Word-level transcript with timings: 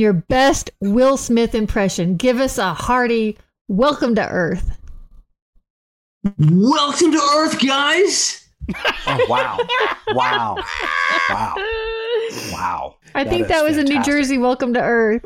your 0.00 0.14
best 0.14 0.70
Will 0.80 1.16
Smith 1.16 1.54
impression. 1.54 2.16
Give 2.16 2.40
us 2.40 2.58
a 2.58 2.72
hearty 2.72 3.38
welcome 3.68 4.14
to 4.14 4.26
Earth. 4.26 4.76
Welcome 6.38 7.12
to 7.12 7.30
Earth, 7.36 7.64
guys. 7.64 8.48
Oh 9.06 9.26
wow, 9.28 9.58
wow, 10.08 10.56
wow, 11.28 11.54
wow! 12.52 12.96
I 13.14 13.24
think 13.24 13.48
that 13.48 13.64
was 13.64 13.76
a 13.76 13.82
New. 13.82 14.02
Jersey 14.02 14.38
welcome 14.38 14.74
to 14.74 14.80
Earth. 14.80 15.24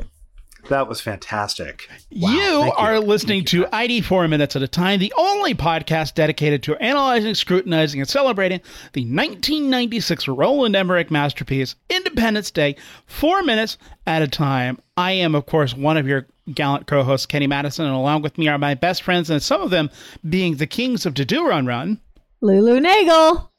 That 0.68 0.88
was 0.88 1.00
fantastic. 1.00 1.88
Wow, 2.10 2.30
you 2.30 2.60
thank 2.62 2.74
are 2.78 2.98
listening 2.98 3.44
to 3.46 3.66
ID 3.70 4.00
4 4.00 4.28
Minutes 4.28 4.56
at 4.56 4.62
a 4.62 4.68
Time, 4.68 4.98
the 4.98 5.12
only 5.16 5.54
podcast 5.54 6.14
dedicated 6.14 6.62
to 6.62 6.76
analyzing, 6.76 7.34
scrutinizing, 7.34 8.00
and 8.00 8.08
celebrating 8.08 8.60
the 8.94 9.02
1996 9.02 10.26
Roland 10.26 10.74
Emmerich 10.74 11.10
masterpiece, 11.10 11.74
Independence 11.90 12.50
Day, 12.50 12.76
four 13.06 13.42
minutes 13.42 13.76
at 14.06 14.22
a 14.22 14.28
time. 14.28 14.78
I 14.96 15.12
am, 15.12 15.34
of 15.34 15.44
course, 15.46 15.74
one 15.74 15.98
of 15.98 16.06
your 16.06 16.26
gallant 16.54 16.86
co 16.86 17.02
hosts, 17.02 17.26
Kenny 17.26 17.46
Madison, 17.46 17.84
and 17.84 17.94
along 17.94 18.22
with 18.22 18.38
me 18.38 18.48
are 18.48 18.58
my 18.58 18.74
best 18.74 19.02
friends, 19.02 19.28
and 19.28 19.42
some 19.42 19.60
of 19.60 19.70
them 19.70 19.90
being 20.28 20.56
the 20.56 20.66
kings 20.66 21.04
of 21.04 21.12
To 21.14 21.24
Do 21.26 21.46
Run 21.46 21.66
Run 21.66 22.00
Lulu 22.40 22.80
Nagel. 22.80 23.50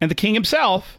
and 0.00 0.10
the 0.10 0.14
king 0.14 0.32
himself. 0.34 0.98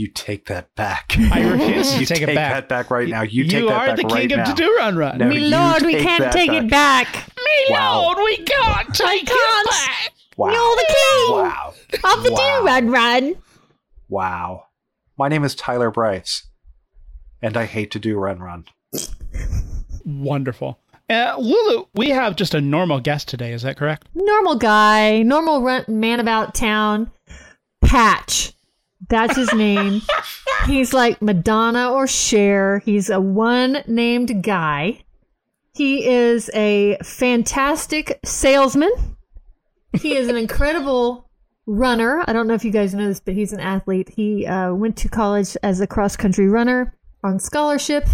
You 0.00 0.08
take 0.08 0.46
that 0.46 0.74
back. 0.76 1.14
I 1.30 1.42
refuse 1.46 1.92
to 1.92 2.00
you 2.00 2.06
take 2.06 2.22
it 2.22 2.34
back. 2.34 2.54
that 2.54 2.68
back 2.70 2.90
right 2.90 3.06
now. 3.06 3.20
You, 3.20 3.44
take 3.44 3.66
that 3.66 3.70
are 3.70 3.86
back 3.88 3.96
the 3.96 4.04
king 4.04 4.12
right 4.16 4.32
of 4.32 4.38
now. 4.38 4.44
To 4.46 4.54
Do 4.54 4.74
Run 4.78 4.96
Run. 4.96 5.18
No, 5.18 5.26
Me 5.28 5.40
lord, 5.40 5.82
we 5.82 5.96
can't 5.96 6.22
that 6.22 6.32
take 6.32 6.50
it 6.50 6.70
back. 6.70 7.28
Me 7.36 7.66
Wow. 7.68 8.00
lord, 8.00 8.16
we 8.16 8.38
can't 8.38 8.94
take 8.94 9.26
can't. 9.26 9.66
it 9.66 9.70
back. 9.70 10.12
Wow. 10.38 10.52
You're 10.52 10.76
the 10.76 10.86
king 10.88 11.36
Wow. 11.36 11.74
of 12.14 12.22
the 12.24 12.32
Wow. 12.32 12.60
do 12.60 12.66
run 12.66 12.88
run. 12.90 13.34
Wow. 14.08 14.68
My 15.18 15.28
name 15.28 15.44
is 15.44 15.54
Tyler 15.54 15.90
Bryce, 15.90 16.48
and 17.42 17.58
I 17.58 17.66
hate 17.66 17.90
to 17.90 17.98
do 17.98 18.16
run 18.16 18.38
run. 18.38 18.64
Wonderful. 20.06 20.78
Uh, 21.10 21.34
Lulu, 21.38 21.84
we 21.94 22.08
have 22.08 22.36
just 22.36 22.54
a 22.54 22.60
normal 22.62 23.00
guest 23.00 23.28
today. 23.28 23.52
Is 23.52 23.60
that 23.62 23.76
correct? 23.76 24.08
Normal 24.14 24.54
guy, 24.56 25.20
normal 25.22 25.60
run, 25.60 25.84
man 25.88 26.20
about 26.20 26.54
town. 26.54 27.10
Patch. 27.84 28.54
That's 29.10 29.36
his 29.36 29.52
name. 29.52 30.00
He's 30.66 30.92
like 30.94 31.20
Madonna 31.20 31.90
or 31.90 32.06
Cher. 32.06 32.78
He's 32.80 33.10
a 33.10 33.20
one 33.20 33.82
named 33.86 34.42
guy. 34.42 35.02
He 35.74 36.06
is 36.06 36.50
a 36.54 36.96
fantastic 37.02 38.18
salesman. 38.24 38.90
He 40.00 40.16
is 40.16 40.28
an 40.28 40.36
incredible 40.36 41.28
runner. 41.66 42.22
I 42.26 42.32
don't 42.32 42.46
know 42.46 42.54
if 42.54 42.64
you 42.64 42.70
guys 42.70 42.94
know 42.94 43.08
this, 43.08 43.20
but 43.20 43.34
he's 43.34 43.52
an 43.52 43.60
athlete. 43.60 44.10
He 44.10 44.46
uh, 44.46 44.74
went 44.74 44.96
to 44.98 45.08
college 45.08 45.56
as 45.62 45.80
a 45.80 45.86
cross 45.86 46.16
country 46.16 46.48
runner 46.48 46.96
on 47.24 47.38
scholarship, 47.38 48.06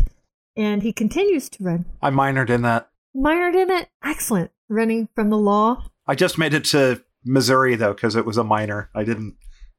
and 0.56 0.82
he 0.82 0.92
continues 0.92 1.48
to 1.50 1.64
run. 1.64 1.86
I 2.00 2.10
minored 2.10 2.50
in 2.50 2.62
that. 2.62 2.90
Minored 3.14 3.54
in 3.54 3.70
it. 3.70 3.88
Excellent. 4.04 4.50
Running 4.68 5.08
from 5.14 5.30
the 5.30 5.38
law. 5.38 5.84
I 6.06 6.14
just 6.14 6.38
made 6.38 6.54
it 6.54 6.64
to 6.66 7.02
Missouri 7.24 7.74
though 7.74 7.94
because 7.94 8.16
it 8.16 8.24
was 8.24 8.36
a 8.36 8.44
minor. 8.44 8.90
I 8.94 9.04
didn't 9.04 9.36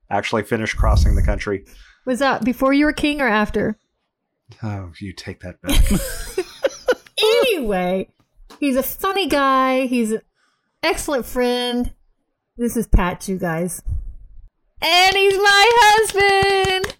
actually 0.09 0.43
finish 0.43 0.73
crossing 0.73 1.15
the 1.15 1.23
country. 1.23 1.65
Was 2.05 2.19
that 2.19 2.43
before 2.43 2.73
you 2.73 2.85
were 2.85 2.93
king 2.93 3.21
or 3.21 3.27
after? 3.27 3.77
Oh, 4.63 4.91
you 4.99 5.13
take 5.13 5.41
that 5.41 5.61
back. 5.61 5.83
Anyway, 7.19 8.09
he's 8.59 8.75
a 8.75 8.83
funny 8.83 9.27
guy. 9.27 9.87
He's 9.87 10.11
an 10.11 10.21
excellent 10.83 11.25
friend. 11.25 11.93
This 12.57 12.77
is 12.77 12.87
Pat, 12.87 13.27
you 13.27 13.37
guys. 13.37 13.81
And 14.81 15.15
he's 15.15 15.37
my 15.37 15.71
husband. 15.75 16.95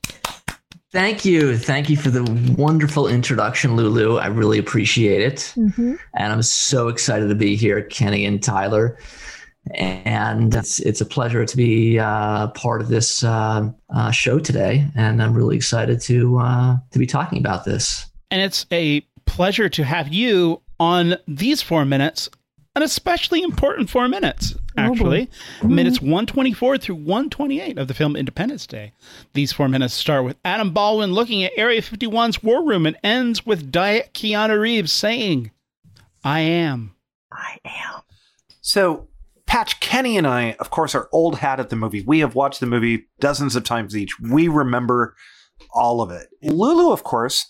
Thank 0.91 1.25
you. 1.25 1.57
Thank 1.57 1.89
you 1.89 1.97
for 1.97 2.09
the 2.09 2.23
wonderful 2.57 3.07
introduction, 3.07 3.75
Lulu. 3.75 4.17
I 4.17 4.27
really 4.27 4.57
appreciate 4.57 5.21
it. 5.21 5.53
Mm-hmm. 5.55 5.95
And 6.15 6.33
I'm 6.33 6.41
so 6.41 6.87
excited 6.87 7.27
to 7.27 7.35
be 7.35 7.55
here, 7.55 7.83
Kenny 7.83 8.25
and 8.25 8.41
Tyler. 8.41 8.97
And 9.75 10.53
it's, 10.53 10.79
it's 10.79 11.01
a 11.01 11.05
pleasure 11.05 11.45
to 11.45 11.57
be 11.57 11.99
uh, 11.99 12.47
part 12.49 12.81
of 12.81 12.87
this 12.87 13.23
uh, 13.23 13.69
uh, 13.89 14.11
show 14.11 14.39
today. 14.39 14.87
And 14.95 15.21
I'm 15.21 15.33
really 15.33 15.55
excited 15.55 16.01
to, 16.01 16.39
uh, 16.39 16.77
to 16.91 16.99
be 16.99 17.07
talking 17.07 17.39
about 17.39 17.65
this. 17.65 18.05
And 18.31 18.41
it's 18.41 18.65
a 18.71 19.01
pleasure 19.25 19.69
to 19.69 19.83
have 19.83 20.13
you 20.13 20.61
on 20.79 21.17
these 21.27 21.61
four 21.61 21.85
minutes, 21.85 22.29
an 22.75 22.83
especially 22.83 23.41
important 23.41 23.89
four 23.89 24.07
minutes, 24.07 24.55
actually. 24.77 25.29
Minutes 25.63 26.01
124 26.01 26.77
through 26.77 26.95
128 26.95 27.77
of 27.77 27.87
the 27.87 27.93
film 27.93 28.15
Independence 28.15 28.67
Day. 28.67 28.93
These 29.33 29.51
four 29.51 29.67
minutes 29.67 29.93
start 29.93 30.23
with 30.23 30.37
Adam 30.45 30.71
Baldwin 30.71 31.13
looking 31.13 31.43
at 31.43 31.53
Area 31.57 31.81
51's 31.81 32.43
war 32.43 32.63
room 32.63 32.85
and 32.85 32.97
ends 33.03 33.45
with 33.45 33.71
Diet 33.71 34.11
Keanu 34.13 34.59
Reeves 34.59 34.91
saying, 34.91 35.51
I 36.23 36.41
am. 36.41 36.95
I 37.31 37.57
am. 37.65 38.01
So, 38.61 39.07
Patch, 39.47 39.79
Kenny, 39.79 40.17
and 40.17 40.27
I, 40.27 40.55
of 40.59 40.69
course, 40.69 40.93
are 40.93 41.09
old 41.11 41.39
hat 41.39 41.59
at 41.59 41.69
the 41.69 41.75
movie. 41.75 42.03
We 42.05 42.19
have 42.19 42.35
watched 42.35 42.59
the 42.59 42.65
movie 42.65 43.07
dozens 43.19 43.55
of 43.55 43.63
times 43.63 43.95
each. 43.95 44.19
We 44.19 44.47
remember 44.47 45.15
all 45.71 46.01
of 46.01 46.11
it. 46.11 46.27
Lulu, 46.43 46.91
of 46.91 47.03
course, 47.03 47.47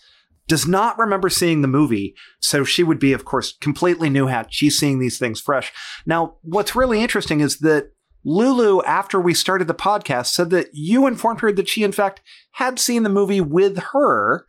does 0.48 0.68
not 0.68 0.98
remember 0.98 1.30
seeing 1.30 1.62
the 1.62 1.68
movie, 1.68 2.16
so 2.40 2.64
she 2.64 2.84
would 2.84 3.00
be, 3.00 3.14
of 3.14 3.26
course, 3.26 3.58
completely 3.60 4.10
new 4.10 4.28
hat. 4.28 4.48
She's 4.50 4.78
seeing 4.78 5.00
these 5.00 5.20
things 5.20 5.42
fresh. 5.42 5.74
Now, 6.06 6.36
what's 6.42 6.76
really 6.76 7.02
interesting 7.02 7.42
is 7.42 7.60
that 7.60 7.92
Lulu, 8.24 8.82
after 8.84 9.20
we 9.20 9.34
started 9.34 9.68
the 9.68 9.74
podcast, 9.74 10.28
said 10.28 10.50
that 10.52 10.70
you 10.74 11.08
informed 11.08 11.42
her 11.42 11.52
that 11.52 11.70
she, 11.70 11.84
in 11.84 11.92
fact, 11.92 12.22
had 12.54 12.80
seen 12.80 13.04
the 13.04 13.10
movie 13.10 13.42
with 13.42 13.80
her 13.94 14.46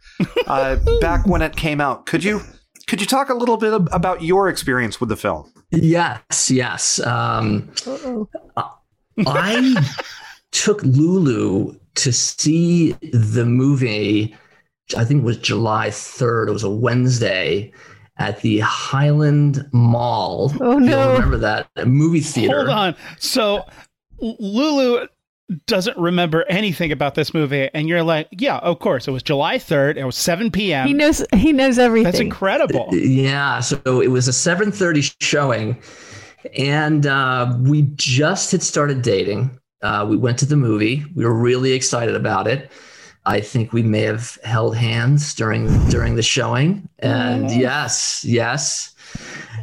uh, 0.47 0.77
back 1.01 1.27
when 1.27 1.43
it 1.43 1.57
came 1.57 1.81
out. 1.81 2.07
Could 2.07 2.25
you 2.25 2.41
could 2.89 3.01
you 3.01 3.07
talk 3.07 3.29
a 3.29 3.35
little 3.35 3.57
bit 3.57 3.75
about 3.93 4.23
your 4.23 4.49
experience 4.49 4.99
with 4.99 5.11
the 5.11 5.17
film? 5.17 5.53
Yes, 5.71 6.51
yes. 6.51 6.99
Um, 7.01 7.71
I 9.27 9.87
took 10.51 10.83
Lulu 10.83 11.75
to 11.97 12.13
see 12.13 12.93
the 13.13 13.45
movie, 13.45 14.35
I 14.97 15.05
think 15.05 15.23
it 15.23 15.25
was 15.25 15.37
July 15.39 15.89
3rd. 15.89 16.49
It 16.49 16.53
was 16.53 16.63
a 16.63 16.71
Wednesday 16.71 17.73
at 18.19 18.41
the 18.41 18.61
Highland 18.61 19.69
Mall. 19.73 20.53
Oh, 20.61 20.79
If 20.79 20.89
you'll 20.89 20.91
no. 20.91 21.13
remember 21.15 21.39
that 21.39 21.69
a 21.77 21.87
movie 21.87 22.21
theater. 22.21 22.57
Hold 22.59 22.69
on. 22.71 22.97
So 23.19 23.65
Lulu 24.21 25.07
doesn't 25.67 25.97
remember 25.97 26.45
anything 26.49 26.93
about 26.93 27.15
this 27.15 27.33
movie, 27.33 27.71
and 27.73 27.89
you're 27.89 28.03
like, 28.03 28.29
yeah, 28.33 28.59
of 28.59 28.81
course. 28.81 29.09
It 29.09 29.13
was 29.13 29.23
July 29.23 29.57
3rd. 29.57 29.97
It 29.97 30.05
was 30.05 30.17
7 30.17 30.51
p.m. 30.51 30.87
He 30.87 30.93
knows 30.93 31.25
he 31.35 31.53
knows 31.53 31.79
everything. 31.79 32.05
That's 32.05 32.21
incredible. 32.21 32.89
Yeah, 32.93 33.61
so 33.61 34.01
it 34.01 34.09
was 34.09 34.29
a 34.29 34.33
7:30 34.33 35.15
showing, 35.21 35.81
and 36.57 37.07
uh, 37.07 37.57
we 37.61 37.83
just 37.95 38.53
had 38.53 38.63
started 38.63 39.03
dating. 39.03 39.59
Uh, 39.81 40.07
we 40.09 40.17
went 40.17 40.39
to 40.41 40.47
the 40.47 40.57
movie. 40.57 41.05
We 41.15 41.25
were 41.25 41.35
really 41.35 41.73
excited 41.73 42.15
about 42.15 42.47
it. 42.47 42.71
I 43.25 43.41
think 43.41 43.73
we 43.73 43.83
may 43.83 44.01
have 44.03 44.39
held 44.43 44.77
hands 44.77 45.35
during 45.35 45.67
during 45.89 46.17
the 46.17 46.23
showing. 46.23 46.89
And 46.99 47.51
yes, 47.51 48.25
yes. 48.25 48.95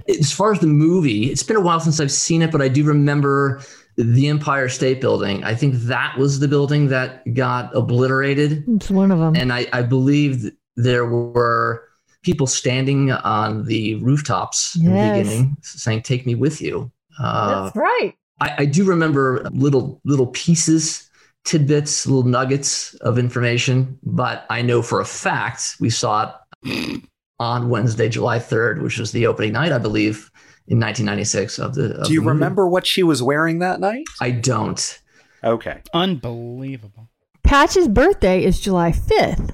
As 0.07 0.31
far 0.31 0.51
as 0.51 0.59
the 0.59 0.67
movie, 0.67 1.31
it's 1.31 1.43
been 1.43 1.55
a 1.55 1.61
while 1.61 1.79
since 1.79 1.99
I've 1.99 2.11
seen 2.11 2.41
it, 2.41 2.51
but 2.51 2.61
I 2.61 2.67
do 2.67 2.83
remember 2.83 3.61
the 3.97 4.27
Empire 4.27 4.69
State 4.69 4.99
Building. 5.01 5.43
I 5.43 5.55
think 5.55 5.75
that 5.75 6.17
was 6.17 6.39
the 6.39 6.47
building 6.47 6.89
that 6.89 7.33
got 7.33 7.75
obliterated 7.75 8.63
It's 8.67 8.89
one 8.89 9.11
of 9.11 9.19
them. 9.19 9.35
and 9.35 9.53
I, 9.53 9.67
I 9.73 9.81
believe 9.83 10.51
there 10.75 11.05
were 11.05 11.83
people 12.23 12.47
standing 12.47 13.11
on 13.11 13.65
the 13.65 13.95
rooftops 13.95 14.75
in 14.75 14.85
the 14.85 14.91
beginning 14.91 15.55
saying 15.61 16.01
take 16.01 16.25
me 16.25 16.33
with 16.35 16.59
you 16.59 16.91
uh, 17.19 17.65
That's 17.65 17.75
right. 17.75 18.15
I, 18.41 18.55
I 18.59 18.65
do 18.65 18.83
remember 18.83 19.47
little 19.51 20.01
little 20.03 20.27
pieces 20.27 21.09
tidbits 21.45 22.07
little 22.07 22.23
nuggets 22.23 22.95
of 22.95 23.19
information 23.19 23.97
but 24.03 24.45
i 24.49 24.61
know 24.63 24.81
for 24.81 24.99
a 24.99 25.05
fact 25.05 25.75
we 25.79 25.91
saw 25.91 26.33
it 26.63 27.01
on 27.39 27.69
wednesday 27.69 28.09
july 28.09 28.39
3rd 28.39 28.81
which 28.81 28.97
was 28.97 29.11
the 29.11 29.27
opening 29.27 29.53
night 29.53 29.71
i 29.71 29.77
believe 29.77 30.31
in 30.67 30.79
1996 30.79 31.59
of 31.59 31.75
the 31.75 31.95
of 31.99 32.07
Do 32.07 32.13
you 32.13 32.21
the 32.21 32.27
remember 32.27 32.67
what 32.67 32.87
she 32.87 33.03
was 33.03 33.21
wearing 33.21 33.59
that 33.59 33.79
night? 33.79 34.05
i 34.19 34.31
don't 34.31 34.99
Okay. 35.45 35.81
Unbelievable. 35.93 37.09
Patch's 37.43 37.87
birthday 37.87 38.43
is 38.43 38.59
July 38.59 38.91
5th. 38.91 39.51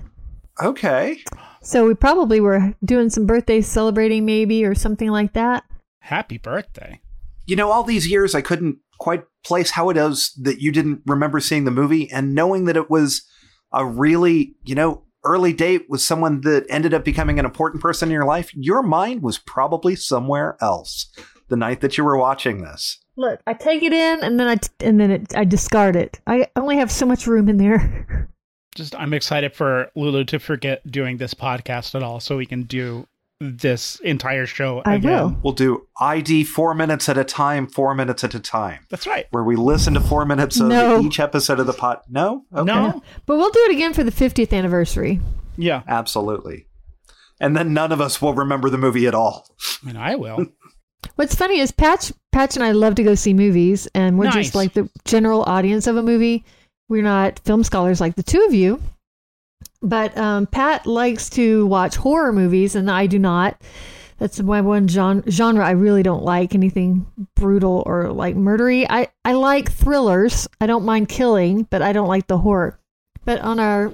Okay. 0.64 1.22
So 1.62 1.86
we 1.86 1.94
probably 1.94 2.40
were 2.40 2.74
doing 2.84 3.10
some 3.10 3.26
birthday 3.26 3.62
celebrating 3.62 4.26
maybe 4.26 4.64
or 4.64 4.74
something 4.74 5.10
like 5.10 5.34
that. 5.34 5.66
Happy 6.00 6.38
birthday. 6.38 7.02
You 7.46 7.56
know, 7.58 7.72
all 7.72 7.84
these 7.84 8.10
years 8.10 8.34
I 8.34 8.42
couldn't 8.42 8.78
quite 9.00 9.24
place 9.44 9.72
how 9.72 9.90
it 9.90 9.98
is 9.98 10.32
that 10.42 10.62
you 10.62 10.72
didn't 10.72 11.02
remember 11.06 11.40
seeing 11.40 11.66
the 11.66 11.72
movie 11.72 12.10
and 12.10 12.34
knowing 12.34 12.66
that 12.66 12.78
it 12.78 12.90
was 12.90 13.24
a 13.74 13.86
really, 13.86 14.56
you 14.64 14.76
know, 14.76 15.04
early 15.24 15.54
date 15.54 15.86
with 15.90 16.02
someone 16.02 16.42
that 16.42 16.66
ended 16.70 16.94
up 16.94 17.04
becoming 17.06 17.40
an 17.40 17.46
important 17.46 17.82
person 17.82 18.10
in 18.10 18.14
your 18.14 18.26
life, 18.26 18.52
your 18.56 18.82
mind 18.82 19.22
was 19.22 19.38
probably 19.38 19.96
somewhere 19.96 20.58
else 20.62 21.12
the 21.50 21.58
night 21.58 21.82
that 21.82 21.98
you 21.98 22.04
were 22.04 22.18
watching 22.18 22.62
this. 22.62 23.00
Look, 23.18 23.42
I 23.46 23.54
take 23.54 23.84
it 23.84 23.94
in 23.94 24.24
and 24.24 24.40
then 24.40 24.48
I 24.48 24.56
t- 24.56 24.70
and 24.80 25.00
then 25.00 25.12
it, 25.12 25.36
I 25.36 25.44
discard 25.44 25.96
it. 25.96 26.20
I 26.26 26.48
only 26.56 26.78
have 26.78 26.92
so 26.92 27.06
much 27.06 27.28
room 27.28 27.50
in 27.50 27.58
there. 27.58 28.30
Just 28.76 28.96
I'm 28.96 29.14
excited 29.14 29.54
for 29.54 29.92
Lulu 29.96 30.24
to 30.26 30.40
forget 30.40 30.90
doing 30.90 31.18
this 31.18 31.34
podcast 31.34 31.94
at 31.94 32.04
all, 32.04 32.22
so 32.22 32.38
we 32.38 32.46
can 32.46 32.64
do 32.64 33.06
this 33.44 34.00
entire 34.02 34.46
show. 34.46 34.84
I 34.86 34.96
again. 34.96 35.12
will. 35.12 35.38
We'll 35.44 35.54
do 35.54 35.88
ID 36.00 36.44
four 36.44 36.76
minutes 36.76 37.10
at 37.10 37.18
a 37.18 37.24
time, 37.24 37.66
four 37.66 37.96
minutes 37.96 38.24
at 38.24 38.36
a 38.36 38.40
time, 38.40 38.86
That's 38.92 39.08
right. 39.08 39.26
where 39.32 39.44
we 39.44 39.56
listen 39.56 39.96
to 39.96 40.00
four 40.00 40.26
minutes 40.26 40.60
of 40.60 40.68
No. 40.68 41.02
each 41.02 41.20
episode 41.20 41.60
of 41.60 41.66
the 41.66 41.74
pot. 41.74 42.04
No? 42.08 42.44
Okay. 42.54 42.66
No. 42.66 43.02
But 43.26 43.38
we'll 43.38 43.50
do 43.50 43.60
it 43.70 43.72
again 43.72 43.94
for 43.94 44.04
the 44.04 44.12
50th 44.12 44.54
anniversary. 44.56 45.20
Yeah. 45.58 45.82
Absolutely. 45.88 46.68
And 47.40 47.58
then 47.58 47.74
none 47.74 47.92
of 47.92 48.00
us 48.00 48.22
will 48.22 48.36
remember 48.36 48.70
the 48.70 48.78
movie 48.78 49.08
at 49.08 49.16
all. 49.16 49.48
I 49.82 49.88
mean, 49.88 49.98
I 49.98 50.16
will. 50.16 50.46
What's 51.16 51.34
funny 51.34 51.60
is 51.60 51.72
Patch, 51.72 52.14
Patch 52.32 52.56
and 52.56 52.64
I 52.64 52.72
love 52.74 52.94
to 52.96 53.04
go 53.04 53.16
see 53.16 53.34
movies, 53.34 53.88
and 53.96 54.20
we're 54.20 54.26
Nice. 54.26 54.36
just 54.36 54.56
like 54.56 54.74
the 54.74 54.88
general 55.06 55.42
audience 55.44 55.88
of 55.88 55.98
a 55.98 56.04
movie. 56.04 56.46
We're 56.90 57.02
not 57.02 57.40
film 57.40 57.64
scholars 57.64 58.00
like 58.00 58.16
the 58.16 58.22
two 58.24 58.44
of 58.48 58.54
you. 58.54 58.80
But 59.82 60.16
um, 60.18 60.46
Pat 60.48 60.86
likes 60.86 61.30
to 61.32 61.66
watch 61.66 61.96
horror 61.96 62.32
movies, 62.32 62.76
and 62.76 62.90
I 62.90 63.08
do 63.08 63.18
not. 63.20 63.60
That's 64.20 64.40
my 64.40 64.62
one 64.62 64.88
gen- 64.88 65.24
genre 65.28 65.66
I 65.66 65.72
really 65.72 66.04
don't 66.04 66.24
like 66.24 66.54
anything 66.54 67.08
brutal 67.36 67.82
or 67.88 68.12
like 68.12 68.36
murdery. 68.36 68.86
I, 68.88 69.08
I 69.26 69.34
like 69.34 69.72
thrillers. 69.72 70.48
I 70.60 70.68
don't 70.68 70.86
mind 70.86 71.10
killing, 71.10 71.64
but 71.72 71.82
I 71.82 71.92
don't 71.94 72.08
like 72.08 72.28
the 72.28 72.38
horror. 72.38 72.78
But 73.26 73.42
on 73.42 73.60
our 73.60 73.92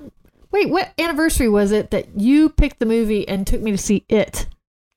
wait, 0.52 0.70
what 0.70 0.92
anniversary 1.00 1.48
was 1.48 1.72
it 1.72 1.92
that 1.92 2.20
you 2.20 2.50
picked 2.50 2.80
the 2.80 2.86
movie 2.86 3.26
and 3.26 3.48
took 3.48 3.62
me 3.62 3.72
to 3.72 3.78
see 3.78 4.04
it, 4.10 4.48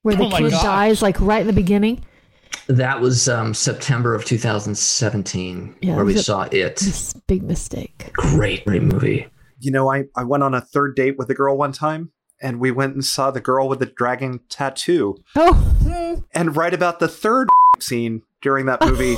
where 0.02 0.16
the 0.16 0.24
Oh 0.24 0.30
kid 0.30 0.50
gosh. 0.50 0.62
dies 0.62 1.02
like 1.02 1.20
right 1.20 1.40
in 1.42 1.46
the 1.46 1.52
beginning? 1.52 2.04
That 2.66 3.00
was 3.00 3.28
um, 3.28 3.54
September 3.54 4.16
of 4.16 4.24
2017 4.24 5.76
Yeah, 5.82 5.94
where 5.94 6.04
we 6.04 6.14
the- 6.14 6.22
saw 6.24 6.42
it. 6.50 6.76
This 6.78 7.12
big 7.28 7.44
mistake. 7.44 8.10
Great, 8.14 8.64
great 8.64 8.82
movie. 8.82 9.28
You 9.60 9.70
know, 9.70 9.92
I, 9.92 10.04
I 10.16 10.24
went 10.24 10.42
on 10.42 10.54
a 10.54 10.60
third 10.60 10.96
date 10.96 11.16
with 11.18 11.28
a 11.30 11.34
girl 11.34 11.56
one 11.56 11.72
time, 11.72 12.10
and 12.40 12.58
we 12.60 12.70
went 12.70 12.94
and 12.94 13.04
saw 13.04 13.30
the 13.30 13.40
girl 13.40 13.68
with 13.68 13.78
the 13.80 13.86
dragon 13.86 14.40
tattoo. 14.48 15.16
Oh, 15.36 16.22
And 16.34 16.56
right 16.56 16.72
about 16.74 16.98
the 16.98 17.08
third 17.08 17.48
scene 17.80 18.22
during 18.42 18.66
that 18.66 18.80
movie, 18.84 19.16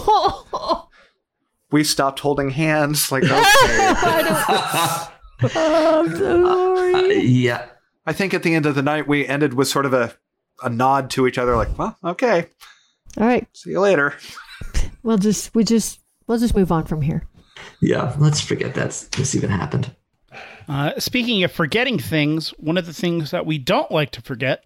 we 1.71 1.85
stopped 1.85 2.21
holding 2.21 2.51
hands. 2.51 3.11
Like, 3.13 3.23
okay. 3.25 3.33
I 3.35 5.09
don't, 5.43 5.53
oh, 5.57 6.01
I'm 6.01 6.17
so 6.17 6.95
Uh, 6.95 6.99
yeah, 7.15 7.67
I 8.07 8.13
think 8.13 8.35
at 8.35 8.43
the 8.43 8.55
end 8.55 8.67
of 8.67 8.75
the 8.75 8.83
night, 8.83 9.07
we 9.09 9.27
ended 9.27 9.55
with 9.55 9.69
sort 9.69 9.87
of 9.87 9.95
a, 9.95 10.15
a 10.63 10.69
nod 10.69 11.11
to 11.11 11.27
each 11.27 11.39
other, 11.39 11.57
like, 11.57 11.77
well, 11.79 11.97
okay, 12.05 12.49
All 13.19 13.27
right, 13.27 13.47
see 13.53 13.71
you 13.71 13.81
later. 13.81 14.15
we'll 15.03 15.19
just 15.19 15.55
we 15.55 15.65
just 15.65 16.01
we'll 16.27 16.39
just 16.39 16.57
move 16.57 16.71
on 16.73 16.85
from 16.85 17.03
here. 17.03 17.27
yeah. 17.81 18.15
Let's 18.19 18.41
forget 18.41 18.75
that's 18.75 19.05
this 19.09 19.35
even 19.35 19.51
happened. 19.51 19.95
Uh, 20.69 20.99
speaking 20.99 21.43
of 21.45 21.53
forgetting 21.53 21.99
things, 21.99 22.51
one 22.59 22.79
of 22.79 22.87
the 22.87 22.93
things 22.93 23.31
that 23.31 23.47
we 23.47 23.59
don't 23.59 23.91
like 23.91 24.11
to 24.13 24.23
forget 24.23 24.65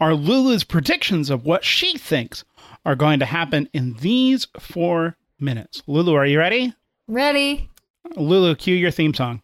are 0.00 0.14
Lulu's 0.14 0.64
predictions 0.64 1.30
of 1.30 1.44
what 1.44 1.64
she 1.64 1.96
thinks 1.96 2.44
are 2.84 2.96
going 2.96 3.18
to 3.20 3.26
happen 3.26 3.68
in 3.72 3.94
these 3.94 4.46
four 4.58 5.16
minutes. 5.38 5.82
Lulu, 5.86 6.14
are 6.14 6.26
you 6.26 6.38
ready? 6.38 6.74
Ready? 7.08 7.70
Lulu, 8.16 8.54
cue 8.54 8.74
your 8.74 8.90
theme 8.90 9.14
song. 9.14 9.42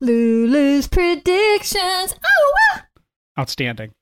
Lulu's 0.00 0.86
predictions. 0.86 2.14
Oh. 2.24 2.78
Outstanding. 3.38 3.94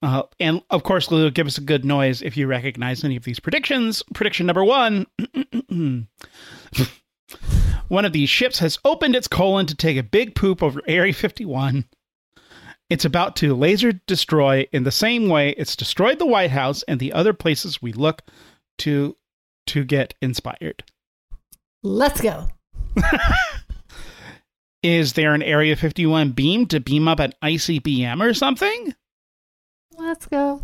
Uh, 0.00 0.22
and 0.38 0.62
of 0.70 0.84
course, 0.84 1.10
Lulu, 1.10 1.30
give 1.30 1.46
us 1.46 1.58
a 1.58 1.62
good 1.62 1.84
noise 1.84 2.22
if 2.22 2.36
you 2.36 2.46
recognize 2.46 3.02
any 3.02 3.16
of 3.16 3.24
these 3.24 3.40
predictions. 3.40 4.02
Prediction 4.14 4.46
number 4.46 4.64
one 4.64 5.06
One 7.88 8.04
of 8.04 8.12
these 8.12 8.28
ships 8.28 8.58
has 8.58 8.78
opened 8.84 9.16
its 9.16 9.28
colon 9.28 9.66
to 9.66 9.74
take 9.74 9.96
a 9.96 10.02
big 10.02 10.34
poop 10.34 10.62
over 10.62 10.80
Area 10.86 11.12
51. 11.12 11.86
It's 12.90 13.04
about 13.04 13.36
to 13.36 13.54
laser 13.54 13.92
destroy 14.06 14.66
in 14.72 14.84
the 14.84 14.90
same 14.90 15.28
way 15.28 15.50
it's 15.50 15.76
destroyed 15.76 16.18
the 16.18 16.26
White 16.26 16.50
House 16.50 16.82
and 16.84 17.00
the 17.00 17.12
other 17.12 17.32
places 17.32 17.82
we 17.82 17.92
look 17.92 18.22
to 18.78 19.16
to 19.66 19.84
get 19.84 20.14
inspired. 20.22 20.82
let's 21.82 22.20
go. 22.22 22.48
Is 24.82 25.14
there 25.14 25.34
an 25.34 25.42
Area 25.42 25.76
51 25.76 26.30
beam 26.32 26.66
to 26.66 26.80
beam 26.80 27.08
up 27.08 27.18
an 27.18 27.34
ICBM 27.42 28.22
or 28.22 28.32
something? 28.32 28.94
Let's 29.98 30.26
go. 30.26 30.62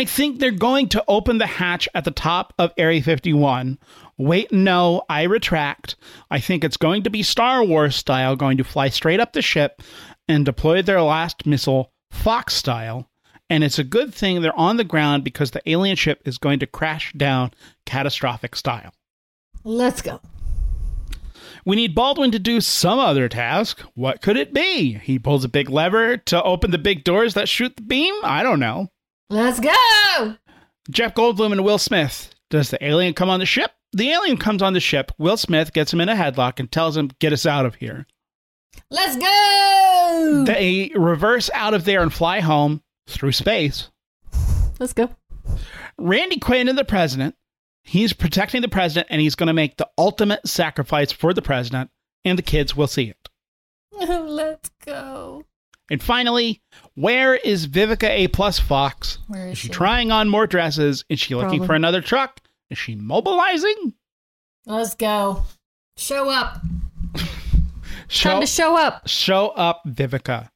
I 0.00 0.04
think 0.04 0.38
they're 0.38 0.52
going 0.52 0.88
to 0.90 1.04
open 1.08 1.38
the 1.38 1.46
hatch 1.46 1.88
at 1.92 2.04
the 2.04 2.12
top 2.12 2.54
of 2.56 2.72
Area 2.76 3.02
51. 3.02 3.78
Wait, 4.16 4.52
no, 4.52 5.02
I 5.08 5.24
retract. 5.24 5.96
I 6.30 6.38
think 6.38 6.62
it's 6.62 6.76
going 6.76 7.02
to 7.02 7.10
be 7.10 7.24
Star 7.24 7.64
Wars 7.64 7.96
style, 7.96 8.36
going 8.36 8.58
to 8.58 8.64
fly 8.64 8.90
straight 8.90 9.18
up 9.18 9.32
the 9.32 9.42
ship 9.42 9.82
and 10.28 10.44
deploy 10.44 10.82
their 10.82 11.02
last 11.02 11.46
missile, 11.46 11.90
Fox 12.12 12.54
style. 12.54 13.10
And 13.50 13.64
it's 13.64 13.80
a 13.80 13.84
good 13.84 14.14
thing 14.14 14.40
they're 14.40 14.56
on 14.56 14.76
the 14.76 14.84
ground 14.84 15.24
because 15.24 15.50
the 15.50 15.68
alien 15.68 15.96
ship 15.96 16.22
is 16.24 16.38
going 16.38 16.60
to 16.60 16.66
crash 16.66 17.12
down 17.14 17.50
catastrophic 17.84 18.54
style. 18.54 18.92
Let's 19.64 20.00
go. 20.00 20.20
We 21.64 21.74
need 21.74 21.96
Baldwin 21.96 22.30
to 22.30 22.38
do 22.38 22.60
some 22.60 23.00
other 23.00 23.28
task. 23.28 23.80
What 23.94 24.22
could 24.22 24.36
it 24.36 24.54
be? 24.54 24.94
He 24.94 25.18
pulls 25.18 25.44
a 25.44 25.48
big 25.48 25.68
lever 25.68 26.18
to 26.18 26.42
open 26.44 26.70
the 26.70 26.78
big 26.78 27.02
doors 27.02 27.34
that 27.34 27.48
shoot 27.48 27.74
the 27.74 27.82
beam? 27.82 28.14
I 28.22 28.44
don't 28.44 28.60
know. 28.60 28.90
Let's 29.30 29.60
go. 29.60 30.36
Jeff 30.90 31.14
Goldblum 31.14 31.52
and 31.52 31.64
Will 31.64 31.78
Smith. 31.78 32.34
Does 32.50 32.70
the 32.70 32.82
alien 32.82 33.12
come 33.12 33.28
on 33.28 33.40
the 33.40 33.46
ship? 33.46 33.72
The 33.92 34.10
alien 34.10 34.38
comes 34.38 34.62
on 34.62 34.72
the 34.72 34.80
ship. 34.80 35.12
Will 35.18 35.36
Smith 35.36 35.72
gets 35.72 35.92
him 35.92 36.00
in 36.00 36.08
a 36.08 36.14
headlock 36.14 36.58
and 36.58 36.70
tells 36.70 36.96
him, 36.96 37.10
Get 37.18 37.32
us 37.32 37.44
out 37.44 37.66
of 37.66 37.74
here. 37.74 38.06
Let's 38.90 39.16
go. 39.16 40.44
They 40.46 40.92
reverse 40.94 41.50
out 41.52 41.74
of 41.74 41.84
there 41.84 42.02
and 42.02 42.12
fly 42.12 42.40
home 42.40 42.82
through 43.06 43.32
space. 43.32 43.90
Let's 44.78 44.92
go. 44.92 45.10
Randy 45.98 46.38
Quaid 46.38 46.68
and 46.68 46.78
the 46.78 46.84
president. 46.84 47.34
He's 47.82 48.12
protecting 48.12 48.62
the 48.62 48.68
president 48.68 49.08
and 49.10 49.20
he's 49.20 49.34
going 49.34 49.46
to 49.48 49.54
make 49.54 49.76
the 49.76 49.88
ultimate 49.98 50.46
sacrifice 50.46 51.10
for 51.10 51.32
the 51.32 51.42
president, 51.42 51.90
and 52.24 52.38
the 52.38 52.42
kids 52.42 52.76
will 52.76 52.86
see 52.86 53.10
it. 53.10 53.28
Let's 53.92 54.70
go. 54.84 55.44
And 55.90 56.02
finally, 56.02 56.60
where 56.94 57.34
is 57.36 57.66
Vivica 57.66 58.08
A 58.10 58.28
plus 58.28 58.58
Fox? 58.58 59.18
Where 59.28 59.46
is 59.46 59.52
Is 59.52 59.58
she 59.58 59.66
she? 59.68 59.72
trying 59.72 60.10
on 60.12 60.28
more 60.28 60.46
dresses? 60.46 61.04
Is 61.08 61.18
she 61.20 61.34
looking 61.34 61.50
Probably. 61.60 61.66
for 61.66 61.74
another 61.74 62.00
truck? 62.02 62.40
Is 62.70 62.76
she 62.78 62.94
mobilizing? 62.94 63.94
Let's 64.66 64.94
go. 64.94 65.44
Show 65.96 66.28
up. 66.30 66.60
Show, 68.08 68.30
Time 68.30 68.40
to 68.40 68.46
show 68.46 68.76
up. 68.76 69.06
show 69.06 69.48
up, 69.48 69.82
Vivica. 69.86 70.48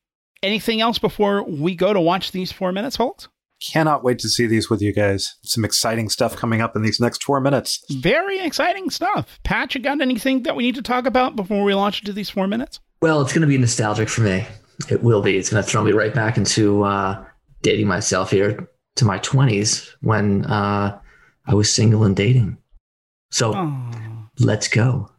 Anything 0.43 0.81
else 0.81 0.99
before 0.99 1.43
we 1.45 1.75
go 1.75 1.93
to 1.93 2.01
watch 2.01 2.33
these 2.33 2.51
four 2.51 2.73
minutes, 2.73 2.97
folks? 2.97 3.29
Cannot 3.63 4.03
wait 4.03 4.19
to 4.21 4.29
see 4.29 4.47
these 4.47 4.71
with 4.71 4.81
you 4.81 4.93
guys. 4.93 5.37
Some 5.45 5.65
exciting 5.65 6.09
stuff 6.09 6.35
coming 6.35 6.61
up 6.63 6.75
in 6.77 6.83
these 6.83 6.99
next 6.99 7.23
four 7.23 7.41
minutes. 7.41 7.85
Very 7.91 8.39
exciting 8.41 8.89
stuff. 8.91 9.39
Pat, 9.45 9.75
you 9.75 9.81
got 9.83 10.01
anything 10.01 10.43
that 10.45 10.57
we 10.57 10.63
need 10.65 10.75
to 10.77 10.83
talk 10.83 11.05
about 11.07 11.37
before 11.37 11.63
we 11.63 11.75
launch 11.75 12.01
into 12.01 12.13
these 12.15 12.31
four 12.31 12.47
minutes? 12.49 12.81
Well, 13.03 13.21
it's 13.21 13.33
going 13.33 13.43
to 13.43 13.47
be 13.47 13.59
nostalgic 13.59 14.09
for 14.09 14.23
me. 14.23 14.47
It 14.91 15.03
will 15.03 15.23
be. 15.23 15.37
It's 15.37 15.51
going 15.51 15.63
to 15.63 15.69
throw 15.69 15.83
me 15.83 15.93
right 15.93 16.15
back 16.15 16.37
into 16.37 16.83
uh, 16.85 17.25
dating 17.63 17.87
myself 17.87 18.31
here 18.31 18.69
to 18.97 19.05
my 19.05 19.19
20s 19.21 19.89
when 20.01 20.45
uh, 20.47 20.99
I 21.47 21.55
was 21.55 21.73
single 21.73 22.05
and 22.05 22.15
dating. 22.17 22.59
So 23.31 23.55
Oh, 23.55 24.29
let's 24.39 24.69
go. 24.69 25.11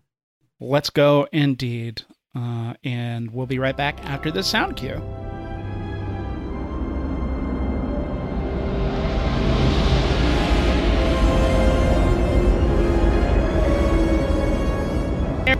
let's 0.59 0.89
go 0.89 1.27
indeed. 1.31 2.03
Uh, 2.35 2.73
and 2.83 3.31
we'll 3.31 3.45
be 3.45 3.59
right 3.59 3.77
back 3.77 4.03
after 4.05 4.31
this 4.31 4.47
sound 4.47 4.75
cue. 4.75 5.01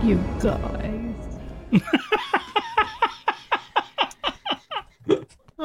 You 0.02 0.16
guys. 0.42 1.14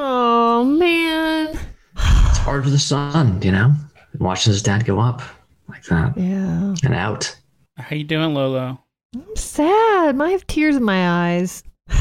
oh 0.02 0.64
man. 0.64 1.50
It's 1.98 2.38
hard 2.38 2.64
for 2.64 2.70
the 2.70 2.80
son, 2.80 3.42
you 3.42 3.52
know, 3.52 3.74
watching 4.18 4.54
his 4.54 4.64
dad 4.64 4.86
go 4.86 5.00
up 5.00 5.22
like 5.68 5.84
that 5.86 6.18
Yeah. 6.18 6.74
and 6.84 6.94
out. 6.94 7.36
How 7.78 7.96
you 7.96 8.04
doing, 8.04 8.34
Lolo? 8.34 8.80
I'm 9.16 9.36
sad. 9.36 10.20
I 10.22 10.30
have 10.32 10.48
tears 10.48 10.76
in 10.78 10.84
my 10.84 11.32
eyes. 11.36 11.64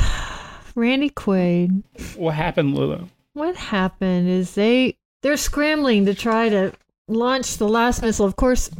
Randy 0.75 1.11
Quaid. 1.11 1.83
What 2.17 2.35
happened, 2.35 2.75
Lolo? 2.76 3.09
What 3.35 3.57
happened 3.57 4.28
is 4.28 4.55
they 4.55 4.97
they're 5.23 5.37
scrambling 5.37 6.07
to 6.07 6.14
try 6.14 6.49
to 6.49 6.73
launch 7.09 7.57
the 7.57 7.69
last 7.69 8.02
missile. 8.02 8.26
Of 8.26 8.37
course, 8.37 8.71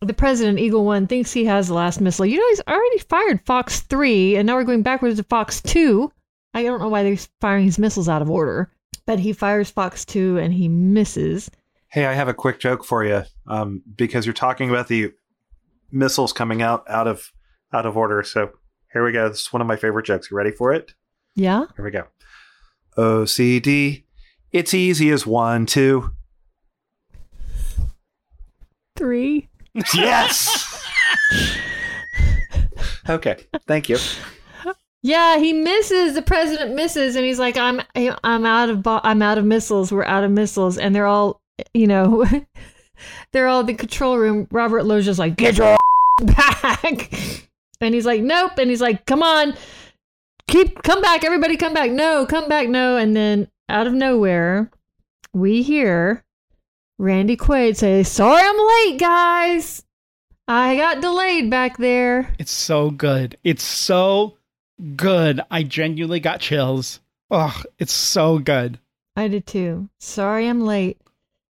the 0.00 0.14
president, 0.14 0.58
Eagle 0.58 0.84
One, 0.84 1.06
thinks 1.06 1.32
he 1.32 1.44
has 1.44 1.68
the 1.68 1.74
last 1.74 2.00
missile. 2.00 2.26
You 2.26 2.38
know, 2.38 2.48
he's 2.50 2.62
already 2.68 2.98
fired 2.98 3.40
Fox 3.46 3.80
Three, 3.80 4.36
and 4.36 4.46
now 4.46 4.54
we're 4.56 4.64
going 4.64 4.82
backwards 4.82 5.16
to 5.16 5.22
Fox 5.24 5.60
Two. 5.62 6.12
I 6.54 6.62
don't 6.62 6.80
know 6.80 6.88
why 6.88 7.02
they're 7.02 7.16
firing 7.40 7.64
his 7.64 7.78
missiles 7.78 8.08
out 8.08 8.22
of 8.22 8.30
order, 8.30 8.70
but 9.06 9.18
he 9.18 9.32
fires 9.32 9.70
Fox 9.70 10.04
Two 10.04 10.38
and 10.38 10.52
he 10.52 10.68
misses. 10.68 11.50
Hey, 11.90 12.06
I 12.06 12.12
have 12.14 12.28
a 12.28 12.34
quick 12.34 12.58
joke 12.60 12.84
for 12.84 13.04
you. 13.04 13.22
Um, 13.46 13.82
because 13.96 14.26
you're 14.26 14.32
talking 14.34 14.68
about 14.70 14.88
the 14.88 15.12
missiles 15.90 16.32
coming 16.32 16.60
out 16.62 16.84
out 16.88 17.06
of 17.06 17.32
out 17.72 17.86
of 17.86 17.96
order. 17.96 18.22
So 18.22 18.50
Here 18.92 19.04
we 19.04 19.12
go. 19.12 19.28
This 19.28 19.42
is 19.42 19.52
one 19.52 19.60
of 19.60 19.68
my 19.68 19.76
favorite 19.76 20.06
jokes. 20.06 20.30
You 20.30 20.36
ready 20.36 20.50
for 20.50 20.72
it? 20.72 20.92
Yeah. 21.34 21.64
Here 21.76 21.84
we 21.84 21.90
go. 21.90 22.04
OCD. 22.96 24.04
It's 24.50 24.72
easy 24.74 25.10
as 25.10 25.26
one, 25.26 25.66
two. 25.66 26.10
Three. 28.96 29.48
Yes. 29.94 30.84
okay. 33.08 33.36
Thank 33.68 33.88
you. 33.88 33.98
Yeah, 35.08 35.38
he 35.38 35.54
misses. 35.54 36.12
The 36.12 36.20
president 36.20 36.74
misses, 36.74 37.16
and 37.16 37.24
he's 37.24 37.38
like, 37.38 37.56
"I'm, 37.56 37.80
I'm 37.94 38.44
out 38.44 38.68
of, 38.68 38.82
bo- 38.82 39.00
I'm 39.02 39.22
out 39.22 39.38
of 39.38 39.46
missiles. 39.46 39.90
We're 39.90 40.04
out 40.04 40.22
of 40.22 40.30
missiles." 40.30 40.76
And 40.76 40.94
they're 40.94 41.06
all, 41.06 41.40
you 41.72 41.86
know, 41.86 42.26
they're 43.32 43.46
all 43.46 43.60
in 43.60 43.66
the 43.66 43.72
control 43.72 44.18
room. 44.18 44.46
Robert 44.50 44.84
Loggia's 44.84 45.18
like, 45.18 45.34
"Get 45.36 45.56
your 45.56 45.78
back," 46.22 47.10
and 47.80 47.94
he's 47.94 48.04
like, 48.04 48.20
"Nope." 48.20 48.58
And 48.58 48.68
he's 48.68 48.82
like, 48.82 49.06
"Come 49.06 49.22
on, 49.22 49.54
keep, 50.46 50.82
come 50.82 51.00
back, 51.00 51.24
everybody, 51.24 51.56
come 51.56 51.72
back. 51.72 51.90
No, 51.90 52.26
come 52.26 52.46
back, 52.46 52.68
no." 52.68 52.98
And 52.98 53.16
then 53.16 53.48
out 53.70 53.86
of 53.86 53.94
nowhere, 53.94 54.70
we 55.32 55.62
hear 55.62 56.22
Randy 56.98 57.38
Quaid 57.38 57.78
say, 57.78 58.02
"Sorry, 58.02 58.42
I'm 58.44 58.90
late, 58.90 59.00
guys. 59.00 59.84
I 60.46 60.76
got 60.76 61.00
delayed 61.00 61.50
back 61.50 61.78
there." 61.78 62.34
It's 62.38 62.52
so 62.52 62.90
good. 62.90 63.38
It's 63.42 63.64
so 63.64 64.37
good. 64.96 65.40
I 65.50 65.62
genuinely 65.62 66.20
got 66.20 66.40
chills. 66.40 67.00
Oh, 67.30 67.62
it's 67.78 67.92
so 67.92 68.38
good. 68.38 68.78
I 69.16 69.28
did 69.28 69.46
too. 69.46 69.88
Sorry, 69.98 70.48
I'm 70.48 70.62
late. 70.62 71.00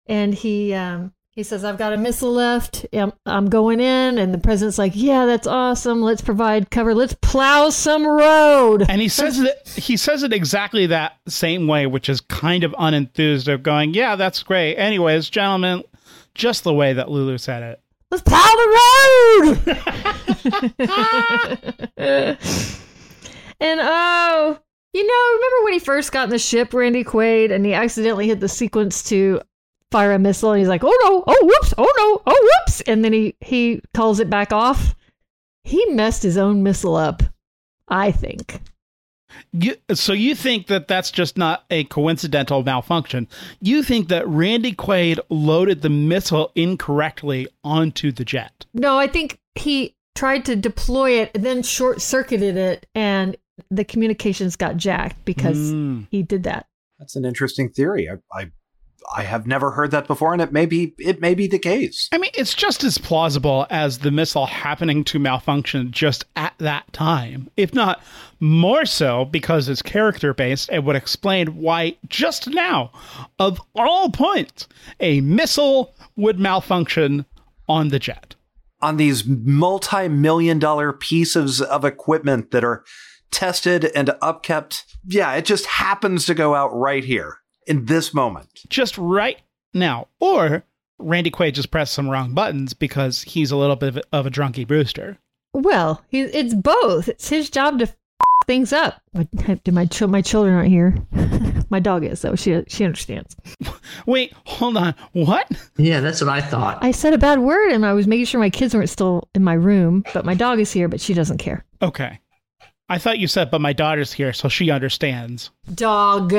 And 0.07 0.35
he 0.35 0.75
um 0.75 1.13
he 1.31 1.43
says 1.43 1.65
I've 1.65 1.79
got 1.79 1.95
a 1.95 1.97
missile 1.97 2.33
left. 2.33 2.85
I'm, 2.93 3.13
I'm 3.25 3.49
going 3.49 3.81
in, 3.81 4.19
and 4.19 4.35
the 4.35 4.39
president's 4.39 4.77
like, 4.77 4.93
"Yeah, 4.95 5.25
that's 5.25 5.47
awesome. 5.47 6.03
Let's 6.03 6.21
provide 6.21 6.71
cover. 6.71 6.95
Let's 6.95 7.15
plow 7.15 7.71
some 7.71 8.07
road." 8.07 8.85
And 8.89 9.01
he 9.01 9.09
says 9.09 9.41
it 9.41 9.67
he 9.77 9.97
says 9.97 10.23
it 10.25 10.33
exactly 10.33 10.87
that 10.87 11.17
same 11.29 11.67
way, 11.67 11.87
which 11.87 12.11
is 12.11 12.21
kind 12.21 12.65
of 12.65 12.73
unenthused 12.73 13.53
of 13.53 13.63
going, 13.63 13.95
Yeah, 13.95 14.17
that's 14.17 14.43
great. 14.43 14.77
Anyways, 14.77 15.31
gentlemen, 15.31 15.85
just 16.35 16.65
the 16.65 16.75
way 16.75 16.93
that 16.93 17.11
Lulu 17.11 17.39
said 17.39 17.63
it. 17.63 17.81
Let's 18.11 18.23
plow 18.25 18.43
the 18.43 18.69
road. 22.29 22.39
and 23.63 23.81
oh, 23.81 24.59
you 24.93 25.07
know, 25.07 25.35
remember 25.35 25.65
when 25.65 25.73
he 25.73 25.79
first 25.79 26.11
got 26.13 26.25
in 26.25 26.31
the 26.31 26.39
ship, 26.39 26.75
Randy 26.75 27.05
Quaid, 27.05 27.53
and 27.53 27.65
he 27.65 27.73
accidentally 27.73 28.27
hit 28.27 28.41
the 28.41 28.49
sequence 28.49 29.03
to 29.05 29.41
fire 29.93 30.13
a 30.13 30.19
missile, 30.19 30.51
and 30.51 30.59
he's 30.59 30.69
like, 30.69 30.83
"Oh 30.85 30.99
no! 31.05 31.25
Oh 31.27 31.45
whoops! 31.47 31.73
Oh 31.79 31.93
no! 31.97 32.23
Oh 32.27 32.51
whoops!" 32.67 32.81
And 32.83 33.05
then 33.05 33.13
he 33.13 33.37
he 33.41 33.81
calls 33.95 34.19
it 34.19 34.29
back 34.29 34.53
off. 34.53 34.97
He 35.63 35.87
messed 35.87 36.25
his 36.25 36.37
own 36.37 36.65
missile 36.65 36.97
up, 36.97 37.23
I 37.87 38.11
think. 38.11 38.61
You, 39.53 39.77
so 39.95 40.13
you 40.13 40.35
think 40.35 40.67
that 40.67 40.89
that's 40.89 41.11
just 41.11 41.39
not 41.39 41.65
a 41.71 41.85
coincidental 41.85 42.63
malfunction? 42.65 43.29
You 43.61 43.83
think 43.83 44.09
that 44.09 44.27
Randy 44.29 44.73
Quaid 44.73 45.21
loaded 45.31 45.83
the 45.83 45.89
missile 45.89 46.51
incorrectly 46.55 47.49
onto 47.63 48.13
the 48.13 48.25
jet? 48.25 48.67
No, 48.75 48.99
I 48.99 49.07
think 49.07 49.39
he 49.55 49.95
tried 50.15 50.45
to 50.47 50.57
deploy 50.57 51.13
it, 51.13 51.31
and 51.35 51.45
then 51.45 51.63
short 51.63 52.01
circuited 52.01 52.57
it, 52.57 52.87
and 52.95 53.37
the 53.71 53.85
communications 53.85 54.57
got 54.57 54.77
jacked 54.77 55.25
because 55.25 55.59
Mm. 55.73 56.07
he 56.11 56.23
did 56.23 56.43
that. 56.45 56.67
That's 56.99 57.17
an 57.17 57.25
interesting 57.25 57.69
theory. 57.69 58.09
I, 58.09 58.15
I 58.41 58.51
I 59.17 59.25
have 59.25 59.49
never 59.49 59.73
heard 59.73 59.91
that 59.91 60.07
before, 60.07 60.33
and 60.33 60.41
it 60.41 60.53
may 60.53 60.65
be 60.65 60.95
it 60.97 61.21
may 61.21 61.35
be 61.35 61.49
the 61.49 61.59
case. 61.59 62.09
I 62.13 62.19
mean, 62.19 62.31
it's 62.35 62.55
just 62.55 62.85
as 62.85 62.99
plausible 62.99 63.67
as 63.69 63.99
the 63.99 64.13
missile 64.13 64.47
happening 64.47 65.03
to 65.05 65.19
malfunction 65.19 65.91
just 65.91 66.25
at 66.37 66.55
that 66.59 66.91
time, 66.93 67.51
if 67.57 67.75
not 67.75 68.01
more 68.39 68.85
so, 68.85 69.25
because 69.25 69.69
it's 69.69 69.83
character 69.83 70.33
based 70.33 70.69
and 70.71 70.87
would 70.87 70.95
explain 70.95 71.49
why 71.57 71.97
just 72.09 72.47
now, 72.51 72.93
of 73.41 73.61
all 73.75 74.09
points, 74.11 74.69
a 75.01 75.21
missile 75.21 75.93
would 76.17 76.39
malfunction 76.39 77.27
on 77.69 77.89
the 77.89 77.99
jet. 77.99 78.37
On 78.81 78.99
these 78.99 79.25
multi-million 79.27 80.61
dollar 80.61 80.93
pieces 80.93 81.61
of 81.61 81.85
equipment 81.85 82.53
that 82.53 82.63
are 82.65 82.85
tested 83.33 83.91
and 83.97 84.09
upkept, 84.23 84.85
yeah, 85.05 85.35
it 85.35 85.45
just 85.45 85.67
happens 85.67 86.27
to 86.27 86.35
go 86.35 86.55
out 86.55 86.69
right 86.69 87.05
here 87.05 87.39
in 87.67 87.87
this 87.87 88.15
moment. 88.15 88.49
just 88.69 88.97
right 88.99 89.41
now. 89.75 90.07
Or 90.21 90.65
Randy 90.99 91.31
Quaid 91.31 91.55
just 91.55 91.71
pressed 91.71 91.95
some 91.95 92.09
wrong 92.09 92.35
buttons 92.35 92.75
because 92.75 93.23
he's 93.23 93.51
a 93.51 93.57
little 93.57 93.77
bit 93.77 93.89
of 93.91 93.97
a, 93.97 94.03
of 94.13 94.27
drunky 94.27 94.67
Brewster. 94.67 95.19
Well, 95.53 96.03
he, 96.09 96.21
it's 96.21 96.55
both. 96.55 97.09
It's 97.09 97.29
his 97.29 97.51
job 97.51 97.79
to 97.81 97.85
f- 97.85 97.97
things 98.47 98.73
up. 98.73 99.01
My, 99.13 99.25
do 99.65 99.73
my 99.73 99.87
chil- 99.87 100.09
my 100.09 100.23
children 100.23 100.55
aren't 100.55 100.69
here. 100.69 100.97
my 101.71 101.79
dog 101.81 102.05
is 102.05 102.23
though. 102.23 102.35
She 102.37 102.63
she 102.69 102.85
understands. 102.85 103.37
Wait, 104.07 104.33
hold 104.45 104.77
on. 104.77 104.95
What? 105.13 105.51
Yeah, 105.77 106.01
that's 106.01 106.21
what 106.21 106.31
I 106.31 106.41
thought. 106.41 106.83
I 106.83 106.91
said 106.91 107.13
a 107.13 107.19
bad 107.19 107.41
word, 107.41 107.73
and 107.73 107.85
I 107.85 107.93
was 107.93 108.07
making 108.07 108.27
sure 108.27 108.41
my 108.41 108.51
kids 108.51 108.75
weren't 108.75 108.89
still 108.91 109.29
in 109.35 109.45
my 109.45 109.55
room. 109.55 110.05
But 110.15 110.25
my 110.25 110.35
dog 110.35 110.59
is 110.59 110.73
here, 110.73 110.89
but 110.89 111.01
she 111.01 111.15
doesn't 111.15 111.39
care. 111.39 111.65
Okay. 111.83 112.19
I 112.93 112.99
thought 112.99 113.19
you 113.19 113.27
said, 113.27 113.51
but 113.51 113.63
my 113.63 113.73
daughter's 113.73 114.13
here, 114.13 114.35
so 114.35 114.51
she 114.51 114.71
understands. 114.71 115.49
Dog. 115.75 116.35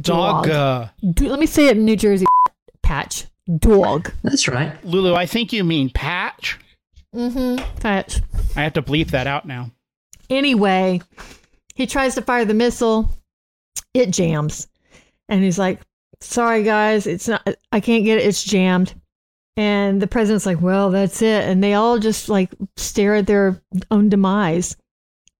Dog. 0.00 0.48
Uh, 0.48 0.86
Do- 1.14 1.28
let 1.28 1.40
me 1.40 1.46
say 1.46 1.66
it 1.66 1.76
in 1.76 1.84
New 1.84 1.96
Jersey. 1.96 2.26
Patch. 2.84 3.26
Dog. 3.58 4.12
That's 4.22 4.46
right. 4.46 4.72
Lulu, 4.84 5.16
I 5.16 5.26
think 5.26 5.52
you 5.52 5.64
mean 5.64 5.90
Patch. 5.90 6.60
Mm-hmm. 7.12 7.80
Patch. 7.80 8.20
I 8.54 8.62
have 8.62 8.74
to 8.74 8.82
bleep 8.82 9.08
that 9.08 9.26
out 9.26 9.48
now. 9.48 9.72
Anyway, 10.30 11.00
he 11.74 11.88
tries 11.88 12.14
to 12.14 12.22
fire 12.22 12.44
the 12.44 12.54
missile. 12.54 13.10
It 13.94 14.12
jams. 14.12 14.68
And 15.28 15.42
he's 15.42 15.58
like, 15.58 15.80
sorry, 16.20 16.62
guys, 16.62 17.08
it's 17.08 17.26
not, 17.26 17.48
I 17.72 17.80
can't 17.80 18.04
get 18.04 18.18
it. 18.18 18.26
It's 18.28 18.44
jammed. 18.44 18.94
And 19.56 20.00
the 20.00 20.06
president's 20.06 20.46
like, 20.46 20.60
well, 20.60 20.92
that's 20.92 21.20
it. 21.20 21.48
And 21.48 21.64
they 21.64 21.74
all 21.74 21.98
just 21.98 22.28
like 22.28 22.50
stare 22.76 23.16
at 23.16 23.26
their 23.26 23.60
own 23.90 24.08
demise 24.08 24.76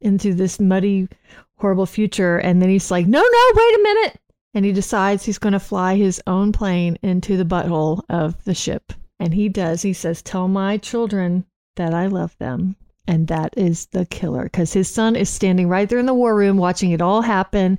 into 0.04 0.34
this 0.34 0.60
muddy, 0.60 1.08
horrible 1.56 1.86
future. 1.86 2.38
And 2.38 2.60
then 2.62 2.68
he's 2.68 2.90
like, 2.90 3.06
no, 3.06 3.20
no, 3.20 3.50
wait 3.54 3.74
a 3.74 3.82
minute. 3.82 4.20
And 4.54 4.64
he 4.64 4.72
decides 4.72 5.24
he's 5.24 5.38
going 5.38 5.52
to 5.52 5.60
fly 5.60 5.96
his 5.96 6.22
own 6.26 6.52
plane 6.52 6.96
into 7.02 7.36
the 7.36 7.44
butthole 7.44 8.02
of 8.08 8.42
the 8.44 8.54
ship. 8.54 8.92
And 9.18 9.34
he 9.34 9.48
does. 9.48 9.82
He 9.82 9.92
says, 9.92 10.22
tell 10.22 10.48
my 10.48 10.76
children 10.76 11.44
that 11.76 11.94
I 11.94 12.06
love 12.06 12.36
them. 12.38 12.76
And 13.06 13.28
that 13.28 13.52
is 13.56 13.86
the 13.86 14.06
killer 14.06 14.44
because 14.44 14.72
his 14.72 14.88
son 14.88 15.16
is 15.16 15.28
standing 15.28 15.68
right 15.68 15.88
there 15.88 15.98
in 15.98 16.06
the 16.06 16.14
war 16.14 16.34
room 16.34 16.56
watching 16.56 16.92
it 16.92 17.02
all 17.02 17.20
happen 17.20 17.78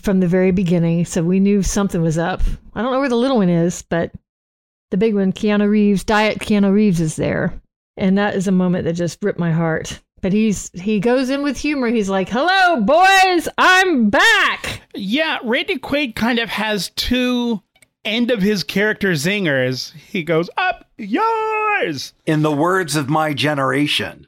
from 0.00 0.20
the 0.20 0.28
very 0.28 0.50
beginning. 0.50 1.04
So 1.04 1.22
we 1.22 1.40
knew 1.40 1.62
something 1.62 2.00
was 2.00 2.18
up. 2.18 2.42
I 2.74 2.82
don't 2.82 2.92
know 2.92 3.00
where 3.00 3.08
the 3.08 3.16
little 3.16 3.38
one 3.38 3.48
is, 3.48 3.82
but 3.82 4.12
the 4.90 4.96
big 4.96 5.14
one, 5.14 5.32
Keanu 5.32 5.68
Reeves, 5.68 6.04
Diet 6.04 6.38
Keanu 6.38 6.72
Reeves 6.72 7.00
is 7.00 7.16
there. 7.16 7.52
And 7.96 8.16
that 8.16 8.34
is 8.34 8.46
a 8.48 8.52
moment 8.52 8.84
that 8.84 8.94
just 8.94 9.22
ripped 9.22 9.38
my 9.38 9.52
heart. 9.52 10.00
But 10.20 10.32
he's 10.32 10.70
he 10.74 11.00
goes 11.00 11.30
in 11.30 11.42
with 11.42 11.56
humor. 11.56 11.88
He's 11.88 12.08
like, 12.08 12.28
"Hello, 12.28 12.80
boys, 12.80 13.48
I'm 13.56 14.10
back." 14.10 14.82
Yeah, 14.94 15.38
Randy 15.44 15.78
Quaid 15.78 16.14
kind 16.16 16.38
of 16.38 16.48
has 16.48 16.90
two 16.90 17.62
end 18.04 18.30
of 18.30 18.42
his 18.42 18.64
character 18.64 19.12
zingers. 19.12 19.92
He 19.92 20.22
goes, 20.22 20.48
Up 20.56 20.86
yours! 20.96 22.14
In 22.26 22.42
the 22.42 22.52
words 22.52 22.96
of 22.96 23.08
my 23.08 23.34
generation, 23.34 24.26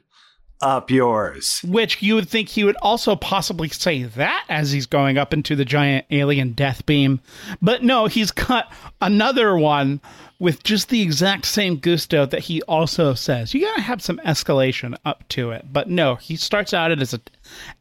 up 0.61 0.91
yours. 0.91 1.61
Which 1.63 2.01
you 2.01 2.15
would 2.15 2.29
think 2.29 2.49
he 2.49 2.63
would 2.63 2.77
also 2.81 3.15
possibly 3.15 3.69
say 3.69 4.03
that 4.03 4.45
as 4.49 4.71
he's 4.71 4.85
going 4.85 5.17
up 5.17 5.33
into 5.33 5.55
the 5.55 5.65
giant 5.65 6.05
alien 6.11 6.53
death 6.53 6.85
beam. 6.85 7.19
But 7.61 7.83
no, 7.83 8.07
he's 8.07 8.31
got 8.31 8.71
another 9.01 9.57
one 9.57 10.01
with 10.39 10.63
just 10.63 10.89
the 10.89 11.01
exact 11.01 11.45
same 11.45 11.77
gusto 11.77 12.25
that 12.25 12.39
he 12.39 12.61
also 12.63 13.13
says. 13.13 13.53
You 13.53 13.61
gotta 13.61 13.81
have 13.81 14.01
some 14.01 14.17
escalation 14.25 14.97
up 15.05 15.27
to 15.29 15.51
it. 15.51 15.65
But 15.71 15.89
no, 15.89 16.15
he 16.15 16.35
starts 16.35 16.73
out 16.73 16.91
as 16.99 17.13
a, 17.13 17.21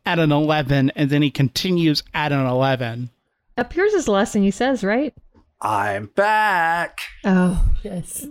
at 0.04 0.18
an 0.18 0.30
11 0.30 0.92
and 0.94 1.10
then 1.10 1.22
he 1.22 1.30
continues 1.30 2.02
at 2.12 2.32
an 2.32 2.46
11. 2.46 3.10
Appears 3.56 3.92
yours 3.92 3.94
is 3.94 4.04
the 4.04 4.12
last 4.12 4.32
he 4.42 4.50
says, 4.50 4.84
right? 4.84 5.14
I'm 5.60 6.06
back. 6.06 7.00
Oh, 7.24 7.62
yes. 7.82 8.26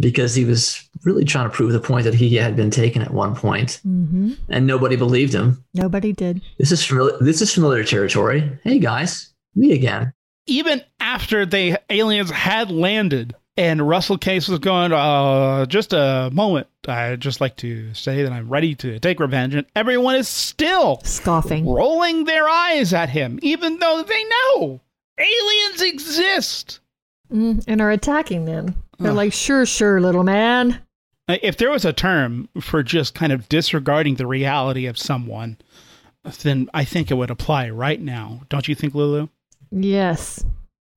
Because 0.00 0.34
he 0.34 0.44
was 0.44 0.82
really 1.04 1.24
trying 1.24 1.48
to 1.48 1.54
prove 1.54 1.72
the 1.72 1.78
point 1.80 2.04
that 2.04 2.14
he 2.14 2.34
had 2.34 2.56
been 2.56 2.70
taken 2.70 3.02
at 3.02 3.12
one 3.14 3.34
point, 3.36 3.80
hmm 3.82 4.32
and 4.48 4.66
nobody 4.66 4.96
believed 4.96 5.32
him. 5.32 5.64
Nobody 5.74 6.12
did. 6.12 6.42
This 6.58 6.72
is 6.72 6.84
familiar. 6.84 7.16
This 7.20 7.40
is 7.40 7.54
familiar 7.54 7.84
territory. 7.84 8.58
Hey 8.64 8.78
guys, 8.80 9.32
me 9.54 9.72
again. 9.72 10.12
even 10.48 10.82
after 11.00 11.46
the 11.46 11.78
aliens 11.88 12.30
had 12.30 12.70
landed 12.70 13.34
and 13.56 13.88
Russell 13.88 14.18
Casse 14.18 14.48
was 14.48 14.58
going, 14.58 14.92
uh, 14.92 15.64
just 15.66 15.92
a 15.94 16.30
moment. 16.32 16.66
I'd 16.86 17.20
just 17.20 17.40
like 17.40 17.56
to 17.58 17.94
say 17.94 18.22
that 18.22 18.30
I'm 18.32 18.48
ready 18.50 18.74
to 18.76 18.98
take 18.98 19.18
revenge. 19.18 19.54
And 19.54 19.66
everyone 19.74 20.14
is 20.16 20.28
still 20.28 21.00
Scoffing. 21.04 21.66
rolling 21.66 22.24
their 22.24 22.46
eyes 22.48 22.92
at 22.92 23.08
him, 23.08 23.38
even 23.42 23.78
though 23.78 24.02
they 24.02 24.24
know 24.24 24.80
aliens 25.18 25.80
exist. 25.82 26.80
Mm, 27.32 27.64
and 27.66 27.80
are 27.80 27.90
attacking 27.90 28.44
them. 28.44 28.74
They're 28.98 29.10
Ugh. 29.10 29.16
like, 29.16 29.32
sure, 29.32 29.66
sure, 29.66 30.00
little 30.00 30.22
man. 30.24 30.80
Uh, 31.28 31.36
If 31.42 31.56
there 31.56 31.70
was 31.70 31.84
a 31.84 31.92
term 31.92 32.48
for 32.60 32.82
just 32.82 33.14
kind 33.14 33.32
of 33.32 33.48
disregarding 33.48 34.14
the 34.14 34.26
reality 34.26 34.86
of 34.86 34.96
someone, 34.98 35.58
then 36.42 36.68
I 36.72 36.84
think 36.84 37.10
it 37.10 37.14
would 37.14 37.30
apply 37.30 37.70
right 37.70 38.00
now. 38.00 38.42
Don't 38.48 38.68
you 38.68 38.74
think, 38.74 38.94
Lulu? 38.94 39.28
Yes. 39.70 40.44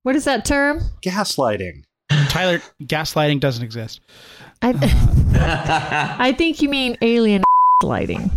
What 0.04 0.16
is 0.16 0.24
that 0.24 0.44
term? 0.44 0.80
Gaslighting. 1.02 1.82
Tyler, 2.28 2.60
gaslighting 2.82 3.40
doesn't 3.40 3.62
exist. 3.64 4.00
I, 4.62 4.74
I 6.18 6.32
think 6.32 6.62
you 6.62 6.68
mean 6.68 6.96
alien 7.02 7.42
lighting. 7.82 8.30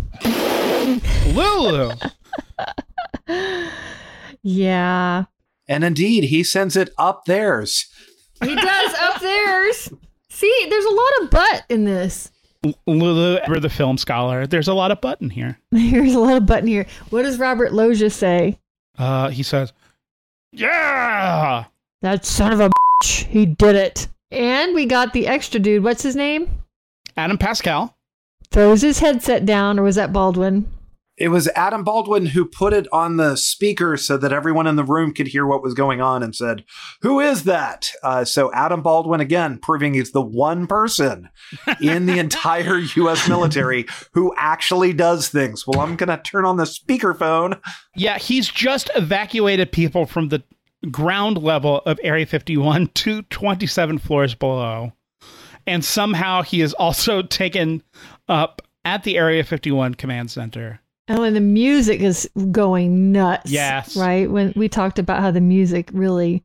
Lulu! 1.32 1.92
Yeah. 4.46 5.24
And 5.68 5.84
indeed, 5.84 6.24
he 6.24 6.44
sends 6.44 6.76
it 6.76 6.90
up 6.98 7.24
theirs. 7.24 7.86
He 8.42 8.54
does 8.54 8.94
up 9.00 9.20
theirs. 9.20 9.90
See, 10.28 10.66
there's 10.68 10.84
a 10.84 10.90
lot 10.90 11.22
of 11.22 11.30
butt 11.30 11.64
in 11.68 11.84
this. 11.84 12.30
Lulu, 12.86 13.38
we're 13.48 13.60
the 13.60 13.70
film 13.70 13.98
scholar. 13.98 14.46
There's 14.46 14.68
a 14.68 14.74
lot 14.74 14.90
of 14.90 15.00
butt 15.00 15.20
in 15.20 15.30
here. 15.30 15.58
There's 15.70 16.14
a 16.14 16.18
lot 16.18 16.36
of 16.36 16.46
butt 16.46 16.60
in 16.60 16.66
here. 16.66 16.86
What 17.10 17.22
does 17.22 17.38
Robert 17.38 17.72
Loggia 17.74 18.08
say? 18.10 18.58
Uh, 18.98 19.28
he 19.28 19.42
says, 19.42 19.72
Yeah! 20.52 21.64
That 22.00 22.24
son 22.24 22.52
of 22.52 22.60
a 22.60 22.70
bitch. 23.02 23.24
He 23.24 23.44
did 23.46 23.76
it. 23.76 24.08
And 24.30 24.74
we 24.74 24.86
got 24.86 25.12
the 25.12 25.26
extra 25.26 25.60
dude. 25.60 25.84
What's 25.84 26.02
his 26.02 26.16
name? 26.16 26.50
Adam 27.16 27.38
Pascal. 27.38 27.96
Throws 28.50 28.82
his 28.82 28.98
headset 28.98 29.44
down, 29.46 29.78
or 29.78 29.82
was 29.82 29.96
that 29.96 30.12
Baldwin? 30.12 30.70
It 31.16 31.28
was 31.28 31.48
Adam 31.54 31.84
Baldwin 31.84 32.26
who 32.26 32.44
put 32.44 32.72
it 32.72 32.88
on 32.92 33.18
the 33.18 33.36
speaker 33.36 33.96
so 33.96 34.16
that 34.16 34.32
everyone 34.32 34.66
in 34.66 34.74
the 34.74 34.84
room 34.84 35.14
could 35.14 35.28
hear 35.28 35.46
what 35.46 35.62
was 35.62 35.72
going 35.72 36.00
on 36.00 36.24
and 36.24 36.34
said, 36.34 36.64
Who 37.02 37.20
is 37.20 37.44
that? 37.44 37.90
Uh, 38.02 38.24
so 38.24 38.52
Adam 38.52 38.82
Baldwin, 38.82 39.20
again, 39.20 39.60
proving 39.62 39.94
he's 39.94 40.10
the 40.10 40.20
one 40.20 40.66
person 40.66 41.28
in 41.80 42.06
the 42.06 42.18
entire 42.18 42.78
U.S. 42.78 43.28
military 43.28 43.86
who 44.12 44.34
actually 44.36 44.92
does 44.92 45.28
things. 45.28 45.66
Well, 45.66 45.80
I'm 45.80 45.94
going 45.94 46.08
to 46.08 46.22
turn 46.22 46.44
on 46.44 46.56
the 46.56 46.64
speakerphone. 46.64 47.60
Yeah, 47.94 48.18
he's 48.18 48.48
just 48.48 48.90
evacuated 48.96 49.70
people 49.70 50.06
from 50.06 50.30
the 50.30 50.42
ground 50.90 51.42
level 51.42 51.78
of 51.86 52.00
Area 52.02 52.26
51 52.26 52.88
to 52.88 53.22
27 53.22 53.98
floors 53.98 54.34
below. 54.34 54.92
And 55.66 55.84
somehow 55.84 56.42
he 56.42 56.60
is 56.60 56.74
also 56.74 57.22
taken 57.22 57.82
up 58.28 58.62
at 58.84 59.04
the 59.04 59.16
Area 59.16 59.44
51 59.44 59.94
command 59.94 60.30
center. 60.30 60.80
Oh, 61.08 61.22
and 61.22 61.36
the 61.36 61.40
music 61.40 62.00
is 62.00 62.28
going 62.50 63.12
nuts. 63.12 63.50
Yes. 63.50 63.96
Right? 63.96 64.30
When 64.30 64.52
we 64.56 64.68
talked 64.68 64.98
about 64.98 65.20
how 65.20 65.30
the 65.30 65.40
music 65.40 65.90
really 65.92 66.42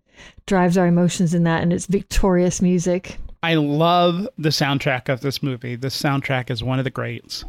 drives 0.47 0.77
our 0.77 0.87
emotions 0.87 1.33
in 1.33 1.43
that, 1.43 1.63
and 1.63 1.71
it's 1.71 1.85
victorious 1.85 2.61
music. 2.61 3.17
I 3.41 3.55
love 3.55 4.27
the 4.37 4.49
soundtrack 4.49 5.07
of 5.07 5.21
this 5.21 5.41
movie. 5.41 5.77
The 5.77 5.87
soundtrack 5.87 6.49
is 6.49 6.61
one 6.61 6.77
of 6.77 6.83
the 6.83 6.89
greats. 6.89 7.45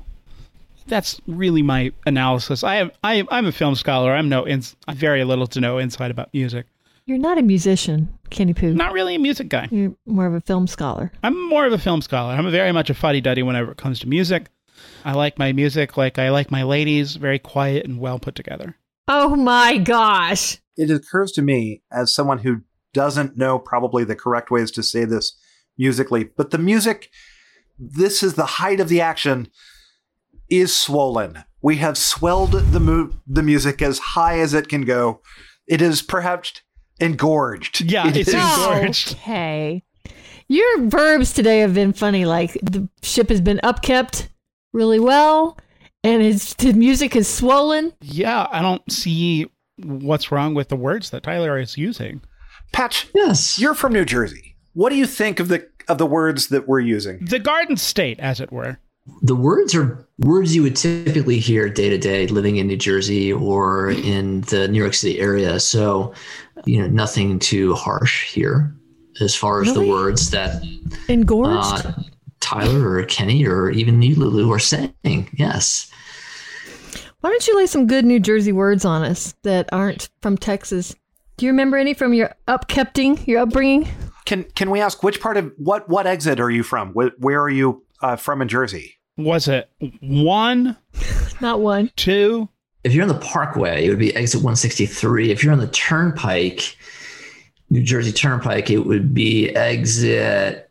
That's 0.87 1.21
really 1.27 1.63
my 1.63 1.93
analysis. 2.07 2.63
I 2.63 2.77
am 2.77 2.93
I 3.03 3.15
am, 3.15 3.29
I'm 3.31 3.47
a 3.47 3.53
film 3.53 3.75
scholar. 3.75 4.13
I'm 4.13 4.29
no 4.29 4.47
ins- 4.47 4.77
very 4.93 5.25
little 5.25 5.47
to 5.49 5.61
no 5.61 5.81
insight 5.81 6.11
about 6.11 6.33
music. 6.33 6.67
You're 7.07 7.19
not 7.19 7.39
a 7.39 7.43
musician, 7.43 8.17
Kenny 8.31 8.55
Pooh. 8.55 8.73
Not 8.73 8.93
really 8.93 9.17
a 9.17 9.19
music 9.19 9.49
guy. 9.49 9.69
You're 9.73 9.95
more 10.07 10.27
of 10.27 10.35
a 10.35 10.41
film 10.41 10.69
scholar. 10.69 11.11
I'm 11.25 11.49
more 11.49 11.67
of 11.67 11.73
a 11.73 11.79
film 11.79 12.03
scholar. 12.03 12.35
I'm 12.35 12.49
very 12.53 12.71
much 12.71 12.89
a 12.89 12.95
fuddy 12.95 13.21
duddy 13.21 13.43
whenever 13.43 13.73
it 13.73 13.79
comes 13.79 13.99
to 14.01 14.09
music. 14.09 14.47
I 15.05 15.13
like 15.13 15.39
my 15.39 15.53
music 15.53 15.97
like 15.97 16.19
I 16.19 16.31
like 16.31 16.51
my 16.51 16.63
ladies, 16.63 17.17
very 17.17 17.39
quiet 17.39 17.85
and 17.87 17.99
well 18.01 18.19
put 18.19 18.35
together. 18.35 18.77
Oh 19.09 19.35
my 19.37 19.79
gosh. 19.79 20.59
It 20.77 20.91
occurs 20.91 21.33
to 21.33 21.43
me, 21.43 21.83
as 21.93 22.15
someone 22.15 22.39
who 22.39 22.63
doesn't 22.93 23.37
know 23.37 23.59
probably 23.59 24.05
the 24.05 24.17
correct 24.17 24.51
ways 24.51 24.71
to 24.73 24.83
say 24.83 25.05
this 25.05 25.37
musically, 25.79 26.25
but 26.25 26.51
the 26.51 26.59
music, 26.59 27.09
this 27.79 28.23
is 28.23 28.35
the 28.35 28.47
height 28.47 28.81
of 28.81 28.89
the 28.89 29.01
action, 29.01 29.49
is 30.51 30.75
swollen. 30.77 31.45
We 31.63 31.77
have 31.77 31.97
swelled 31.99 32.53
the, 32.53 32.81
mu- 32.81 33.13
the 33.27 33.43
music 33.43 33.83
as 33.83 33.99
high 33.99 34.41
as 34.41 34.55
it 34.55 34.69
can 34.69 34.83
go. 34.83 35.21
It 35.69 35.81
is 35.83 36.03
perhaps 36.03 36.61
engorged. 37.01 37.81
Yeah, 37.83 38.09
It 38.09 38.17
it's 38.17 38.29
is- 38.29 38.35
engorged. 38.35 39.13
Okay. 39.13 39.85
Your 40.49 40.89
verbs 40.89 41.33
today 41.33 41.61
have 41.61 41.75
been 41.75 41.93
funny. 41.93 42.25
Like 42.25 42.55
the 42.63 42.89
ship 43.03 43.29
has 43.29 43.41
been 43.41 43.61
upkept 43.63 44.27
really 44.73 45.01
well, 45.01 45.59
and 46.05 46.23
it's, 46.23 46.55
the 46.55 46.73
music 46.73 47.17
is 47.17 47.29
swollen. 47.29 47.93
Yeah, 48.01 48.47
I 48.51 48.63
don't 48.63 48.91
see 48.91 49.47
what's 49.79 50.31
wrong 50.33 50.55
with 50.55 50.69
the 50.69 50.77
words 50.77 51.11
that 51.11 51.23
Tyler 51.23 51.59
is 51.59 51.77
using. 51.77 52.21
Patch, 52.73 53.09
yes. 53.15 53.59
you're 53.59 53.75
from 53.75 53.93
New 53.93 54.05
Jersey. 54.05 54.57
What 54.75 54.91
do 54.91 54.97
you 54.97 55.07
think 55.07 55.41
of 55.41 55.49
the 55.49 55.69
of 55.89 55.99
the 55.99 56.07
words 56.07 56.49
that 56.49 56.69
we're 56.69 56.79
using? 56.81 57.25
The 57.25 57.41
Garden 57.41 57.77
State, 57.77 58.21
as 58.21 58.39
it 58.41 58.53
were. 58.53 58.79
the 59.23 59.35
words 59.35 59.75
are 59.75 60.07
words 60.19 60.55
you 60.55 60.63
would 60.63 60.77
typically 60.77 61.41
hear 61.41 61.69
day 61.69 61.89
to 61.89 61.99
day 61.99 62.29
living 62.29 62.57
in 62.59 62.69
New 62.69 62.77
Jersey 62.77 63.33
or 63.33 63.91
in 63.91 64.43
the 64.43 64.69
New 64.69 64.79
York 64.79 64.95
City 64.95 65.19
area. 65.19 65.59
So, 65.59 66.15
you 66.65 66.81
know, 66.81 66.87
nothing 66.87 67.41
too 67.41 67.75
harsh 67.75 68.31
here 68.33 68.73
as 69.21 69.35
far 69.35 69.63
as 69.63 69.69
Really? 69.69 69.87
the 69.87 69.91
words 69.91 70.31
that 70.31 70.63
Engorged? 71.09 71.87
uh, 71.87 71.93
Tyler 72.51 72.97
or 72.97 73.05
Kenny 73.05 73.47
or 73.47 73.71
even 73.71 74.03
you, 74.03 74.17
Lulu, 74.17 74.51
are 74.53 74.59
saying. 74.59 74.93
Yes. 75.35 75.89
Why 77.21 77.31
don't 77.31 77.47
you 77.47 77.57
lay 77.57 77.67
some 77.67 77.87
good 77.87 78.05
New 78.05 78.19
Jersey 78.19 78.51
words 78.51 78.85
on 78.85 79.03
us 79.05 79.35
that 79.43 79.69
aren't 79.73 80.09
from 80.21 80.37
Texas? 80.37 80.97
Do 81.37 81.47
you 81.47 81.53
remember 81.53 81.77
any 81.77 81.95
from 81.95 82.13
your 82.13 82.35
upkepting, 82.49 83.25
your 83.27 83.41
upbringing? 83.43 83.89
Can 84.25 84.45
can 84.55 84.71
we 84.71 84.81
ask 84.81 85.03
which 85.03 85.21
part 85.21 85.37
of 85.37 85.53
what 85.59 85.89
what 85.89 86.07
exit 86.07 86.41
are 86.41 86.51
you 86.51 86.63
from? 86.63 86.93
Where, 86.93 87.13
where 87.19 87.41
are 87.41 87.51
you 87.51 87.85
uh, 88.03 88.17
from 88.17 88.43
in 88.43 88.49
Jersey? 88.49 88.95
Was 89.17 89.47
it 89.49 89.71
one, 90.01 90.77
Not 91.41 91.61
one. 91.61 91.91
two? 91.97 92.49
If 92.83 92.95
you're 92.95 93.03
on 93.03 93.09
the 93.09 93.15
Parkway, 93.21 93.85
it 93.87 93.91
would 93.91 93.99
be 93.99 94.15
exit 94.17 94.39
163. 94.41 95.31
If 95.31 95.45
you're 95.45 95.53
on 95.53 95.59
the 95.59 95.69
Turnpike, 95.69 96.77
New 97.69 97.83
Jersey 97.83 98.13
Turnpike, 98.13 98.71
it 98.71 98.79
would 98.79 99.13
be 99.13 99.51
exit. 99.51 100.70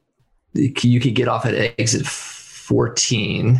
You 0.53 0.99
could 0.99 1.15
get 1.15 1.27
off 1.27 1.45
at 1.45 1.73
exit 1.79 2.05
14, 2.05 3.59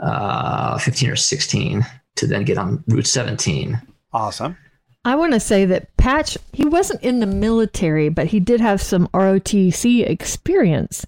uh, 0.00 0.78
15 0.78 1.10
or 1.10 1.16
16 1.16 1.86
to 2.16 2.26
then 2.26 2.44
get 2.44 2.58
on 2.58 2.82
Route 2.88 3.06
17. 3.06 3.80
Awesome. 4.12 4.56
I 5.04 5.14
want 5.14 5.32
to 5.32 5.40
say 5.40 5.64
that 5.64 5.96
Patch, 5.96 6.36
he 6.52 6.64
wasn't 6.64 7.02
in 7.02 7.20
the 7.20 7.26
military, 7.26 8.08
but 8.08 8.26
he 8.26 8.40
did 8.40 8.60
have 8.60 8.82
some 8.82 9.08
ROTC 9.08 10.08
experience, 10.08 11.06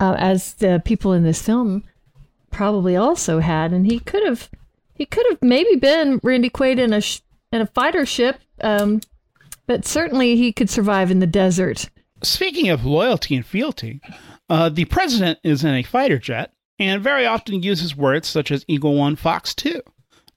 uh, 0.00 0.16
as 0.18 0.54
the 0.54 0.82
people 0.84 1.12
in 1.12 1.22
this 1.22 1.42
film 1.42 1.84
probably 2.50 2.96
also 2.96 3.40
had, 3.40 3.72
and 3.72 3.86
he 3.86 4.00
could 4.00 4.24
have, 4.24 4.50
he 4.94 5.04
could 5.04 5.26
have 5.30 5.42
maybe 5.42 5.76
been 5.76 6.20
Randy 6.22 6.50
Quaid 6.50 6.78
in 6.78 6.92
a 6.92 7.00
sh- 7.00 7.20
in 7.52 7.60
a 7.60 7.66
fighter 7.66 8.04
ship, 8.04 8.40
um, 8.60 9.00
but 9.66 9.86
certainly 9.86 10.36
he 10.36 10.52
could 10.52 10.68
survive 10.68 11.10
in 11.10 11.18
the 11.18 11.26
desert. 11.26 11.88
Speaking 12.22 12.68
of 12.68 12.84
loyalty 12.84 13.36
and 13.36 13.46
fealty, 13.46 14.00
uh, 14.48 14.68
the 14.68 14.84
president 14.86 15.38
is 15.42 15.64
in 15.64 15.74
a 15.74 15.82
fighter 15.82 16.18
jet 16.18 16.52
and 16.78 17.02
very 17.02 17.26
often 17.26 17.62
uses 17.62 17.96
words 17.96 18.28
such 18.28 18.50
as 18.50 18.64
Eagle 18.68 18.94
1, 18.94 19.16
Fox 19.16 19.54
2. 19.54 19.80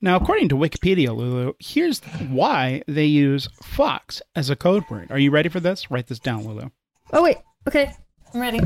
Now, 0.02 0.16
according 0.16 0.50
to 0.50 0.56
Wikipedia, 0.56 1.16
Lulu, 1.16 1.54
here's 1.60 2.00
why 2.30 2.82
they 2.88 3.06
use 3.06 3.48
Fox 3.62 4.22
as 4.36 4.50
a 4.50 4.56
code 4.56 4.84
word. 4.90 5.12
Are 5.12 5.20
you 5.20 5.30
ready 5.30 5.48
for 5.48 5.60
this? 5.60 5.92
Write 5.92 6.08
this 6.08 6.18
down, 6.20 6.44
Lulu. 6.44 6.70
Oh 7.14 7.22
wait, 7.22 7.38
okay, 7.68 7.94
I'm 8.34 8.42
ready. 8.42 8.60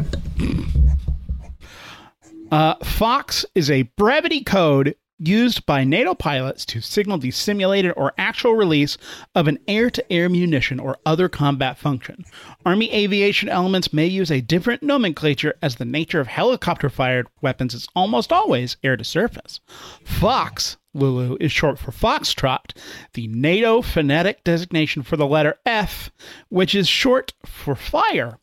Uh, 2.52 2.76
Fox 2.84 3.46
is 3.56 3.70
a 3.70 3.82
brevity 3.98 4.44
code 4.44 4.96
used 5.18 5.66
by 5.66 5.84
NATO 5.84 6.14
pilots 6.14 6.66
to 6.66 6.82
signal 6.82 7.18
the 7.18 7.32
simulated 7.32 7.94
or 7.96 8.14
actual 8.18 8.54
release 8.54 8.98
of 9.34 9.48
an 9.48 9.60
air 9.68 9.90
to 9.90 10.12
air 10.12 10.30
munition 10.30 10.80
or 10.80 10.98
other 11.06 11.30
combat 11.30 11.78
function. 11.78 12.26
Army 12.66 12.92
aviation 12.92 13.48
elements 13.48 13.94
may 13.94 14.06
use 14.06 14.30
a 14.30 14.42
different 14.42 14.84
nomenclature 14.84 15.56
as 15.62 15.76
the 15.76 15.86
nature 15.86 16.20
of 16.20 16.28
helicopter 16.28 16.90
fired 16.90 17.28
weapons 17.42 17.74
is 17.74 17.88
almost 17.96 18.32
always 18.32 18.78
air 18.84 18.98
to 18.98 19.04
surface. 19.04 19.60
Fox, 20.04 20.78
Lulu, 20.94 21.38
is 21.40 21.52
short 21.52 21.80
for 21.80 21.92
Foxtrot, 21.92 22.76
the 23.14 23.28
NATO 23.28 23.82
phonetic 23.82 24.44
designation 24.44 25.04
for 25.04 25.18
the 25.18 25.28
letter 25.28 25.60
F, 25.66 26.12
which 26.50 26.76
is 26.76 26.88
short 26.88 27.34
for 27.46 27.76
fire. 27.76 28.40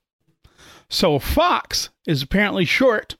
So 0.89 1.19
Fox 1.19 1.91
is 2.07 2.23
apparently 2.23 2.65
short 2.65 3.17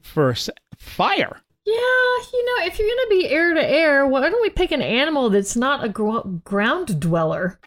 for 0.00 0.34
fire. 0.76 1.40
Yeah, 1.66 1.74
you 1.74 2.44
know, 2.44 2.66
if 2.66 2.78
you're 2.78 2.88
gonna 2.88 3.08
be 3.08 3.28
air 3.28 3.54
to 3.54 3.66
air, 3.66 4.06
why 4.06 4.28
don't 4.28 4.42
we 4.42 4.50
pick 4.50 4.70
an 4.70 4.82
animal 4.82 5.30
that's 5.30 5.56
not 5.56 5.84
a 5.84 5.88
gro- 5.88 6.40
ground 6.44 7.00
dweller? 7.00 7.58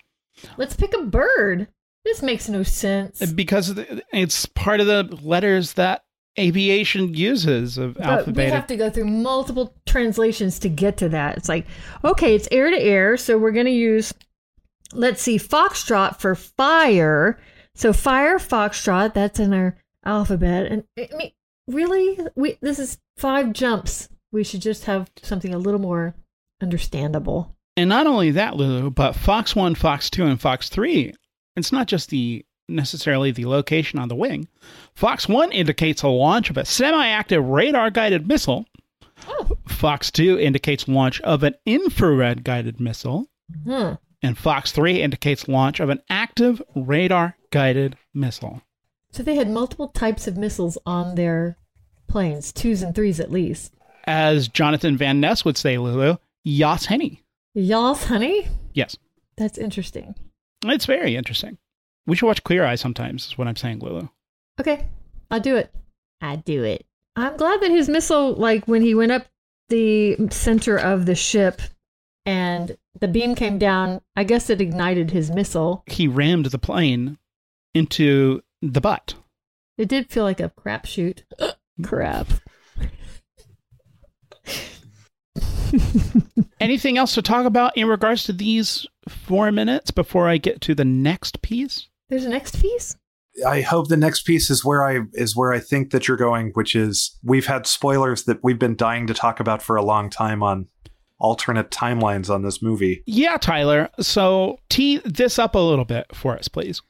Let's 0.58 0.76
pick 0.76 0.94
a 0.94 1.04
bird. 1.04 1.68
This 2.06 2.22
makes 2.22 2.48
no 2.48 2.64
sense. 2.64 3.22
Uh, 3.22 3.28
because 3.36 3.78
it's 4.14 4.46
part 4.46 4.80
of 4.80 4.88
the 4.88 5.04
letters 5.22 5.74
that 5.74 6.04
aviation 6.40 7.14
uses 7.14 7.78
of 7.78 7.96
But 7.96 8.28
we 8.28 8.44
have 8.44 8.68
to 8.68 8.78
go 8.78 8.90
through 8.90 9.06
multiple 9.06 9.74
translations 9.86 10.60
to 10.60 10.70
get 10.70 10.98
to 10.98 11.10
that. 11.10 11.38
It's 11.38 11.50
like, 11.50 11.66
okay, 12.04 12.36
it's 12.36 12.48
air 12.52 12.70
to 12.70 12.80
air, 12.80 13.18
so 13.18 13.38
we're 13.38 13.52
going 13.52 13.66
to 13.66 13.72
use, 13.72 14.14
let's 14.94 15.22
see, 15.22 15.38
foxtrot 15.38 16.20
for 16.20 16.36
fire. 16.36 17.40
So 17.76 17.94
fire, 17.94 18.38
foxtrot, 18.38 19.14
that's 19.14 19.40
in 19.40 19.54
our 19.54 19.78
alphabet. 20.06 20.68
And 20.72 20.84
I 20.98 21.10
mean, 21.16 21.32
really? 21.68 22.20
We 22.36 22.58
this 22.62 22.80
is 22.80 22.98
five 23.18 23.54
jumps. 23.54 24.10
We 24.32 24.44
should 24.44 24.62
just 24.62 24.86
have 24.86 25.10
something 25.22 25.54
a 25.54 25.58
little 25.58 25.80
more 25.80 26.16
understandable. 26.62 27.56
And 27.76 27.90
not 27.90 28.08
only 28.08 28.32
that, 28.32 28.56
Lulu, 28.56 28.90
but 28.90 29.16
Fox 29.16 29.56
1, 29.56 29.76
Fox 29.76 30.10
2, 30.10 30.26
and 30.26 30.42
Fox 30.42 30.70
3, 30.70 31.14
it's 31.56 31.72
not 31.72 31.88
just 31.88 32.10
the 32.10 32.46
necessarily 32.70 33.32
the 33.32 33.46
location 33.46 34.00
on 34.00 34.10
the 34.10 34.16
wing. 34.16 34.48
Fox 34.94 35.28
1 35.28 35.52
indicates 35.52 36.02
a 36.02 36.08
launch 36.08 36.50
of 36.50 36.58
a 36.58 36.66
semi-active 36.66 37.44
radar-guided 37.44 38.28
missile. 38.28 38.66
Oh. 39.28 39.58
Fox 39.68 40.12
2 40.12 40.40
indicates 40.40 40.88
launch 40.88 41.22
of 41.22 41.44
an 41.44 41.56
infrared 41.66 42.44
guided 42.44 42.80
missile. 42.80 43.28
Hmm. 43.64 43.94
And 44.22 44.38
Fox 44.38 44.72
3 44.72 45.02
indicates 45.02 45.48
launch 45.48 45.80
of 45.80 45.90
an 45.90 46.02
active 46.10 46.62
radar 46.76 47.38
guided 47.52 47.98
missile. 48.14 48.64
So 49.12 49.24
they 49.24 49.36
had 49.36 49.50
multiple 49.50 49.88
types 49.88 50.28
of 50.28 50.38
missiles 50.38 50.78
on 50.86 51.16
their 51.16 51.58
planes, 52.08 52.52
twos 52.52 52.82
and 52.82 52.94
threes 52.96 53.20
at 53.20 53.32
least. 53.32 53.74
As 54.06 54.48
Jonathan 54.48 54.98
Van 54.98 55.20
Ness 55.20 55.44
would 55.44 55.58
say, 55.58 55.78
Lulu, 55.78 56.18
Yas 56.44 56.86
Henny. 56.86 57.24
Y'all's 57.54 58.06
honey? 58.06 58.48
Yes. 58.74 58.96
That's 59.38 59.58
interesting. 59.58 60.16
It's 60.66 60.86
very 60.86 61.16
interesting. 61.16 61.58
We 62.06 62.16
should 62.16 62.28
watch 62.28 62.44
Queer 62.44 62.66
Eye 62.66 62.76
sometimes, 62.76 63.28
is 63.28 63.38
what 63.38 63.48
I'm 63.48 63.56
saying, 63.56 63.80
Lulu. 63.80 64.08
Okay, 64.60 64.88
I'll 65.30 65.40
do 65.40 65.56
it. 65.56 65.74
I 66.22 66.38
do 66.38 66.64
it. 66.64 66.86
I'm 67.16 67.36
glad 67.36 67.62
that 67.62 67.72
his 67.72 67.90
missile, 67.90 68.34
like 68.34 68.68
when 68.68 68.82
he 68.82 68.96
went 68.96 69.12
up 69.12 69.28
the 69.70 70.16
center 70.30 70.78
of 70.78 71.06
the 71.06 71.16
ship 71.16 71.62
and 72.26 72.78
the 73.00 73.08
beam 73.08 73.36
came 73.36 73.58
down, 73.58 74.02
I 74.16 74.24
guess 74.24 74.50
it 74.50 74.62
ignited 74.62 75.12
his 75.12 75.32
missile. 75.32 75.84
He 75.86 76.08
rammed 76.08 76.48
the 76.48 76.60
plane 76.60 77.18
into 77.74 78.42
the 78.62 78.82
butt. 78.82 79.16
It 79.78 79.90
did 79.90 80.10
feel 80.10 80.24
like 80.24 80.40
a 80.40 80.50
crapshoot. 80.50 81.24
Crap. 81.84 82.28
Anything 86.60 86.98
else 86.98 87.14
to 87.16 87.22
talk 87.22 87.46
about 87.46 87.78
in 87.78 87.88
regards 87.88 88.24
to 88.26 88.34
these 88.34 88.88
four 89.08 89.52
minutes 89.52 89.92
before 89.92 90.28
I 90.28 90.38
get 90.38 90.62
to 90.62 90.74
the 90.76 90.86
next 90.86 91.42
piece? 91.42 91.88
There's 92.10 92.26
a 92.26 92.30
next 92.30 92.62
piece? 92.62 92.96
I 93.46 93.62
hope 93.62 93.88
the 93.88 93.98
next 93.98 94.26
piece 94.26 94.50
is 94.50 94.66
where 94.66 94.88
I 94.88 95.02
is 95.14 95.36
where 95.36 95.54
I 95.54 95.60
think 95.60 95.92
that 95.92 96.08
you're 96.08 96.18
going, 96.18 96.52
which 96.54 96.76
is 96.76 97.20
we've 97.24 97.46
had 97.46 97.68
spoilers 97.68 98.24
that 98.24 98.40
we've 98.44 98.58
been 98.58 98.76
dying 98.76 99.06
to 99.08 99.14
talk 99.14 99.40
about 99.40 99.62
for 99.62 99.76
a 99.76 99.84
long 99.84 100.10
time 100.10 100.42
on 100.42 100.68
alternate 101.20 101.70
timelines 101.70 102.30
on 102.30 102.44
this 102.44 102.62
movie. 102.62 103.04
Yeah, 103.06 103.38
Tyler. 103.38 103.90
So 104.00 104.58
tee 104.70 105.02
this 105.06 105.38
up 105.38 105.56
a 105.56 105.60
little 105.60 105.86
bit 105.86 106.08
for 106.16 106.36
us, 106.38 106.48
please. 106.48 106.82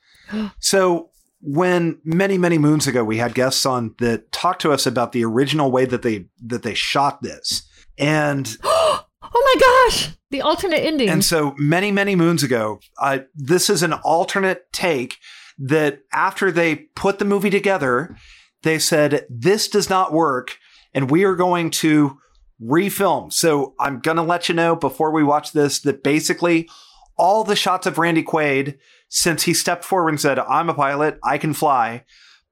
So 0.59 1.09
when 1.47 1.97
many 2.03 2.37
many 2.37 2.57
moons 2.57 2.87
ago 2.87 3.05
we 3.05 3.17
had 3.17 3.33
guests 3.33 3.65
on 3.65 3.95
that 3.99 4.31
talked 4.33 4.61
to 4.61 4.73
us 4.73 4.85
about 4.85 5.13
the 5.13 5.23
original 5.23 5.71
way 5.71 5.85
that 5.85 6.01
they 6.01 6.25
that 6.45 6.63
they 6.63 6.73
shot 6.73 7.21
this. 7.21 7.67
And 7.97 8.57
oh 8.63 9.05
my 9.21 9.55
gosh! 9.59 10.09
The 10.29 10.41
alternate 10.41 10.81
ending. 10.83 11.09
And 11.09 11.23
so 11.23 11.55
many, 11.57 11.91
many 11.91 12.15
moons 12.15 12.43
ago, 12.43 12.81
uh, 12.99 13.19
this 13.33 13.69
is 13.69 13.81
an 13.81 13.93
alternate 13.93 14.71
take 14.73 15.17
that 15.57 16.01
after 16.11 16.51
they 16.51 16.75
put 16.75 17.17
the 17.17 17.25
movie 17.25 17.49
together, 17.49 18.15
they 18.63 18.77
said, 18.77 19.25
this 19.29 19.69
does 19.69 19.89
not 19.89 20.11
work 20.11 20.57
and 20.93 21.09
we 21.09 21.23
are 21.23 21.35
going 21.35 21.71
to 21.71 22.19
refilm. 22.61 23.31
So 23.31 23.73
I'm 23.79 23.99
going 23.99 24.17
to 24.17 24.23
let 24.23 24.49
you 24.49 24.55
know 24.55 24.75
before 24.75 25.11
we 25.11 25.23
watch 25.23 25.53
this 25.53 25.79
that 25.81 26.03
basically 26.03 26.69
all 27.17 27.43
the 27.43 27.55
shots 27.55 27.87
of 27.87 27.97
Randy 27.97 28.23
Quaid, 28.23 28.77
since 29.09 29.43
he 29.43 29.53
stepped 29.53 29.83
forward 29.83 30.09
and 30.09 30.21
said, 30.21 30.39
I'm 30.39 30.69
a 30.69 30.73
pilot, 30.73 31.19
I 31.23 31.37
can 31.37 31.53
fly, 31.53 32.03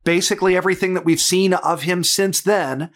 basically 0.04 0.56
everything 0.56 0.94
that 0.94 1.06
we've 1.06 1.20
seen 1.20 1.54
of 1.54 1.84
him 1.84 2.04
since 2.04 2.42
then 2.42 2.92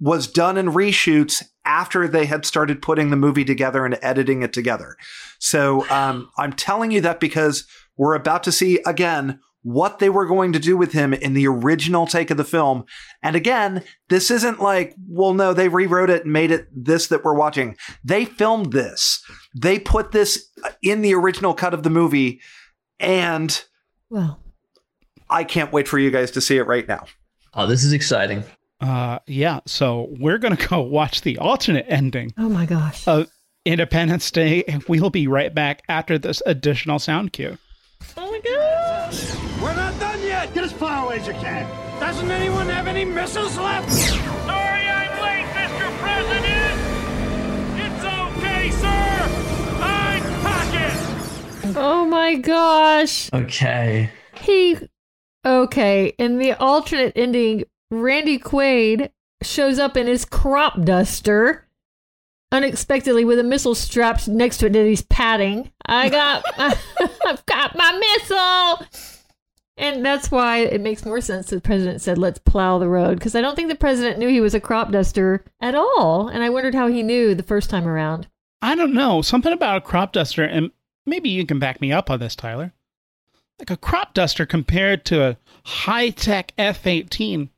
was 0.00 0.26
done 0.26 0.56
in 0.56 0.68
reshoots 0.68 1.42
after 1.64 2.08
they 2.08 2.26
had 2.26 2.44
started 2.44 2.82
putting 2.82 3.10
the 3.10 3.16
movie 3.16 3.44
together 3.44 3.84
and 3.84 3.98
editing 4.02 4.42
it 4.42 4.52
together. 4.52 4.96
So 5.38 5.88
um, 5.90 6.30
I'm 6.36 6.52
telling 6.52 6.90
you 6.90 7.00
that 7.02 7.20
because 7.20 7.66
we're 7.96 8.14
about 8.14 8.42
to 8.44 8.52
see 8.52 8.80
again 8.86 9.40
what 9.62 9.98
they 9.98 10.10
were 10.10 10.26
going 10.26 10.52
to 10.52 10.58
do 10.58 10.76
with 10.76 10.92
him 10.92 11.14
in 11.14 11.32
the 11.32 11.48
original 11.48 12.06
take 12.06 12.30
of 12.30 12.36
the 12.36 12.44
film. 12.44 12.84
And 13.22 13.34
again, 13.34 13.82
this 14.10 14.30
isn't 14.30 14.60
like, 14.60 14.94
well, 15.08 15.32
no, 15.32 15.54
they 15.54 15.68
rewrote 15.68 16.10
it 16.10 16.24
and 16.24 16.32
made 16.32 16.50
it 16.50 16.68
this 16.70 17.06
that 17.06 17.24
we're 17.24 17.34
watching. 17.34 17.74
They 18.04 18.26
filmed 18.26 18.72
this. 18.72 19.24
They 19.58 19.78
put 19.78 20.12
this 20.12 20.50
in 20.82 21.00
the 21.00 21.14
original 21.14 21.54
cut 21.54 21.72
of 21.72 21.82
the 21.82 21.88
movie. 21.88 22.42
And 23.04 23.64
well, 24.10 24.40
I 25.28 25.44
can't 25.44 25.72
wait 25.72 25.86
for 25.88 25.98
you 25.98 26.10
guys 26.10 26.30
to 26.32 26.40
see 26.40 26.56
it 26.56 26.66
right 26.66 26.86
now. 26.88 27.04
Oh, 27.54 27.66
this 27.66 27.84
is 27.84 27.92
exciting. 27.92 28.44
Uh, 28.80 29.18
yeah. 29.26 29.60
So 29.66 30.08
we're 30.18 30.38
gonna 30.38 30.56
go 30.56 30.80
watch 30.82 31.20
the 31.22 31.38
alternate 31.38 31.86
ending 31.88 32.32
oh 32.38 32.48
my 32.48 32.66
gosh. 32.66 33.06
of 33.06 33.30
Independence 33.64 34.30
Day, 34.30 34.64
and 34.64 34.82
we'll 34.84 35.10
be 35.10 35.26
right 35.26 35.54
back 35.54 35.82
after 35.88 36.18
this 36.18 36.42
additional 36.46 36.98
sound 36.98 37.32
cue. 37.32 37.56
oh 38.16 38.30
my 38.30 38.40
gosh. 38.40 39.34
We're 39.62 39.74
not 39.74 39.98
done 40.00 40.20
yet! 40.22 40.52
Get 40.52 40.64
as 40.64 40.72
far 40.72 41.06
away 41.06 41.18
as 41.18 41.26
you 41.26 41.32
can! 41.34 41.68
Doesn't 42.00 42.30
anyone 42.30 42.68
have 42.68 42.86
any 42.86 43.04
missiles 43.04 43.56
left? 43.56 43.90
Sorry 43.90 44.18
I'm 44.88 45.22
late, 45.22 45.46
Mr. 45.54 45.98
President! 45.98 46.63
Oh 51.76 52.06
my 52.06 52.36
gosh. 52.36 53.32
Okay. 53.32 54.10
He. 54.34 54.76
Okay. 55.44 56.14
In 56.18 56.38
the 56.38 56.52
alternate 56.52 57.12
ending, 57.16 57.64
Randy 57.90 58.38
Quaid 58.38 59.10
shows 59.42 59.78
up 59.78 59.96
in 59.96 60.06
his 60.06 60.24
crop 60.24 60.82
duster 60.82 61.66
unexpectedly 62.52 63.24
with 63.24 63.38
a 63.38 63.44
missile 63.44 63.74
strapped 63.74 64.28
next 64.28 64.58
to 64.58 64.66
it 64.66 64.72
that 64.72 64.86
he's 64.86 65.02
patting. 65.02 65.70
I 65.86 66.08
got, 66.08 66.44
I've 66.58 67.44
got 67.46 67.76
my 67.76 68.16
missile. 68.18 68.86
And 69.76 70.06
that's 70.06 70.30
why 70.30 70.58
it 70.58 70.80
makes 70.80 71.04
more 71.04 71.20
sense 71.20 71.48
that 71.48 71.56
the 71.56 71.60
president 71.60 72.00
said, 72.00 72.16
let's 72.16 72.38
plow 72.38 72.78
the 72.78 72.88
road. 72.88 73.18
Because 73.18 73.34
I 73.34 73.40
don't 73.40 73.56
think 73.56 73.68
the 73.68 73.74
president 73.74 74.18
knew 74.18 74.28
he 74.28 74.40
was 74.40 74.54
a 74.54 74.60
crop 74.60 74.92
duster 74.92 75.44
at 75.60 75.74
all. 75.74 76.28
And 76.28 76.44
I 76.44 76.50
wondered 76.50 76.76
how 76.76 76.86
he 76.86 77.02
knew 77.02 77.34
the 77.34 77.42
first 77.42 77.70
time 77.70 77.88
around. 77.88 78.28
I 78.62 78.76
don't 78.76 78.94
know 78.94 79.20
something 79.20 79.52
about 79.52 79.78
a 79.78 79.80
crop 79.80 80.12
duster, 80.12 80.44
and 80.44 80.70
maybe 81.06 81.28
you 81.28 81.46
can 81.46 81.58
back 81.58 81.80
me 81.80 81.92
up 81.92 82.10
on 82.10 82.18
this, 82.20 82.34
Tyler. 82.36 82.72
Like 83.58 83.70
a 83.70 83.76
crop 83.76 84.14
duster 84.14 84.46
compared 84.46 85.04
to 85.06 85.22
a 85.24 85.36
high 85.64 86.10
tech 86.10 86.52
F 86.58 86.86
eighteen, 86.86 87.50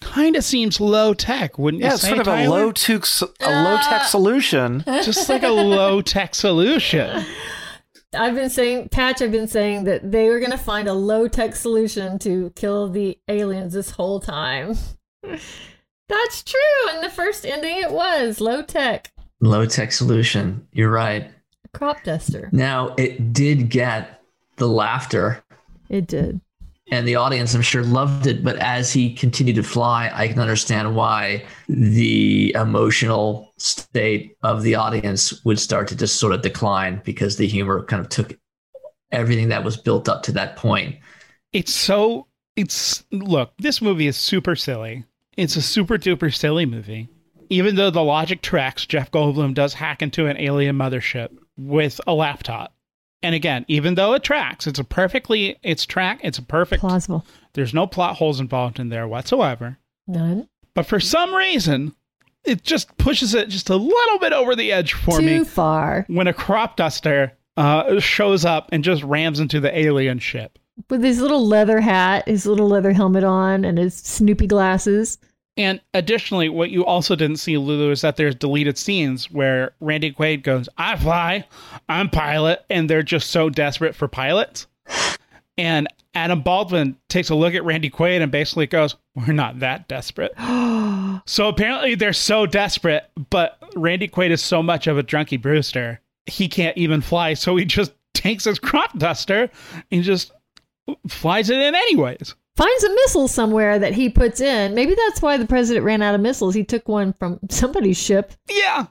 kind 0.00 0.36
of 0.36 0.44
seems 0.44 0.80
low 0.80 1.14
tech, 1.14 1.58
wouldn't 1.58 1.82
Yeah, 1.82 1.88
you 1.88 1.94
it's 1.94 2.02
say? 2.02 2.08
sort 2.08 2.20
of 2.20 2.28
a 2.28 2.30
Tyler? 2.30 2.48
low 2.48 2.72
tech 2.72 3.04
a 3.40 3.64
low 3.64 3.78
tech 3.82 4.04
solution. 4.04 4.84
just 4.86 5.28
like 5.28 5.42
a 5.42 5.48
low 5.48 6.00
tech 6.00 6.34
solution. 6.34 7.24
I've 8.14 8.36
been 8.36 8.50
saying, 8.50 8.88
Patch, 8.90 9.20
I've 9.20 9.32
been 9.32 9.48
saying 9.48 9.84
that 9.84 10.10
they 10.12 10.28
were 10.30 10.38
going 10.38 10.52
to 10.52 10.56
find 10.56 10.86
a 10.88 10.94
low 10.94 11.26
tech 11.28 11.56
solution 11.56 12.18
to 12.20 12.50
kill 12.54 12.88
the 12.88 13.18
aliens 13.28 13.72
this 13.74 13.90
whole 13.90 14.20
time. 14.20 14.76
That's 16.08 16.42
true. 16.44 16.94
In 16.94 17.00
the 17.00 17.10
first 17.10 17.44
ending, 17.44 17.78
it 17.80 17.90
was 17.90 18.40
low 18.40 18.62
tech. 18.62 19.12
Low 19.40 19.66
tech 19.66 19.92
solution. 19.92 20.66
You're 20.72 20.88
right. 20.90 21.30
Crop 21.76 22.02
duster. 22.04 22.48
Now, 22.52 22.94
it 22.98 23.32
did 23.32 23.68
get 23.68 24.22
the 24.56 24.66
laughter, 24.68 25.42
It 25.90 26.06
did. 26.06 26.40
and 26.90 27.06
the 27.06 27.16
audience, 27.16 27.54
I'm 27.54 27.60
sure, 27.62 27.82
loved 27.82 28.26
it. 28.26 28.42
But 28.42 28.56
as 28.56 28.92
he 28.92 29.12
continued 29.12 29.56
to 29.56 29.62
fly, 29.62 30.10
I 30.14 30.28
can 30.28 30.38
understand 30.38 30.96
why 30.96 31.44
the 31.68 32.52
emotional 32.54 33.52
state 33.58 34.36
of 34.42 34.62
the 34.62 34.74
audience 34.74 35.44
would 35.44 35.58
start 35.60 35.88
to 35.88 35.96
just 35.96 36.16
sort 36.16 36.32
of 36.32 36.42
decline 36.42 37.02
because 37.04 37.36
the 37.36 37.46
humor 37.46 37.82
kind 37.84 38.00
of 38.00 38.08
took 38.08 38.38
everything 39.12 39.48
that 39.50 39.64
was 39.64 39.76
built 39.76 40.08
up 40.08 40.22
to 40.24 40.32
that 40.32 40.56
point. 40.56 40.96
It's 41.52 41.72
so 41.72 42.26
it's 42.56 43.04
look, 43.12 43.52
this 43.58 43.82
movie 43.82 44.06
is 44.06 44.16
super 44.16 44.56
silly. 44.56 45.04
It's 45.36 45.56
a 45.56 45.62
super 45.62 45.98
duper 45.98 46.34
silly 46.34 46.64
movie. 46.64 47.08
Even 47.50 47.76
though 47.76 47.90
the 47.90 48.02
logic 48.02 48.40
tracks, 48.42 48.86
Jeff 48.86 49.10
Goldblum 49.10 49.52
does 49.54 49.74
hack 49.74 50.00
into 50.02 50.26
an 50.26 50.36
alien 50.38 50.76
mothership 50.76 51.28
with 51.58 52.00
a 52.06 52.14
laptop. 52.14 52.72
And 53.22 53.34
again, 53.34 53.64
even 53.68 53.94
though 53.94 54.14
it 54.14 54.22
tracks, 54.22 54.66
it's 54.66 54.78
a 54.78 54.84
perfectly 54.84 55.56
it's 55.62 55.86
track, 55.86 56.20
it's 56.22 56.38
a 56.38 56.42
perfect 56.42 56.80
Plausible. 56.80 57.24
there's 57.54 57.74
no 57.74 57.86
plot 57.86 58.16
holes 58.16 58.40
involved 58.40 58.78
in 58.78 58.88
there 58.88 59.08
whatsoever. 59.08 59.78
None. 60.06 60.48
But 60.74 60.86
for 60.86 61.00
some 61.00 61.34
reason, 61.34 61.94
it 62.44 62.62
just 62.62 62.96
pushes 62.98 63.34
it 63.34 63.48
just 63.48 63.70
a 63.70 63.76
little 63.76 64.18
bit 64.18 64.32
over 64.32 64.54
the 64.54 64.70
edge 64.70 64.92
for 64.92 65.18
Too 65.18 65.26
me 65.26 65.38
Too 65.38 65.44
far. 65.44 66.04
when 66.08 66.26
a 66.28 66.32
crop 66.34 66.76
duster 66.76 67.32
uh, 67.56 67.98
shows 67.98 68.44
up 68.44 68.68
and 68.70 68.84
just 68.84 69.02
rams 69.02 69.40
into 69.40 69.58
the 69.58 69.76
alien 69.76 70.18
ship. 70.18 70.58
With 70.90 71.02
his 71.02 71.20
little 71.20 71.46
leather 71.46 71.80
hat, 71.80 72.28
his 72.28 72.44
little 72.46 72.68
leather 72.68 72.92
helmet 72.92 73.24
on, 73.24 73.64
and 73.64 73.78
his 73.78 73.96
Snoopy 73.96 74.46
glasses. 74.46 75.16
And 75.56 75.80
additionally, 75.94 76.48
what 76.48 76.70
you 76.70 76.84
also 76.84 77.16
didn't 77.16 77.38
see, 77.38 77.56
Lulu, 77.56 77.90
is 77.90 78.02
that 78.02 78.16
there's 78.16 78.34
deleted 78.34 78.76
scenes 78.76 79.30
where 79.30 79.72
Randy 79.80 80.12
Quaid 80.12 80.42
goes, 80.42 80.68
I 80.76 80.96
fly, 80.96 81.46
I'm 81.88 82.10
pilot, 82.10 82.64
and 82.68 82.90
they're 82.90 83.02
just 83.02 83.30
so 83.30 83.48
desperate 83.48 83.94
for 83.94 84.06
pilots. 84.06 84.66
And 85.56 85.88
Adam 86.14 86.42
Baldwin 86.42 86.96
takes 87.08 87.30
a 87.30 87.34
look 87.34 87.54
at 87.54 87.64
Randy 87.64 87.90
Quaid 87.90 88.20
and 88.22 88.30
basically 88.30 88.66
goes, 88.66 88.96
We're 89.14 89.32
not 89.32 89.60
that 89.60 89.88
desperate. 89.88 90.32
so 91.26 91.48
apparently 91.48 91.94
they're 91.94 92.12
so 92.12 92.46
desperate, 92.46 93.10
but 93.30 93.58
Randy 93.74 94.08
Quaid 94.08 94.30
is 94.30 94.42
so 94.42 94.62
much 94.62 94.86
of 94.86 94.98
a 94.98 95.02
drunky 95.02 95.40
Brewster, 95.40 96.00
he 96.26 96.48
can't 96.48 96.76
even 96.76 97.00
fly. 97.00 97.34
So 97.34 97.56
he 97.56 97.64
just 97.64 97.92
takes 98.14 98.44
his 98.44 98.58
crop 98.58 98.98
duster 98.98 99.50
and 99.90 100.02
just 100.02 100.32
flies 101.08 101.50
it 101.50 101.58
in 101.58 101.74
anyways. 101.74 102.34
Finds 102.56 102.84
a 102.84 102.94
missile 102.94 103.28
somewhere 103.28 103.78
that 103.78 103.92
he 103.92 104.08
puts 104.08 104.40
in. 104.40 104.74
Maybe 104.74 104.94
that's 104.94 105.20
why 105.20 105.36
the 105.36 105.46
president 105.46 105.84
ran 105.84 106.00
out 106.00 106.14
of 106.14 106.22
missiles. 106.22 106.54
He 106.54 106.64
took 106.64 106.88
one 106.88 107.12
from 107.12 107.38
somebody's 107.50 107.98
ship. 107.98 108.32
Yeah. 108.48 108.86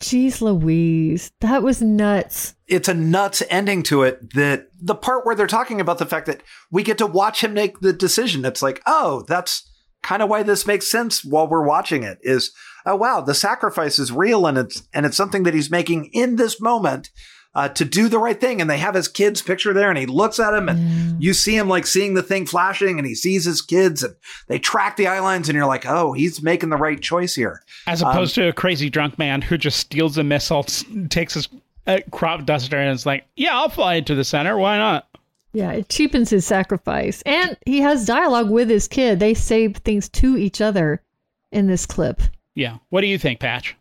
Jeez 0.00 0.40
Louise. 0.40 1.32
That 1.40 1.62
was 1.62 1.82
nuts. 1.82 2.54
It's 2.68 2.88
a 2.88 2.94
nuts 2.94 3.42
ending 3.50 3.82
to 3.84 4.02
it 4.02 4.34
that 4.34 4.68
the 4.80 4.94
part 4.94 5.26
where 5.26 5.34
they're 5.34 5.48
talking 5.48 5.80
about 5.80 5.98
the 5.98 6.06
fact 6.06 6.26
that 6.26 6.42
we 6.70 6.84
get 6.84 6.98
to 6.98 7.06
watch 7.06 7.42
him 7.42 7.52
make 7.52 7.80
the 7.80 7.92
decision. 7.92 8.44
It's 8.44 8.62
like, 8.62 8.80
oh, 8.86 9.24
that's 9.26 9.68
kind 10.02 10.22
of 10.22 10.30
why 10.30 10.44
this 10.44 10.66
makes 10.66 10.90
sense 10.90 11.24
while 11.24 11.48
we're 11.48 11.66
watching 11.66 12.04
it 12.04 12.18
is, 12.22 12.52
oh, 12.86 12.96
wow, 12.96 13.20
the 13.20 13.34
sacrifice 13.34 13.98
is 13.98 14.12
real 14.12 14.46
and 14.46 14.56
it's, 14.56 14.88
and 14.94 15.04
it's 15.04 15.16
something 15.16 15.42
that 15.42 15.52
he's 15.52 15.70
making 15.70 16.06
in 16.12 16.36
this 16.36 16.60
moment 16.60 17.10
uh, 17.54 17.68
to 17.68 17.84
do 17.84 18.08
the 18.08 18.18
right 18.18 18.40
thing. 18.40 18.60
And 18.60 18.70
they 18.70 18.78
have 18.78 18.94
his 18.94 19.08
kid's 19.08 19.42
picture 19.42 19.72
there 19.72 19.90
and 19.90 19.98
he 19.98 20.06
looks 20.06 20.38
at 20.38 20.54
him 20.54 20.68
and 20.68 21.22
you 21.22 21.34
see 21.34 21.56
him 21.56 21.68
like 21.68 21.86
seeing 21.86 22.14
the 22.14 22.22
thing 22.22 22.46
flashing 22.46 22.98
and 22.98 23.06
he 23.06 23.14
sees 23.14 23.44
his 23.44 23.60
kids 23.62 24.02
and 24.02 24.14
they 24.46 24.58
track 24.58 24.96
the 24.96 25.06
eye 25.06 25.20
lines 25.20 25.48
and 25.48 25.56
you're 25.56 25.66
like, 25.66 25.86
oh, 25.86 26.12
he's 26.12 26.42
making 26.42 26.70
the 26.70 26.76
right 26.76 27.00
choice 27.00 27.34
here. 27.34 27.62
As 27.86 28.02
opposed 28.02 28.34
to 28.36 28.48
a 28.48 28.52
crazy 28.52 28.90
drunk 28.90 29.18
man 29.18 29.42
who 29.42 29.58
just 29.58 29.78
steals 29.78 30.18
a 30.18 30.24
missile, 30.24 30.64
takes 31.08 31.34
his 31.34 31.48
uh, 31.86 31.98
crop 32.10 32.44
duster, 32.44 32.78
and 32.78 32.90
is 32.90 33.06
like, 33.06 33.26
Yeah, 33.36 33.56
I'll 33.56 33.68
fly 33.68 33.94
into 33.94 34.14
the 34.14 34.24
center. 34.24 34.56
Why 34.56 34.76
not? 34.76 35.08
Yeah, 35.52 35.72
it 35.72 35.88
cheapens 35.88 36.30
his 36.30 36.46
sacrifice. 36.46 37.22
And 37.22 37.56
he 37.66 37.80
has 37.80 38.06
dialogue 38.06 38.50
with 38.50 38.70
his 38.70 38.86
kid. 38.86 39.18
They 39.18 39.34
say 39.34 39.68
things 39.68 40.08
to 40.10 40.36
each 40.36 40.60
other 40.60 41.02
in 41.50 41.66
this 41.66 41.86
clip. 41.86 42.22
Yeah. 42.54 42.76
What 42.90 43.00
do 43.00 43.08
you 43.08 43.18
think, 43.18 43.40
Patch? 43.40 43.76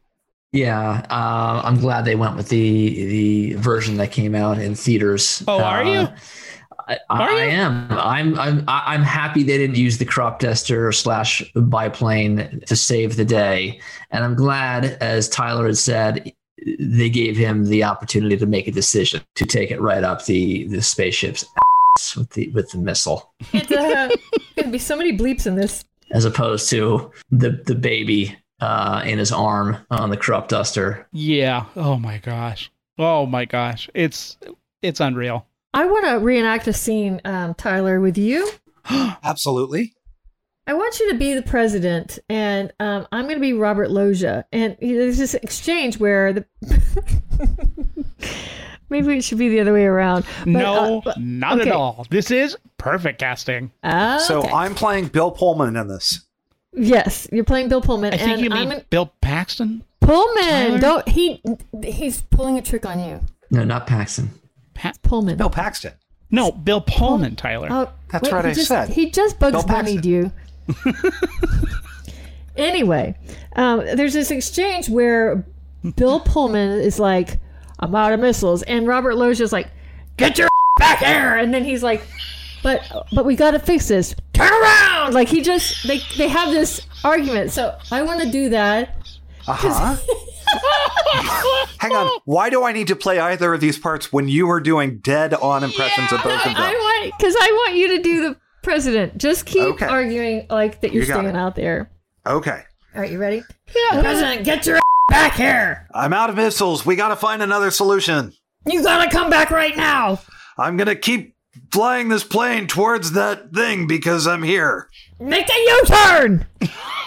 Yeah, 0.51 1.05
uh, 1.09 1.61
I'm 1.63 1.79
glad 1.79 2.05
they 2.05 2.15
went 2.15 2.35
with 2.35 2.49
the 2.49 2.55
the 3.05 3.53
version 3.53 3.97
that 3.97 4.11
came 4.11 4.33
out 4.35 4.57
in 4.57 4.73
theaters. 4.75 5.43
Oh, 5.47 5.61
are 5.61 5.83
you? 5.83 5.99
Uh, 5.99 6.15
I, 6.87 6.97
Are 7.11 7.29
I 7.29 7.43
you? 7.45 7.51
am. 7.51 7.87
I'm. 7.91 8.39
I'm. 8.39 8.63
I'm 8.67 9.03
happy 9.03 9.43
they 9.43 9.59
didn't 9.59 9.75
use 9.75 9.99
the 9.99 10.05
crop 10.05 10.39
duster 10.39 10.91
slash 10.91 11.43
biplane 11.53 12.61
to 12.65 12.75
save 12.75 13.15
the 13.15 13.25
day, 13.25 13.79
and 14.09 14.23
I'm 14.23 14.33
glad, 14.33 14.85
as 15.01 15.29
Tyler 15.29 15.67
had 15.67 15.77
said, 15.77 16.33
they 16.79 17.09
gave 17.11 17.37
him 17.37 17.65
the 17.65 17.83
opportunity 17.83 18.35
to 18.37 18.47
make 18.47 18.67
a 18.67 18.71
decision 18.71 19.21
to 19.35 19.45
take 19.45 19.69
it 19.69 19.79
right 19.79 20.03
up 20.03 20.25
the 20.25 20.67
the 20.69 20.81
spaceship's 20.81 21.45
ass 21.95 22.15
with 22.15 22.31
the 22.31 22.49
with 22.49 22.71
the 22.71 22.79
missile, 22.79 23.31
It's, 23.53 23.71
uh, 23.71 24.09
gonna 24.57 24.71
be 24.71 24.79
so 24.79 24.95
many 24.97 25.15
bleeps 25.15 25.45
in 25.45 25.55
this. 25.57 25.85
as 26.11 26.25
opposed 26.25 26.71
to 26.71 27.11
the 27.29 27.51
the 27.67 27.75
baby 27.75 28.35
uh, 28.61 29.03
in 29.05 29.17
his 29.19 29.31
arm 29.31 29.77
on 29.89 30.09
the 30.09 30.17
crop 30.17 30.47
duster. 30.47 31.07
Yeah. 31.11 31.65
Oh 31.75 31.97
my 31.97 32.17
gosh. 32.17 32.71
Oh 32.97 33.25
my 33.25 33.45
gosh. 33.45 33.89
It's 33.93 34.37
it's 34.81 34.99
unreal. 34.99 35.45
I 35.73 35.85
want 35.85 36.05
to 36.05 36.13
reenact 36.19 36.67
a 36.67 36.73
scene, 36.73 37.21
um, 37.25 37.53
Tyler, 37.53 37.99
with 37.99 38.17
you. 38.17 38.49
Absolutely. 38.89 39.93
I 40.65 40.73
want 40.73 40.99
you 40.99 41.11
to 41.11 41.17
be 41.17 41.33
the 41.33 41.41
president, 41.41 42.19
and 42.29 42.71
um, 42.79 43.07
I'm 43.11 43.25
going 43.25 43.37
to 43.37 43.41
be 43.41 43.53
Robert 43.53 43.89
Loggia. 43.89 44.45
And 44.51 44.77
you 44.79 44.93
know, 44.93 44.99
there's 44.99 45.17
this 45.17 45.33
exchange 45.33 45.99
where 45.99 46.33
the 46.33 46.45
maybe 48.89 49.17
it 49.17 49.23
should 49.23 49.37
be 49.37 49.49
the 49.49 49.59
other 49.59 49.73
way 49.73 49.85
around. 49.85 50.25
But, 50.41 50.47
no, 50.47 50.97
uh, 50.97 51.01
but- 51.05 51.19
not 51.19 51.59
okay. 51.59 51.69
at 51.69 51.75
all. 51.75 52.05
This 52.09 52.31
is 52.31 52.57
perfect 52.77 53.19
casting. 53.19 53.71
Ah, 53.83 54.17
So. 54.19 54.43
I'm 54.43 54.75
playing 54.75 55.07
Bill 55.07 55.31
Pullman 55.31 55.75
in 55.75 55.87
this. 55.87 56.25
Yes, 56.79 57.27
you're 57.31 57.43
playing 57.43 57.69
Bill 57.69 57.81
Pullman, 57.81 58.13
I 58.13 58.17
think 58.17 58.29
and 58.31 58.41
you 58.41 58.49
mean 58.49 58.71
in- 58.71 58.83
Bill 58.89 59.11
Paxton. 59.21 59.83
Pullman. 60.01 60.43
Tyler? 60.43 60.79
Don't 60.79 61.07
he? 61.09 61.41
He's 61.83 62.21
pulling 62.23 62.57
a 62.57 62.61
trick 62.61 62.85
on 62.85 62.99
you, 62.99 63.19
No, 63.51 63.63
not 63.63 63.85
Paxton. 63.85 64.31
Pullman. 65.03 65.37
Bill 65.37 65.49
Paxton. 65.49 65.91
No, 66.31 66.51
Bill 66.51 66.81
Pullman, 66.81 67.35
Tyler. 67.35 67.67
Oh, 67.69 67.91
That's 68.11 68.31
right, 68.31 68.45
he 68.45 68.51
I 68.51 68.53
just, 68.53 68.67
said. 68.67 68.89
He 68.89 69.09
just 69.11 69.39
Bugs 69.39 69.53
Bill 69.53 69.63
Bunny'd 69.63 70.05
you. 70.05 70.31
anyway, 72.55 73.15
um, 73.55 73.79
there's 73.95 74.13
this 74.13 74.31
exchange 74.31 74.89
where 74.89 75.45
Bill 75.95 76.19
Pullman 76.19 76.79
is 76.79 76.99
like, 76.99 77.39
I'm 77.79 77.93
out 77.95 78.13
of 78.13 78.19
missiles. 78.19 78.63
And 78.63 78.87
Robert 78.87 79.15
Loggia's 79.15 79.51
like, 79.53 79.69
get 80.17 80.37
your 80.37 80.49
back 80.79 80.99
here. 80.99 81.35
And 81.35 81.53
then 81.53 81.63
he's 81.63 81.83
like, 81.83 82.01
but 82.63 82.81
but 83.11 83.25
we 83.25 83.35
got 83.35 83.51
to 83.51 83.59
fix 83.59 83.87
this. 83.87 84.15
Turn 84.33 84.51
around. 84.51 85.13
Like 85.13 85.27
he 85.27 85.41
just, 85.41 85.87
they, 85.87 85.99
they 86.17 86.27
have 86.27 86.49
this 86.51 86.81
argument. 87.03 87.51
So 87.51 87.77
I 87.91 88.01
want 88.03 88.21
to 88.21 88.29
do 88.31 88.49
that. 88.49 88.95
Uh 89.47 89.53
huh. 89.57 89.95
Hang 91.79 91.91
on. 91.95 92.09
Why 92.25 92.49
do 92.49 92.63
I 92.63 92.71
need 92.71 92.87
to 92.87 92.95
play 92.95 93.19
either 93.19 93.53
of 93.53 93.61
these 93.61 93.77
parts 93.77 94.11
when 94.11 94.27
you 94.27 94.49
are 94.49 94.59
doing 94.59 94.99
dead 94.99 95.33
on 95.33 95.63
impressions 95.63 96.11
of 96.11 96.21
both 96.23 96.45
of 96.45 96.53
them? 96.53 96.55
I 96.57 96.71
want, 96.73 97.13
because 97.17 97.35
I 97.39 97.51
want 97.51 97.75
you 97.77 97.97
to 97.97 98.01
do 98.03 98.21
the 98.29 98.37
president. 98.63 99.17
Just 99.17 99.45
keep 99.45 99.61
Okay. 99.63 99.85
arguing 99.85 100.45
like 100.49 100.81
that 100.81 100.91
you're 100.93 101.03
You 101.03 101.09
staying 101.11 101.25
it. 101.27 101.35
out 101.35 101.55
there. 101.55 101.89
Okay. 102.27 102.63
All 102.95 103.01
right, 103.01 103.11
you 103.11 103.19
ready? 103.19 103.43
Yeah. 103.75 104.01
President, 104.01 104.43
get 104.43 104.65
your 104.65 104.79
back 105.09 105.33
here. 105.33 105.87
I'm 105.93 106.13
out 106.13 106.29
of 106.29 106.35
missiles. 106.35 106.85
We 106.85 106.95
got 106.95 107.09
to 107.09 107.15
find 107.15 107.41
another 107.41 107.71
solution. 107.71 108.33
You 108.65 108.83
gotta 108.83 109.09
come 109.09 109.29
back 109.29 109.51
right 109.51 109.75
now. 109.75 110.19
I'm 110.57 110.75
going 110.75 110.87
to 110.87 110.95
keep 110.95 111.33
flying 111.71 112.09
this 112.09 112.23
plane 112.23 112.67
towards 112.67 113.11
that 113.11 113.53
thing 113.53 113.87
because 113.87 114.27
I'm 114.27 114.43
here. 114.43 114.89
Make 115.19 115.49
a 115.49 115.59
U-turn. 115.59 116.45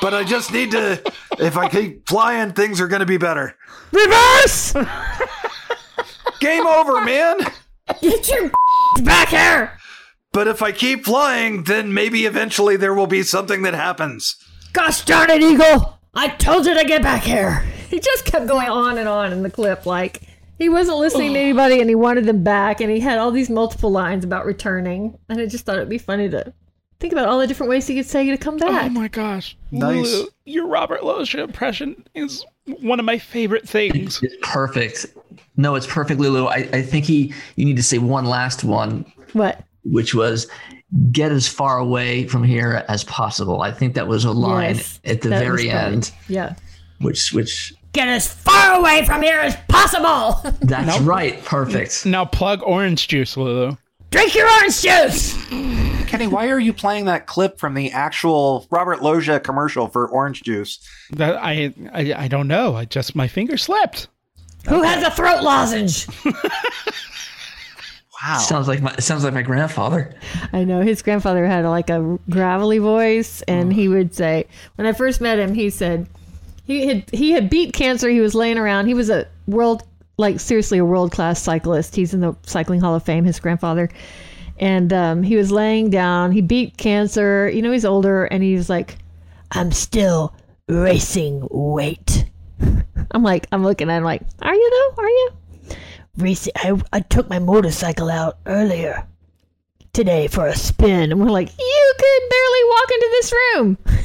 But 0.01 0.15
I 0.15 0.25
just 0.25 0.53
need 0.53 0.71
to, 0.73 1.01
if 1.39 1.57
I 1.57 1.69
keep 1.69 2.09
flying, 2.09 2.53
things 2.53 2.81
are 2.81 2.89
going 2.89 3.01
to 3.01 3.07
be 3.07 3.17
better. 3.17 3.57
Reverse. 3.93 4.75
Game 6.41 6.67
over, 6.67 7.01
man. 7.05 7.39
Get 8.01 8.29
your 8.29 8.51
back 9.05 9.29
here. 9.29 9.79
But 10.33 10.49
if 10.49 10.63
I 10.63 10.73
keep 10.73 11.05
flying, 11.05 11.65
then 11.65 11.93
maybe 11.95 12.27
eventually 12.27 12.77
there 12.77 12.95
will 12.95 13.07
be 13.07 13.23
something 13.23 13.63
that 13.63 13.75
happens. 13.75 14.37
Gosh 14.73 15.05
darn 15.05 15.31
it, 15.31 15.43
Eagle. 15.43 15.99
I 16.15 16.29
told 16.29 16.67
you 16.67 16.75
to 16.75 16.85
get 16.85 17.03
back 17.03 17.23
here. 17.23 17.65
He 17.93 18.01
just 18.01 18.25
kept 18.25 18.47
going 18.47 18.71
on 18.71 18.97
and 18.97 19.07
on 19.07 19.33
in 19.35 19.43
the 19.43 19.51
clip 19.51 19.85
like 19.85 20.23
he 20.59 20.69
wasn't 20.69 20.99
listening 20.99 21.33
to 21.35 21.39
anybody 21.39 21.81
and 21.81 21.89
he 21.89 21.95
wanted 21.95 22.25
them 22.25 22.43
back 22.45 22.81
and 22.81 22.91
he 22.91 23.01
had 23.01 23.19
all 23.19 23.31
these 23.31 23.51
multiple 23.51 23.91
lines 23.91 24.25
about 24.25 24.45
returning 24.47 25.19
and 25.29 25.41
I 25.41 25.47
just 25.47 25.65
thought 25.65 25.77
it'd 25.77 25.89
be 25.89 25.99
funny 25.99 26.29
to 26.31 26.53
think 27.01 27.13
about 27.13 27.27
all 27.27 27.39
the 27.41 27.47
different 27.47 27.71
ways 27.71 27.87
he 27.87 27.97
could 27.97 28.07
say 28.07 28.31
to 28.31 28.37
come 28.37 28.55
oh 28.57 28.59
back 28.59 28.87
Oh 28.87 28.89
my 28.91 29.09
gosh. 29.09 29.57
Nice. 29.73 30.05
Lulu, 30.07 30.27
your 30.45 30.67
Robert 30.69 31.05
Loggia 31.05 31.43
impression 31.43 32.07
is 32.15 32.45
one 32.81 33.01
of 33.01 33.05
my 33.05 33.19
favorite 33.19 33.69
things. 33.69 34.23
It's 34.23 34.37
perfect. 34.43 35.07
No, 35.57 35.75
it's 35.75 35.87
perfect, 35.87 36.21
Lulu. 36.21 36.47
I, 36.47 36.69
I 36.73 36.83
think 36.83 37.05
he 37.05 37.35
you 37.57 37.65
need 37.65 37.77
to 37.77 37.83
say 37.83 37.99
one 37.99 38.25
last 38.27 38.63
one, 38.63 39.05
what? 39.33 39.65
which 39.85 40.15
was 40.15 40.47
get 41.11 41.33
as 41.33 41.49
far 41.49 41.79
away 41.79 42.27
from 42.29 42.45
here 42.45 42.85
as 42.89 43.03
possible. 43.05 43.63
I 43.63 43.73
think 43.73 43.95
that 43.95 44.07
was 44.07 44.25
a 44.25 44.31
line 44.31 44.77
Yes, 44.77 45.01
at 45.05 45.23
the 45.23 45.31
very 45.31 45.71
end, 45.71 46.13
Yeah. 46.29 46.55
which 47.01 47.33
which 47.33 47.75
Get 47.93 48.09
as 48.09 48.27
far 48.33 48.79
away 48.79 49.05
from 49.05 49.23
here 49.23 49.39
as 49.41 49.57
possible. 49.69 50.51
that's 50.63 50.99
right. 51.01 51.45
Perfect. 51.45 52.07
Now 52.07 52.25
plug 52.25 52.63
orange 52.63 53.09
juice, 53.09 53.37
Lulu. 53.37 53.77
Drink 54.11 54.35
your 54.35 54.51
orange 54.51 54.81
juice. 54.83 55.35
Kenny, 56.07 56.27
why 56.27 56.49
are 56.49 56.59
you 56.59 56.73
playing 56.73 57.07
that 57.07 57.27
clip 57.27 57.59
from 57.59 57.75
the 57.75 57.91
actual 57.93 58.67
Robert 58.71 59.03
Loggia 59.03 59.41
commercial 59.41 59.89
for 59.89 60.07
orange 60.09 60.43
juice? 60.43 60.79
That 61.13 61.37
I, 61.37 61.73
I 61.93 62.15
I 62.25 62.29
don't 62.29 62.49
know. 62.49 62.75
I 62.75 62.85
just 62.85 63.15
my 63.15 63.29
finger 63.29 63.57
slipped. 63.57 64.09
Who 64.69 64.83
has 64.83 65.03
a 65.03 65.11
throat 65.11 65.43
lozenge? 65.43 66.07
Wow. 68.23 68.39
Sounds 68.39 68.69
like 68.69 68.81
my 68.81 68.95
sounds 68.97 69.25
like 69.25 69.35
my 69.35 69.43
grandfather. 69.43 70.15
I 70.53 70.63
know 70.63 70.81
his 70.81 71.03
grandfather 71.03 71.45
had 71.45 71.65
like 71.65 71.91
a 71.91 72.21
gravelly 72.31 72.79
voice, 72.79 73.43
and 73.49 73.73
he 73.73 73.89
would 73.89 74.15
say, 74.15 74.47
when 74.77 74.87
I 74.87 74.93
first 74.93 75.21
met 75.21 75.41
him, 75.41 75.55
he 75.55 75.71
said 75.71 76.07
he 76.65 76.87
had 76.87 77.11
he 77.11 77.33
had 77.33 77.51
beat 77.51 77.73
cancer. 77.73 78.09
He 78.09 78.21
was 78.21 78.35
laying 78.35 78.59
around. 78.59 78.87
He 78.87 78.95
was 78.95 79.11
a 79.11 79.27
world 79.47 79.83
like 80.17 80.41
seriously 80.41 80.79
a 80.79 80.85
world 80.85 81.13
class 81.13 81.43
cyclist. 81.43 81.97
He's 81.97 82.15
in 82.15 82.21
the 82.21 82.37
Cycling 82.45 82.81
Hall 82.81 82.95
of 82.95 83.03
Fame. 83.03 83.25
His 83.25 83.41
grandfather, 83.41 83.89
and 84.59 84.93
um, 84.93 85.23
he 85.23 85.37
was 85.37 85.51
laying 85.51 85.91
down. 85.91 86.33
He 86.33 86.41
beat 86.41 86.77
cancer. 86.77 87.49
You 87.49 87.63
know, 87.63 87.73
he's 87.73 87.85
older, 87.85 88.25
and 88.25 88.43
he 88.43 88.55
was 88.55 88.69
like, 88.69 88.99
"I'm 89.51 89.73
still 89.73 90.35
racing 90.69 91.47
weight." 91.51 92.27
I'm 93.11 93.23
like, 93.23 93.47
I'm 93.53 93.65
looking 93.65 93.91
at 93.91 93.99
him 93.99 94.05
like, 94.05 94.23
"Are 94.41 94.55
you 94.55 94.71
though? 94.97 95.03
Are 95.03 95.09
you?" 95.09 95.31
Racing. 96.17 96.53
I 96.57 96.81
I 96.93 97.01
took 97.01 97.29
my 97.29 97.39
motorcycle 97.39 98.11
out 98.11 98.39
earlier 98.47 99.07
today 99.93 100.27
for 100.27 100.47
a 100.47 100.57
spin. 100.57 101.13
And 101.13 101.21
we're 101.21 101.31
like, 101.31 101.49
you 101.59 101.95
could 101.99 102.31
barely 102.31 102.65
walk 102.71 102.91
into 102.91 103.09
this 103.11 103.33
room. 103.33 103.79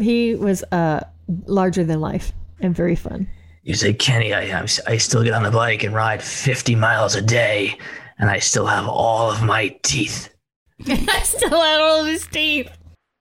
he 0.00 0.34
was 0.34 0.62
uh, 0.72 1.00
larger 1.46 1.84
than 1.84 2.00
life 2.00 2.32
and 2.60 2.74
very 2.74 2.96
fun. 2.96 3.28
You 3.62 3.74
say, 3.74 3.92
Kenny, 3.92 4.32
I 4.32 4.62
I 4.86 4.96
still 4.96 5.24
get 5.24 5.34
on 5.34 5.42
the 5.42 5.50
bike 5.50 5.82
and 5.82 5.94
ride 5.94 6.22
50 6.22 6.76
miles 6.76 7.14
a 7.16 7.22
day, 7.22 7.76
and 8.18 8.30
I 8.30 8.38
still 8.38 8.66
have 8.66 8.86
all 8.86 9.30
of 9.30 9.42
my 9.42 9.76
teeth. 9.82 10.32
I 10.86 11.20
still 11.22 11.60
had 11.60 11.80
all 11.80 12.02
of 12.02 12.06
his 12.06 12.26
teeth. 12.26 12.70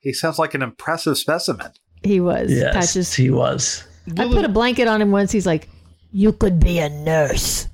He 0.01 0.13
sounds 0.13 0.37
like 0.37 0.53
an 0.53 0.61
impressive 0.61 1.17
specimen. 1.17 1.71
He 2.03 2.19
was. 2.19 2.51
Yes, 2.51 2.75
Patches. 2.75 3.13
he 3.13 3.31
was. 3.31 3.87
I 4.19 4.27
put 4.27 4.45
a 4.45 4.49
blanket 4.49 4.87
on 4.87 5.01
him 5.01 5.09
once. 5.11 5.31
He's 5.31 5.47
like, 5.47 5.67
"You 6.11 6.31
could 6.31 6.59
be 6.59 6.77
a 6.77 6.89
nurse." 6.89 7.67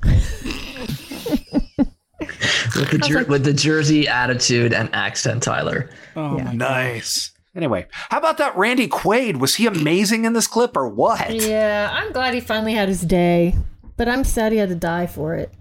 With 2.76 2.92
the, 2.92 2.98
jer- 3.00 3.26
with 3.26 3.44
the 3.44 3.54
Jersey 3.54 4.08
attitude 4.08 4.74
and 4.74 4.90
accent, 4.94 5.44
Tyler. 5.44 5.90
Oh 6.16 6.38
Yeah. 6.38 6.52
Nice. 6.54 7.32
Anyway, 7.56 7.86
how 8.10 8.18
about 8.18 8.38
that 8.38 8.56
Randy 8.56 8.88
Quaid? 8.88 9.38
Was 9.38 9.56
he 9.56 9.66
amazing 9.68 10.24
in 10.26 10.34
this 10.34 10.48
clip 10.48 10.78
or 10.78 10.88
what? 10.88 11.34
Yeah, 11.34 11.90
I'm 11.92 12.12
glad 12.14 12.34
he 12.34 12.40
finally 12.40 12.74
had 12.74 12.88
his 12.88 13.02
day, 13.02 13.56
but 13.98 14.08
I'm 14.08 14.24
sad 14.24 14.54
he 14.54 14.58
had 14.58 14.70
to 14.70 14.76
die 14.76 15.08
for 15.08 15.36
it. 15.36 15.52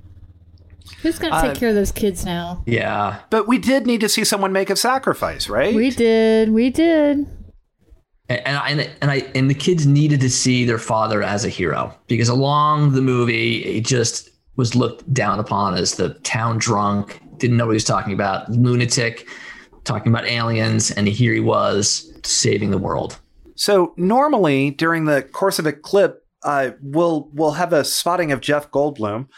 Who's 1.02 1.18
gonna 1.18 1.40
take 1.40 1.56
Uh, 1.56 1.60
care 1.60 1.68
of 1.70 1.74
those 1.74 1.92
kids 1.92 2.24
now? 2.24 2.62
Yeah. 2.66 3.18
But 3.30 3.48
we 3.48 3.58
did 3.58 3.86
need 3.86 4.00
to 4.02 4.08
see 4.08 4.24
someone 4.24 4.52
make 4.52 4.70
a 4.70 4.76
sacrifice, 4.76 5.48
right? 5.48 5.74
We 5.74 5.90
did. 5.90 6.50
We 6.50 6.70
did. 6.70 7.26
And, 8.28 8.40
and 8.46 8.56
I 8.56 8.88
and 9.00 9.10
I 9.10 9.16
and 9.34 9.50
the 9.50 9.54
kids 9.54 9.86
needed 9.86 10.20
to 10.20 10.30
see 10.30 10.64
their 10.64 10.78
father 10.78 11.22
as 11.22 11.44
a 11.44 11.48
hero 11.48 11.94
because 12.06 12.28
along 12.28 12.92
the 12.92 13.02
movie, 13.02 13.58
it 13.64 13.84
just 13.84 14.30
was 14.56 14.74
looked 14.76 15.12
down 15.12 15.38
upon 15.40 15.74
as 15.74 15.94
the 15.96 16.10
town 16.22 16.58
drunk, 16.58 17.20
didn't 17.38 17.56
know 17.56 17.66
what 17.66 17.72
he 17.72 17.76
was 17.76 17.84
talking 17.84 18.12
about, 18.12 18.48
lunatic, 18.50 19.26
talking 19.84 20.12
about 20.12 20.26
aliens, 20.26 20.90
and 20.90 21.08
here 21.08 21.32
he 21.32 21.40
was 21.40 22.12
saving 22.24 22.70
the 22.70 22.78
world. 22.78 23.18
So 23.54 23.92
normally 23.96 24.70
during 24.70 25.04
the 25.04 25.22
course 25.22 25.58
of 25.58 25.66
a 25.66 25.72
clip, 25.72 26.24
uh, 26.42 26.70
we'll 26.82 27.28
we'll 27.32 27.52
have 27.52 27.72
a 27.72 27.84
spotting 27.84 28.32
of 28.32 28.40
Jeff 28.40 28.70
Goldblum, 28.70 29.28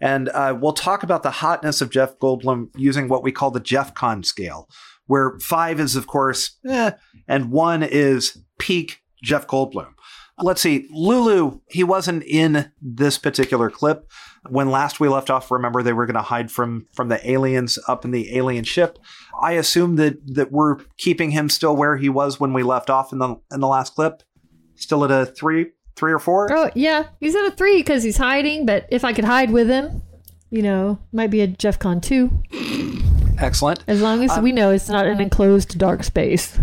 and 0.00 0.28
uh, 0.28 0.56
we'll 0.60 0.72
talk 0.72 1.02
about 1.02 1.22
the 1.22 1.30
hotness 1.30 1.80
of 1.80 1.90
Jeff 1.90 2.18
Goldblum 2.18 2.68
using 2.76 3.08
what 3.08 3.22
we 3.22 3.32
call 3.32 3.50
the 3.50 3.60
Jeff 3.60 3.94
Con 3.94 4.22
scale, 4.22 4.68
where 5.06 5.38
five 5.40 5.80
is 5.80 5.96
of 5.96 6.06
course, 6.06 6.58
eh, 6.68 6.92
and 7.26 7.50
one 7.50 7.82
is 7.82 8.38
peak 8.58 9.02
Jeff 9.22 9.46
Goldblum. 9.46 9.94
Let's 10.38 10.62
see, 10.62 10.88
Lulu, 10.90 11.60
he 11.68 11.84
wasn't 11.84 12.24
in 12.24 12.72
this 12.80 13.18
particular 13.18 13.70
clip. 13.70 14.10
When 14.48 14.70
last 14.70 14.98
we 14.98 15.08
left 15.08 15.30
off, 15.30 15.50
remember 15.50 15.82
they 15.82 15.92
were 15.92 16.06
going 16.06 16.16
to 16.16 16.22
hide 16.22 16.50
from 16.50 16.86
from 16.92 17.08
the 17.08 17.30
aliens 17.30 17.78
up 17.86 18.04
in 18.04 18.10
the 18.10 18.36
alien 18.36 18.64
ship. 18.64 18.98
I 19.40 19.52
assume 19.52 19.96
that 19.96 20.34
that 20.34 20.50
we're 20.50 20.78
keeping 20.96 21.30
him 21.30 21.48
still 21.48 21.76
where 21.76 21.96
he 21.96 22.08
was 22.08 22.40
when 22.40 22.52
we 22.52 22.62
left 22.62 22.90
off 22.90 23.12
in 23.12 23.18
the 23.18 23.36
in 23.52 23.60
the 23.60 23.68
last 23.68 23.94
clip. 23.94 24.22
Still 24.74 25.04
at 25.04 25.10
a 25.10 25.26
three, 25.26 25.72
three 25.96 26.12
or 26.12 26.18
four. 26.18 26.48
Oh 26.50 26.70
yeah, 26.74 27.08
he's 27.20 27.36
at 27.36 27.44
a 27.44 27.52
three 27.52 27.76
because 27.76 28.02
he's 28.02 28.16
hiding. 28.16 28.66
But 28.66 28.86
if 28.90 29.04
I 29.04 29.12
could 29.12 29.24
hide 29.24 29.50
with 29.50 29.68
him, 29.68 30.02
you 30.50 30.62
know, 30.62 30.98
might 31.12 31.30
be 31.30 31.42
a 31.42 31.46
Jeff 31.46 31.78
Con 31.78 32.00
two. 32.00 32.42
Excellent. 33.38 33.84
As 33.86 34.00
long 34.00 34.24
as 34.24 34.38
we 34.38 34.50
um, 34.50 34.56
know 34.56 34.70
it's 34.70 34.88
not 34.88 35.06
an 35.06 35.20
enclosed 35.20 35.78
dark 35.78 36.02
space. 36.04 36.58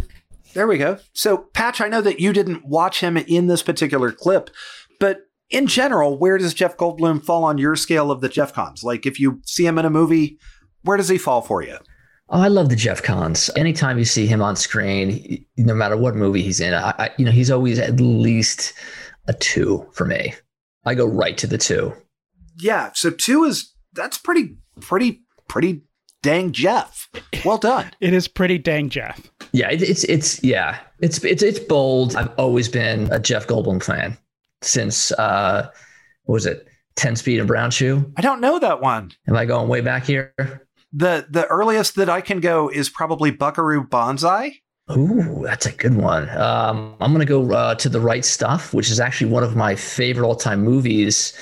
There 0.60 0.68
we 0.68 0.78
go. 0.78 0.98
So, 1.14 1.46
Patch, 1.54 1.80
I 1.80 1.88
know 1.88 2.02
that 2.02 2.20
you 2.20 2.34
didn't 2.34 2.66
watch 2.66 3.00
him 3.00 3.16
in 3.16 3.48
this 3.48 3.64
particular 3.64 4.12
clip, 4.12 4.50
but 5.00 5.22
in 5.50 5.68
general, 5.68 6.20
where 6.20 6.38
does 6.38 6.54
Jeff 6.54 6.76
Goldblum 6.76 7.24
fall 7.24 7.46
on 7.46 7.58
your 7.58 7.78
scale 7.78 8.12
of 8.12 8.20
the 8.20 8.28
Jeff 8.28 8.52
Cons? 8.52 8.84
Like, 8.84 9.06
if 9.06 9.22
you 9.22 9.40
see 9.46 9.66
him 9.66 9.80
in 9.80 9.86
a 9.86 9.90
movie, 9.90 10.38
where 10.82 10.98
does 10.98 11.08
he 11.08 11.18
fall 11.18 11.42
for 11.42 11.64
you? 11.64 11.78
Oh, 12.28 12.42
I 12.42 12.50
love 12.50 12.68
the 12.68 12.76
Jeff 12.76 13.02
Cons. 13.02 13.50
Anytime 13.56 13.98
you 13.98 14.04
see 14.04 14.28
him 14.28 14.42
on 14.42 14.58
screen, 14.58 15.46
no 15.56 15.74
matter 15.74 15.96
what 15.96 16.18
movie 16.18 16.42
he's 16.42 16.60
in, 16.60 16.74
I, 16.74 16.94
I, 17.00 17.10
you 17.18 17.24
know, 17.24 17.32
he's 17.32 17.50
always 17.50 17.80
at 17.80 18.02
least 18.02 18.74
a 19.30 19.34
two 19.36 19.88
for 19.94 20.04
me. 20.04 20.34
I 20.84 20.94
go 20.94 21.06
right 21.06 21.38
to 21.38 21.48
the 21.48 21.58
two. 21.58 21.94
Yeah. 22.58 22.92
So 22.96 23.12
two 23.12 23.46
is 23.46 23.74
that's 23.94 24.18
pretty, 24.18 24.58
pretty, 24.82 25.22
pretty 25.48 25.84
dang 26.22 26.52
Jeff. 26.52 27.10
Well 27.46 27.58
done. 27.58 27.92
It 28.00 28.14
is 28.14 28.28
pretty 28.28 28.58
dang 28.58 28.90
Jeff. 28.90 29.30
Yeah, 29.52 29.70
it, 29.70 29.82
it's 29.82 30.04
it's 30.06 30.44
yeah, 30.44 30.80
it's 31.00 31.24
it's 31.24 31.44
it's 31.44 31.60
bold. 31.60 32.16
I've 32.16 32.32
always 32.38 32.70
been 32.70 33.12
a 33.12 33.20
Jeff 33.20 33.48
Goldblum 33.48 33.84
fan 33.84 34.18
since 34.62 35.12
uh, 35.14 35.70
what 36.24 36.34
was 36.34 36.46
it, 36.46 36.68
Ten 36.96 37.16
Speed 37.16 37.40
and 37.40 37.48
Brown 37.48 37.72
Shoe? 37.72 38.12
I 38.18 38.22
don't 38.22 38.42
know 38.42 38.60
that 38.60 38.82
one. 38.82 39.12
Am 39.28 39.36
I 39.36 39.46
going 39.46 39.68
way 39.68 39.82
back 39.82 40.06
here? 40.06 40.34
The 40.94 41.28
the 41.30 41.46
earliest 41.48 41.96
that 41.96 42.10
I 42.10 42.22
can 42.22 42.40
go 42.40 42.70
is 42.70 42.90
probably 42.90 43.32
Buckaroo 43.32 43.84
Banzai. 43.84 44.60
Ooh, 44.92 45.42
that's 45.44 45.68
a 45.68 45.72
good 45.72 45.96
one. 45.96 46.28
Um, 46.30 46.96
I'm 47.00 47.12
gonna 47.12 47.26
go 47.26 47.52
uh, 47.52 47.76
to 47.76 47.90
the 47.90 48.00
right 48.00 48.26
stuff, 48.26 48.74
which 48.74 48.90
is 48.90 49.00
actually 49.00 49.30
one 49.32 49.44
of 49.44 49.56
my 49.56 49.76
favorite 49.76 50.26
all-time 50.26 50.64
movies, 50.64 51.34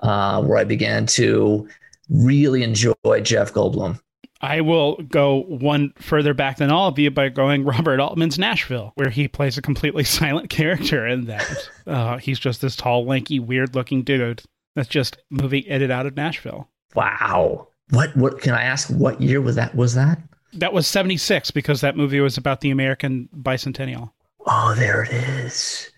uh, 0.00 0.42
where 0.42 0.58
I 0.58 0.64
began 0.64 1.06
to 1.06 1.68
really 2.10 2.62
enjoy 2.62 2.94
Jeff 3.22 3.52
Goldblum. 3.52 4.00
I 4.40 4.60
will 4.60 4.96
go 4.96 5.42
one 5.48 5.92
further 5.98 6.34
back 6.34 6.58
than 6.58 6.70
all 6.70 6.88
of 6.88 6.98
you 6.98 7.10
by 7.10 7.28
going 7.30 7.64
Robert 7.66 8.00
Altman's 8.00 8.38
Nashville, 8.38 8.92
where 8.96 9.10
he 9.10 9.28
plays 9.28 9.56
a 9.56 9.62
completely 9.62 10.04
silent 10.18 10.50
character 10.50 11.06
in 11.06 11.26
that. 11.26 11.68
Uh, 11.86 12.18
he's 12.18 12.38
just 12.38 12.60
this 12.60 12.76
tall, 12.76 13.06
lanky, 13.06 13.38
weird-looking 13.38 14.02
dude. 14.02 14.42
That's 14.74 14.88
just 14.88 15.18
movie 15.30 15.66
edited 15.68 15.90
out 15.90 16.06
of 16.06 16.16
Nashville. 16.16 16.68
Wow. 16.94 17.68
What 17.90 18.16
what 18.16 18.40
can 18.40 18.52
I 18.52 18.62
ask? 18.62 18.88
What 18.90 19.20
year 19.20 19.40
was 19.40 19.56
that? 19.56 19.74
Was 19.74 19.94
that? 19.94 20.18
That 20.52 20.72
was 20.72 20.86
76 20.86 21.50
because 21.52 21.80
that 21.80 21.96
movie 21.96 22.20
was 22.20 22.36
about 22.36 22.60
the 22.60 22.70
American 22.70 23.28
bicentennial. 23.34 24.10
Oh, 24.46 24.74
there 24.76 25.02
it 25.04 25.12
is. 25.12 25.90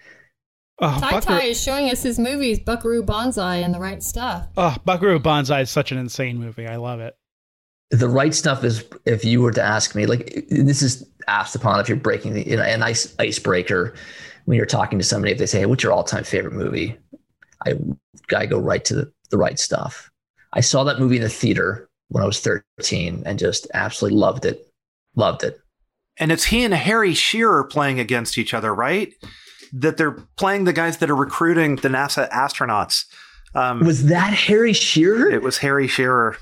Oh, 0.81 0.97
Tai 1.01 1.11
Buckaroo, 1.13 1.39
Tai 1.39 1.45
is 1.45 1.61
showing 1.61 1.91
us 1.91 2.03
his 2.03 2.19
movies, 2.19 2.61
Buckaroo 2.61 3.03
Banzai 3.03 3.57
and 3.57 3.75
the 3.75 3.81
right 3.81 4.03
stuff. 4.03 4.47
oh, 4.57 4.77
Buckaroo 4.85 5.19
Banzai 5.19 5.63
is 5.63 5.71
such 5.71 5.91
an 5.93 5.99
insane 5.99 6.39
movie. 6.39 6.67
I 6.67 6.77
love 6.77 7.01
it. 7.01 7.17
The 7.91 8.09
right 8.09 8.35
stuff 8.35 8.65
is 8.65 8.85
if 9.07 9.25
you 9.25 9.41
were 9.41 9.53
to 9.53 9.63
ask 9.63 9.95
me 9.95 10.07
like 10.07 10.45
this 10.51 10.83
is 10.83 11.09
asked 11.27 11.55
upon 11.55 11.81
if 11.81 11.89
you're 11.89 11.97
breaking 11.97 12.35
the 12.35 12.47
you 12.47 12.57
know, 12.57 12.63
an 12.63 12.83
ice 12.83 13.15
icebreaker 13.19 13.95
when 14.45 14.57
you're 14.57 14.67
talking 14.67 14.99
to 14.99 15.05
somebody 15.05 15.33
if 15.33 15.39
they 15.39 15.47
say 15.47 15.61
hey, 15.61 15.67
what's 15.67 15.83
your 15.83 15.93
all-time 15.93 16.25
favorite 16.25 16.55
movie 16.55 16.97
i 17.67 17.75
i 18.37 18.47
go 18.47 18.59
right 18.59 18.85
to 18.85 18.95
the, 18.95 19.13
the 19.31 19.39
right 19.39 19.59
stuff 19.59 20.11
i 20.53 20.61
saw 20.61 20.85
that 20.85 20.99
movie 20.99 21.17
in 21.17 21.23
the 21.23 21.29
theater 21.29 21.89
when 22.09 22.23
i 22.23 22.27
was 22.27 22.41
13 22.41 23.23
and 23.27 23.39
just 23.39 23.67
absolutely 23.75 24.19
loved 24.19 24.45
it 24.45 24.71
loved 25.17 25.43
it 25.43 25.59
And 26.19 26.33
it's 26.33 26.45
he 26.45 26.65
and 26.65 26.75
Harry 26.75 27.15
Shearer 27.15 27.65
playing 27.65 28.01
against 28.01 28.39
each 28.39 28.53
other, 28.53 28.75
right? 28.75 29.13
That 29.73 29.97
they're 29.97 30.17
playing 30.37 30.65
the 30.65 30.73
guys 30.73 30.99
that 30.99 31.11
are 31.11 31.17
recruiting 31.17 31.77
the 31.77 31.89
NASA 31.89 32.29
astronauts. 32.31 33.05
Um, 33.55 33.81
was 33.81 34.07
that 34.07 34.35
harry 34.35 34.75
shearer 34.75 35.31
it 35.31 35.43
was 35.43 35.59
Harry 35.59 35.87
Shearer. 35.89 36.37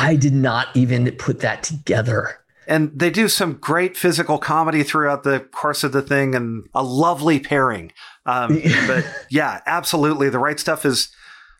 I 0.00 0.16
did 0.16 0.32
not 0.32 0.68
even 0.74 1.10
put 1.12 1.40
that 1.40 1.62
together 1.62 2.36
And 2.66 2.92
they 2.94 3.10
do 3.10 3.26
some 3.28 3.54
great 3.54 3.96
physical 3.96 4.38
comedy 4.38 4.84
throughout 4.84 5.24
the 5.24 5.40
course 5.40 5.82
of 5.82 5.90
the 5.90 6.02
thing 6.02 6.36
and 6.36 6.68
a 6.72 6.84
lovely 6.84 7.40
pairing. 7.40 7.90
Um, 8.26 8.62
but 8.86 9.04
yeah, 9.28 9.60
absolutely. 9.66 10.30
The 10.30 10.38
right 10.38 10.60
stuff 10.60 10.84
is 10.86 11.08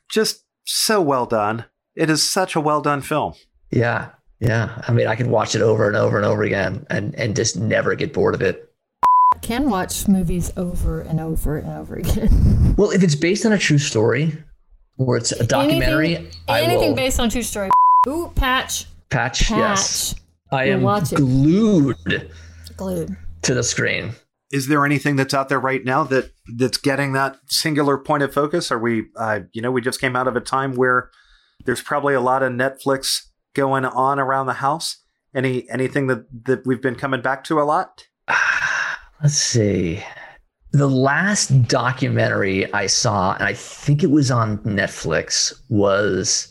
just 0.08 0.44
so 0.64 1.00
well 1.00 1.26
done. 1.26 1.64
It 1.96 2.10
is 2.10 2.22
such 2.30 2.54
a 2.54 2.60
well 2.60 2.80
done 2.80 3.00
film. 3.02 3.34
yeah 3.72 4.10
yeah 4.40 4.80
i 4.88 4.92
mean 4.92 5.06
i 5.06 5.14
could 5.14 5.26
watch 5.26 5.54
it 5.54 5.62
over 5.62 5.86
and 5.86 5.96
over 5.96 6.16
and 6.16 6.24
over 6.24 6.42
again 6.42 6.86
and 6.88 7.14
and 7.16 7.36
just 7.36 7.56
never 7.58 7.94
get 7.94 8.12
bored 8.14 8.34
of 8.34 8.40
it 8.40 8.70
I 9.34 9.38
can 9.38 9.68
watch 9.70 10.08
movies 10.08 10.50
over 10.56 11.02
and 11.02 11.20
over 11.20 11.58
and 11.58 11.68
over 11.70 11.96
again. 11.96 12.74
Well, 12.76 12.90
if 12.90 13.02
it's 13.02 13.14
based 13.14 13.44
on 13.46 13.52
a 13.52 13.58
true 13.58 13.78
story 13.78 14.32
or 14.96 15.16
it's 15.16 15.32
a 15.32 15.46
documentary, 15.46 16.16
anything, 16.16 16.32
I 16.48 16.62
anything 16.62 16.90
will 16.90 16.96
based 16.96 17.20
on 17.20 17.28
true 17.30 17.42
story. 17.42 17.70
Ooh, 18.08 18.32
patch, 18.34 18.86
patch. 19.10 19.48
patch, 19.48 19.50
Yes, 19.50 20.14
I 20.50 20.66
We'll 20.66 20.74
am 20.74 20.82
watch 20.82 21.12
it. 21.12 21.16
glued 21.16 21.96
glued. 22.76 23.16
to 23.42 23.54
the 23.54 23.62
screen. 23.62 24.12
Is 24.50 24.66
there 24.68 24.84
anything 24.84 25.16
that's 25.16 25.34
out 25.34 25.48
there 25.48 25.60
right 25.60 25.84
now 25.84 26.02
that 26.04 26.32
that's 26.56 26.78
getting 26.78 27.12
that 27.12 27.36
singular 27.46 27.98
point 27.98 28.22
of 28.22 28.32
focus? 28.32 28.72
Are 28.72 28.78
we, 28.78 29.04
uh, 29.16 29.40
you 29.52 29.62
know, 29.62 29.70
we 29.70 29.80
just 29.80 30.00
came 30.00 30.16
out 30.16 30.26
of 30.26 30.34
a 30.34 30.40
time 30.40 30.74
where 30.74 31.10
there's 31.66 31.82
probably 31.82 32.14
a 32.14 32.20
lot 32.20 32.42
of 32.42 32.52
Netflix 32.52 33.26
going 33.54 33.84
on 33.84 34.18
around 34.18 34.46
the 34.46 34.54
house. 34.54 34.96
Any 35.34 35.68
anything 35.70 36.06
that 36.08 36.24
that 36.46 36.66
we've 36.66 36.82
been 36.82 36.96
coming 36.96 37.20
back 37.20 37.44
to 37.44 37.60
a 37.60 37.64
lot? 37.64 38.06
Let's 39.22 39.34
see. 39.36 40.02
The 40.72 40.88
last 40.88 41.68
documentary 41.68 42.72
I 42.72 42.86
saw, 42.86 43.34
and 43.34 43.42
I 43.42 43.52
think 43.54 44.02
it 44.02 44.10
was 44.10 44.30
on 44.30 44.58
Netflix, 44.58 45.52
was 45.68 46.50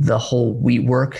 the 0.00 0.18
whole 0.18 0.60
WeWork 0.60 1.18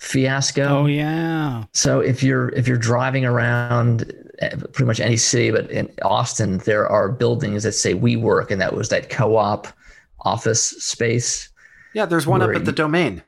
fiasco. 0.00 0.64
Oh 0.64 0.86
yeah. 0.86 1.64
So 1.72 2.00
if 2.00 2.22
you're 2.22 2.50
if 2.50 2.66
you're 2.68 2.76
driving 2.76 3.24
around 3.24 4.12
eh, 4.40 4.56
pretty 4.72 4.84
much 4.84 5.00
any 5.00 5.16
city, 5.16 5.50
but 5.52 5.70
in 5.70 5.88
Austin, 6.02 6.58
there 6.58 6.86
are 6.86 7.10
buildings 7.10 7.62
that 7.62 7.72
say 7.72 7.94
WeWork, 7.94 8.50
and 8.50 8.60
that 8.60 8.74
was 8.74 8.88
that 8.90 9.08
co-op 9.08 9.68
office 10.20 10.62
space. 10.62 11.48
Yeah, 11.94 12.06
there's 12.06 12.26
one 12.26 12.42
up 12.42 12.50
at 12.50 12.64
the 12.64 12.72
you- 12.72 12.76
domain. 12.76 13.22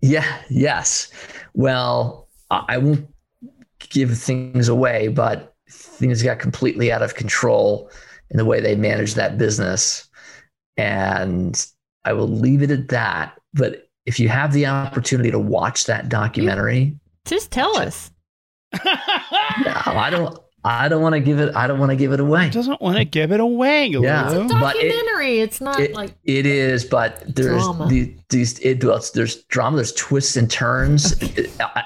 Yeah. 0.00 0.40
Yes. 0.50 1.10
Well, 1.54 2.28
I 2.50 2.64
I 2.68 2.78
won't 2.78 3.06
give 3.78 4.18
things 4.18 4.68
away, 4.68 5.08
but 5.08 5.54
things 5.70 6.22
got 6.22 6.40
completely 6.40 6.90
out 6.90 7.02
of 7.02 7.14
control 7.14 7.90
in 8.30 8.38
the 8.38 8.44
way 8.44 8.60
they 8.60 8.74
managed 8.74 9.14
that 9.16 9.38
business, 9.38 10.08
and 10.76 11.64
I 12.04 12.12
will 12.12 12.28
leave 12.28 12.62
it 12.62 12.72
at 12.72 12.88
that. 12.88 13.38
But 13.54 13.88
if 14.06 14.18
you 14.20 14.28
have 14.28 14.52
the 14.52 14.66
opportunity 14.66 15.30
to 15.30 15.38
watch 15.38 15.86
that 15.86 16.08
documentary, 16.08 16.96
Just 17.24 17.50
tell 17.50 17.76
us. 17.78 18.10
no, 18.84 18.92
I 19.76 20.08
don't. 20.10 20.38
I 20.64 20.88
don't 20.88 21.02
want 21.02 21.14
to 21.14 21.20
give 21.20 21.40
it. 21.40 21.54
I 21.56 21.66
don't 21.66 21.80
want 21.80 21.90
to 21.90 21.96
give 21.96 22.12
it 22.12 22.20
away. 22.20 22.48
Doesn't 22.50 22.80
want 22.80 22.96
to 22.96 23.04
give 23.04 23.32
it 23.32 23.40
away. 23.40 23.86
Yeah. 23.88 24.28
Lulu. 24.30 24.48
But 24.48 24.76
it- 24.76 24.88
Documentary. 24.90 25.40
it's 25.40 25.60
not 25.60 25.80
It, 25.80 25.92
like 25.92 26.14
it 26.24 26.46
is, 26.46 26.84
but 26.84 27.22
there's 27.34 27.62
Drama. 27.62 27.88
these. 28.28 28.58
It, 28.60 28.82
well, 28.84 29.02
there's 29.12 29.42
drama. 29.44 29.76
There's 29.76 29.92
twists 29.92 30.36
and 30.36 30.48
turns. 30.50 31.14
I, 31.60 31.84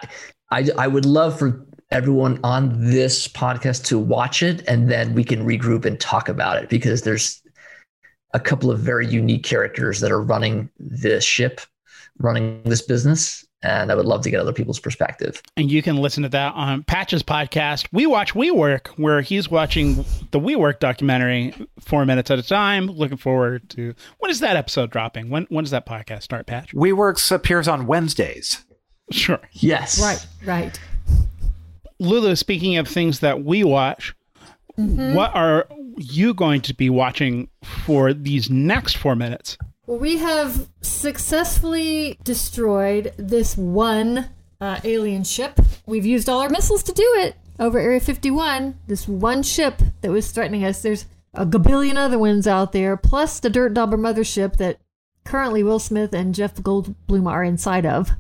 I 0.51 0.69
I 0.77 0.87
would 0.89 1.07
love 1.07 1.39
for 1.39 1.67
everyone 1.91 2.39
on 2.45 2.79
this 2.91 3.27
podcast 3.29 3.85
to 3.87 3.99
watch 3.99 4.43
it, 4.43 4.63
and 4.69 4.91
then 4.91 5.15
we 5.15 5.25
can 5.25 5.47
regroup 5.47 5.87
and 5.87 5.99
talk 5.99 6.29
about 6.29 6.63
it 6.63 6.69
because 6.69 7.03
there's 7.03 7.43
a 8.35 8.41
couple 8.41 8.71
of 8.71 8.79
very 8.81 9.07
unique 9.07 9.45
characters 9.45 10.01
that 10.01 10.13
are 10.13 10.21
running 10.21 10.69
this 10.79 11.25
ship, 11.25 11.63
running 12.19 12.63
this 12.65 12.83
business, 12.83 13.45
and 13.63 13.91
I 13.91 13.95
would 13.95 14.07
love 14.07 14.23
to 14.23 14.31
get 14.31 14.41
other 14.41 14.53
people's 14.53 14.79
perspective. 14.79 15.43
And 15.57 15.71
you 15.71 15.83
can 15.83 15.97
listen 15.97 16.23
to 16.23 16.29
that 16.31 16.55
on 16.55 16.85
Patch's 16.85 17.23
podcast, 17.23 17.89
We 17.93 18.07
Watch 18.07 18.35
We 18.35 18.51
Work, 18.51 18.89
where 18.97 19.21
he's 19.21 19.51
watching 19.51 20.05
the 20.31 20.39
We 20.39 20.57
Work 20.57 20.81
documentary 20.81 21.55
four 21.81 22.05
minutes 22.05 22.31
at 22.31 22.39
a 22.39 22.43
time. 22.43 22.87
Looking 22.87 23.19
forward 23.19 23.69
to 23.71 23.95
when 24.19 24.31
is 24.31 24.41
that 24.41 24.57
episode 24.57 24.91
dropping? 24.91 25.31
When 25.31 25.47
when 25.49 25.65
does 25.65 25.73
that 25.73 25.87
podcast 25.87 26.23
start, 26.23 26.47
Patch? 26.47 26.75
WeWorks 26.75 27.33
appears 27.33 27.69
on 27.69 27.87
Wednesdays. 27.87 28.65
Sure. 29.11 29.41
Yes, 29.53 30.01
right, 30.01 30.27
right. 30.45 30.81
Lulu, 31.99 32.37
speaking 32.37 32.77
of 32.77 32.89
things 32.89 33.21
that 33.21 33.45
we 33.45 33.65
watch, 33.65 34.15
mm-hmm. 34.79 35.15
what 35.15 35.35
are 35.35 35.67
you 35.97 36.35
going 36.35 36.61
to 36.63 36.75
be 36.75 36.91
watching 36.91 37.49
for 37.63 38.13
these 38.13 38.51
next 38.51 38.97
four 38.97 39.17
minutes? 39.17 39.57
Well, 39.87 39.99
we 39.99 40.17
have 40.17 40.69
successfully 40.81 42.19
destroyed 42.25 43.15
this 43.17 43.57
one 43.57 44.31
uh, 44.61 44.81
alien 44.83 45.23
ship. 45.23 45.61
We've 45.87 46.05
used 46.05 46.29
all 46.29 46.41
our 46.41 46.49
missiles 46.49 46.83
to 46.85 46.93
do 46.93 47.05
it 47.19 47.37
over 47.61 47.79
Area 47.79 48.01
51. 48.01 48.81
This 48.89 49.07
one 49.07 49.45
ship 49.45 49.81
that 50.01 50.11
was 50.11 50.33
threatening 50.33 50.65
us. 50.65 50.83
There's 50.83 51.07
a 51.35 51.47
gabillion 51.47 51.95
other 51.97 52.19
ones 52.19 52.49
out 52.49 52.73
there, 52.73 52.97
plus 52.97 53.39
the 53.39 53.49
Dirt 53.49 53.75
Dauber 53.75 53.97
mothership 53.97 54.57
that 54.57 54.81
currently 55.25 55.63
Will 55.63 55.79
Smith 55.79 56.13
and 56.13 56.35
Jeff 56.35 56.57
Goldblum 56.57 57.29
are 57.29 57.45
inside 57.45 57.87
of. 57.87 58.11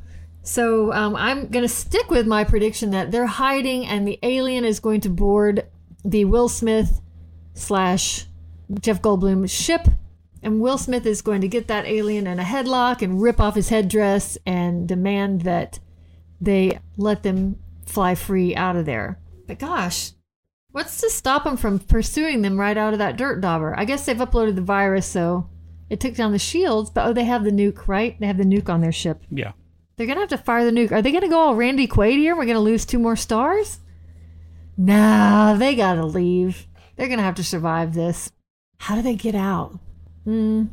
So 0.42 0.92
um, 0.92 1.16
I'm 1.16 1.48
going 1.48 1.64
to 1.64 1.68
stick 1.68 2.12
with 2.12 2.28
my 2.28 2.44
prediction 2.44 2.92
that 2.92 3.10
they're 3.10 3.26
hiding 3.26 3.84
and 3.86 4.06
the 4.06 4.20
alien 4.22 4.64
is 4.64 4.78
going 4.78 5.00
to 5.00 5.08
board 5.08 5.66
the 6.04 6.26
Will 6.26 6.48
Smith 6.48 7.00
slash 7.54 8.26
Jeff 8.80 9.02
Goldblum 9.02 9.50
ship. 9.50 9.88
And 10.47 10.61
Will 10.61 10.78
Smith 10.78 11.05
is 11.07 11.22
going 11.22 11.40
to 11.40 11.49
get 11.49 11.66
that 11.66 11.86
alien 11.86 12.28
in 12.28 12.38
a 12.38 12.44
headlock 12.44 13.03
and 13.03 13.20
rip 13.20 13.40
off 13.40 13.57
his 13.57 13.70
headdress 13.70 14.38
and 14.47 14.86
demand 14.86 15.42
that 15.42 15.80
they 16.40 16.78
let 16.97 17.24
them 17.24 17.59
fly 17.84 18.14
free 18.14 18.55
out 18.55 18.76
of 18.76 18.86
there. 18.86 19.18
But 19.49 19.59
gosh, 19.59 20.12
what's 20.70 21.01
to 21.01 21.11
stop 21.11 21.42
them 21.42 21.57
from 21.57 21.80
pursuing 21.80 22.42
them 22.42 22.61
right 22.61 22.76
out 22.76 22.92
of 22.92 23.01
that 23.01 23.16
dirt 23.16 23.40
dauber? 23.40 23.74
I 23.76 23.84
guess 23.84 24.07
they've 24.07 24.16
uploaded 24.16 24.55
the 24.55 24.62
virus, 24.62 25.05
so 25.05 25.51
it 25.90 25.99
took 25.99 26.14
down 26.14 26.30
the 26.30 26.38
shields. 26.38 26.90
But 26.90 27.09
oh, 27.09 27.12
they 27.12 27.24
have 27.24 27.42
the 27.42 27.51
nuke, 27.51 27.88
right? 27.88 28.16
They 28.20 28.28
have 28.28 28.38
the 28.38 28.44
nuke 28.44 28.68
on 28.68 28.82
their 28.82 28.92
ship. 28.92 29.24
Yeah. 29.32 29.51
They're 29.97 30.07
gonna 30.07 30.20
have 30.20 30.28
to 30.28 30.38
fire 30.38 30.64
the 30.64 30.70
nuke. 30.70 30.92
Are 30.92 31.03
they 31.03 31.11
gonna 31.11 31.28
go 31.28 31.40
all 31.40 31.57
Randy 31.57 31.88
Quaid 31.88 32.18
here? 32.18 32.36
We're 32.36 32.47
gonna 32.47 32.61
lose 32.61 32.86
two 32.86 33.01
more 33.01 33.16
stars? 33.16 33.80
Nah, 34.76 35.55
they 35.55 35.74
gotta 35.74 36.07
leave. 36.07 36.68
They're 36.94 37.09
gonna 37.09 37.22
have 37.22 37.34
to 37.34 37.42
survive 37.42 37.94
this. 37.94 38.30
How 38.78 38.94
do 38.94 39.03
they 39.03 39.16
get 39.16 39.34
out? 39.34 39.80
Hmm. 40.26 40.64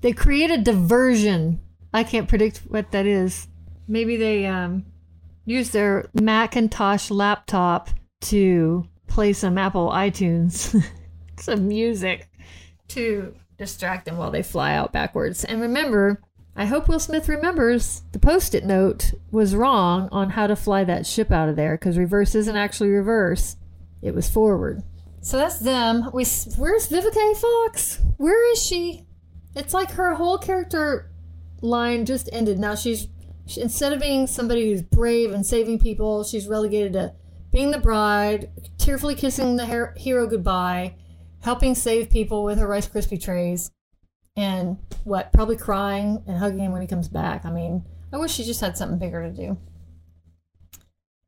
They 0.00 0.12
create 0.12 0.50
a 0.50 0.58
diversion. 0.58 1.60
I 1.94 2.02
can't 2.02 2.28
predict 2.28 2.58
what 2.68 2.90
that 2.90 3.06
is. 3.06 3.46
Maybe 3.86 4.16
they 4.16 4.46
um 4.46 4.84
use 5.44 5.70
their 5.70 6.10
Macintosh 6.12 7.10
laptop 7.10 7.88
to 8.22 8.84
play 9.06 9.32
some 9.32 9.56
Apple 9.56 9.90
iTunes, 9.90 10.84
some 11.38 11.68
music 11.68 12.28
to 12.88 13.34
distract 13.56 14.06
them 14.06 14.16
while 14.16 14.32
they 14.32 14.42
fly 14.42 14.74
out 14.74 14.92
backwards. 14.92 15.44
And 15.44 15.60
remember, 15.60 16.20
I 16.56 16.64
hope 16.64 16.88
Will 16.88 16.98
Smith 16.98 17.28
remembers 17.28 18.02
the 18.10 18.18
post 18.18 18.54
it 18.54 18.64
note 18.64 19.12
was 19.30 19.54
wrong 19.54 20.08
on 20.10 20.30
how 20.30 20.48
to 20.48 20.56
fly 20.56 20.82
that 20.82 21.06
ship 21.06 21.30
out 21.30 21.48
of 21.48 21.54
there 21.54 21.74
because 21.74 21.96
reverse 21.96 22.34
isn't 22.34 22.56
actually 22.56 22.90
reverse, 22.90 23.56
it 24.02 24.14
was 24.14 24.28
forward. 24.28 24.82
So 25.20 25.36
that's 25.36 25.58
them. 25.58 26.10
We, 26.12 26.24
where's 26.56 26.88
Vivica. 26.88 27.36
Fox? 27.36 28.00
Where 28.16 28.52
is 28.52 28.64
she? 28.64 29.06
It's 29.54 29.74
like 29.74 29.92
her 29.92 30.14
whole 30.14 30.38
character 30.38 31.10
line 31.60 32.06
just 32.06 32.28
ended. 32.32 32.58
Now 32.58 32.74
she's 32.74 33.08
she, 33.46 33.60
instead 33.62 33.92
of 33.92 34.00
being 34.00 34.26
somebody 34.26 34.70
who's 34.70 34.82
brave 34.82 35.32
and 35.32 35.44
saving 35.44 35.78
people, 35.78 36.22
she's 36.22 36.46
relegated 36.46 36.92
to 36.92 37.14
being 37.50 37.70
the 37.70 37.78
bride, 37.78 38.50
tearfully 38.76 39.14
kissing 39.14 39.56
the 39.56 39.66
her- 39.66 39.94
hero 39.96 40.26
goodbye, 40.26 40.94
helping 41.40 41.74
save 41.74 42.10
people 42.10 42.44
with 42.44 42.58
her 42.58 42.66
Rice 42.66 42.86
Krispie 42.86 43.22
trays, 43.22 43.70
and 44.36 44.78
what? 45.04 45.32
Probably 45.32 45.56
crying 45.56 46.22
and 46.26 46.38
hugging 46.38 46.60
him 46.60 46.72
when 46.72 46.82
he 46.82 46.86
comes 46.88 47.08
back. 47.08 47.46
I 47.46 47.50
mean, 47.50 47.84
I 48.12 48.18
wish 48.18 48.34
she 48.34 48.44
just 48.44 48.60
had 48.60 48.76
something 48.76 48.98
bigger 48.98 49.22
to 49.22 49.34
do. 49.34 49.56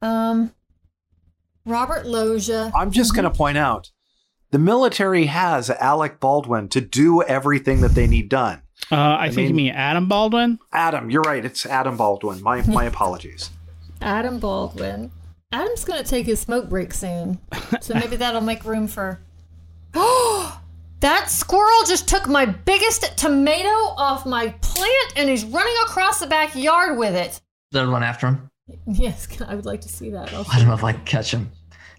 Um, 0.02 0.52
Robert 1.66 2.06
Loggia. 2.06 2.72
I'm 2.74 2.90
just 2.90 3.14
going 3.14 3.24
to 3.24 3.30
point 3.30 3.58
out 3.58 3.90
the 4.50 4.58
military 4.58 5.26
has 5.26 5.70
Alec 5.70 6.20
Baldwin 6.20 6.68
to 6.70 6.80
do 6.80 7.22
everything 7.22 7.80
that 7.82 7.94
they 7.94 8.06
need 8.06 8.28
done. 8.28 8.62
Uh, 8.90 9.16
I, 9.20 9.26
think 9.28 9.48
you 9.50 9.54
mean- 9.54 9.66
mean 9.66 9.72
Adam 9.74 10.08
Baldwin. 10.08 10.58
Adam, 10.72 11.10
you're 11.10 11.22
right. 11.22 11.44
It's 11.44 11.66
Adam 11.66 11.96
Baldwin. 11.96 12.42
My 12.42 12.62
my 12.66 12.84
apologies. 12.92 13.50
Adam 14.00 14.38
Baldwin. 14.38 15.10
Adam's 15.52 15.84
going 15.84 16.02
to 16.02 16.08
take 16.08 16.26
his 16.26 16.40
smoke 16.40 16.68
break 16.68 16.94
soon. 16.94 17.38
So 17.80 17.94
maybe 17.94 18.16
that'll 18.16 18.40
make 18.40 18.64
room 18.64 18.86
for. 18.88 19.20
Oh! 19.94 20.56
That 21.00 21.30
squirrel 21.30 21.86
just 21.86 22.08
took 22.08 22.28
my 22.28 22.44
biggest 22.44 23.16
tomato 23.16 23.70
off 23.70 24.26
my 24.26 24.50
plant 24.60 25.12
and 25.16 25.30
he's 25.30 25.46
running 25.46 25.74
across 25.86 26.20
the 26.20 26.26
backyard 26.26 26.98
with 26.98 27.14
it. 27.14 27.40
Did 27.72 27.80
I 27.80 27.84
run 27.86 28.02
after 28.02 28.26
him? 28.26 28.49
Yes, 28.86 29.28
I 29.46 29.54
would 29.54 29.66
like 29.66 29.80
to 29.82 29.88
see 29.88 30.10
that. 30.10 30.32
I'll 30.32 30.46
I 30.50 30.58
don't 30.58 30.68
know 30.68 30.74
if 30.74 30.84
I 30.84 30.92
can 30.92 31.04
catch 31.04 31.32
him. 31.32 31.50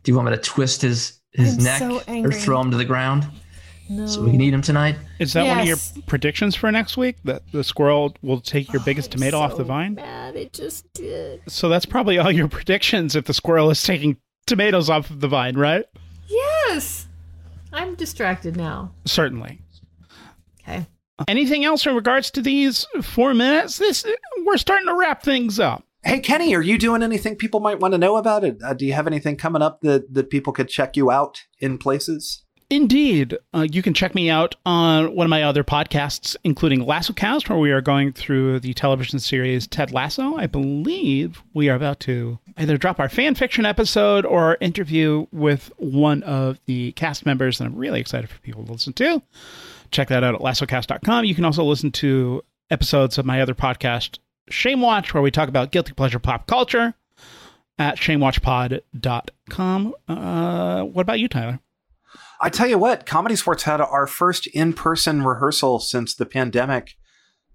Do 0.04 0.12
you 0.12 0.16
want 0.16 0.30
me 0.30 0.36
to 0.36 0.42
twist 0.42 0.82
his 0.82 1.20
his 1.32 1.58
I'm 1.58 1.64
neck 1.64 1.80
so 1.80 2.02
or 2.08 2.32
throw 2.32 2.60
him 2.60 2.72
to 2.72 2.78
the 2.78 2.86
ground 2.86 3.26
no. 3.90 4.06
so 4.06 4.22
we 4.22 4.32
can 4.32 4.42
eat 4.42 4.54
him 4.54 4.62
tonight? 4.62 4.98
Is 5.20 5.34
that 5.34 5.46
one 5.46 5.60
of 5.60 5.66
your 5.66 5.78
predictions 6.08 6.56
for 6.56 6.72
next 6.72 6.98
week? 6.98 7.18
That 7.24 7.44
the 7.52 7.64
squirrel 7.64 8.16
will 8.22 8.42
take 8.42 8.72
your 8.74 8.82
oh, 8.82 8.86
biggest 8.86 9.14
I'm 9.14 9.20
tomato 9.20 9.40
off 9.40 9.58
the 9.58 9.64
vine? 9.64 9.96
Mad, 9.96 10.36
it 10.36 10.54
just 10.54 10.92
did. 10.94 11.42
So 11.48 11.70
that's 11.70 11.86
probably 11.86 12.18
all 12.18 12.32
your 12.32 12.48
predictions 12.50 13.16
if 13.16 13.26
the 13.26 13.34
squirrel 13.34 13.70
is 13.70 13.82
taking 13.84 14.18
tomatoes 14.46 14.90
off 14.90 15.10
of 15.10 15.20
the 15.20 15.28
vine, 15.28 15.58
right? 15.58 15.86
Yes, 16.28 17.08
I'm 17.74 17.96
distracted 17.96 18.56
now. 18.56 18.92
Certainly. 19.06 19.62
Okay. 20.62 20.88
Anything 21.28 21.66
else 21.66 21.86
in 21.86 21.96
regards 21.96 22.32
to 22.32 22.42
these 22.42 22.88
four 23.02 23.34
minutes? 23.34 23.78
This 23.78 24.06
we're 24.46 24.58
starting 24.58 24.88
to 24.88 24.96
wrap 24.96 25.24
things 25.24 25.60
up. 25.60 25.84
Hey 26.04 26.20
Kenny, 26.20 26.56
are 26.56 26.62
you 26.62 26.78
doing 26.80 27.04
anything 27.04 27.36
people 27.36 27.60
might 27.60 27.80
want 27.80 27.94
to 27.94 27.98
know 28.00 28.18
about 28.18 28.44
it? 28.44 28.58
Uh, 28.64 28.74
do 28.74 28.86
you 28.86 28.94
have 28.94 29.06
anything 29.08 29.38
coming 29.38 29.62
up 29.62 29.82
that 29.82 30.14
that 30.14 30.30
people 30.30 30.52
could 30.52 30.68
check 30.68 30.98
you 30.98 31.12
out 31.12 31.44
in 31.60 31.78
places? 31.78 32.44
Indeed. 32.72 33.38
Uh, 33.54 33.68
you 33.70 33.82
can 33.82 33.94
check 33.94 34.16
me 34.16 34.30
out 34.30 34.56
on 34.66 35.14
one 35.14 35.26
of 35.26 35.30
my 35.30 35.44
other 35.44 35.62
podcasts, 35.62 36.38
including 36.46 36.86
Lasso 36.86 37.12
Cast, 37.12 37.50
where 37.50 37.60
we 37.60 37.70
are 37.72 37.82
going 37.82 38.14
through 38.14 38.62
the 38.62 38.74
television 38.74 39.20
series 39.20 39.68
Ted 39.68 39.92
Lasso. 39.92 40.38
I 40.38 40.48
believe 40.48 41.44
we 41.54 41.70
are 41.70 41.76
about 41.76 42.00
to 42.02 42.40
either 42.56 42.78
drop 42.78 42.98
our 42.98 43.10
fan 43.10 43.36
fiction 43.36 43.66
episode 43.66 44.26
or 44.26 44.46
our 44.46 44.58
interview 44.62 45.28
with 45.34 45.70
one 45.78 46.24
of 46.24 46.62
the 46.66 46.94
cast 46.94 47.26
members 47.26 47.58
that 47.58 47.66
I'm 47.66 47.76
really 47.76 48.00
excited 48.00 48.30
for 48.30 48.40
people 48.40 48.66
to 48.66 48.72
listen 48.72 48.94
to. 48.94 49.22
Check 49.92 50.08
that 50.08 50.24
out 50.24 50.34
at 50.34 50.40
lassocast.com. 50.40 51.26
You 51.26 51.36
can 51.36 51.44
also 51.44 51.66
listen 51.66 51.92
to 51.92 52.42
episodes 52.70 53.18
of 53.18 53.26
my 53.26 53.42
other 53.42 53.54
podcast, 53.54 54.18
Shame 54.52 54.82
Watch, 54.82 55.14
where 55.14 55.24
we 55.24 55.32
talk 55.32 55.50
about 55.50 55.72
guilty 55.72 55.94
pleasure 55.94 56.20
pop 56.20 56.48
culture 56.48 56.94
at 57.80 57.98
shamewatchpod.com. 57.98 59.94
Uh, 60.08 60.84
what 60.84 61.02
about 61.02 61.20
you, 61.20 61.28
Tyler? 61.28 61.60
I 62.40 62.50
tell 62.50 62.68
you 62.68 62.78
what, 62.78 63.06
Comedy 63.06 63.36
Sports 63.36 63.64
had 63.64 63.82
our 63.82 64.08
first 64.08 64.48
in-person 64.48 65.24
rehearsal 65.24 65.80
since 65.80 66.16
the 66.16 66.26
pandemic, 66.26 66.96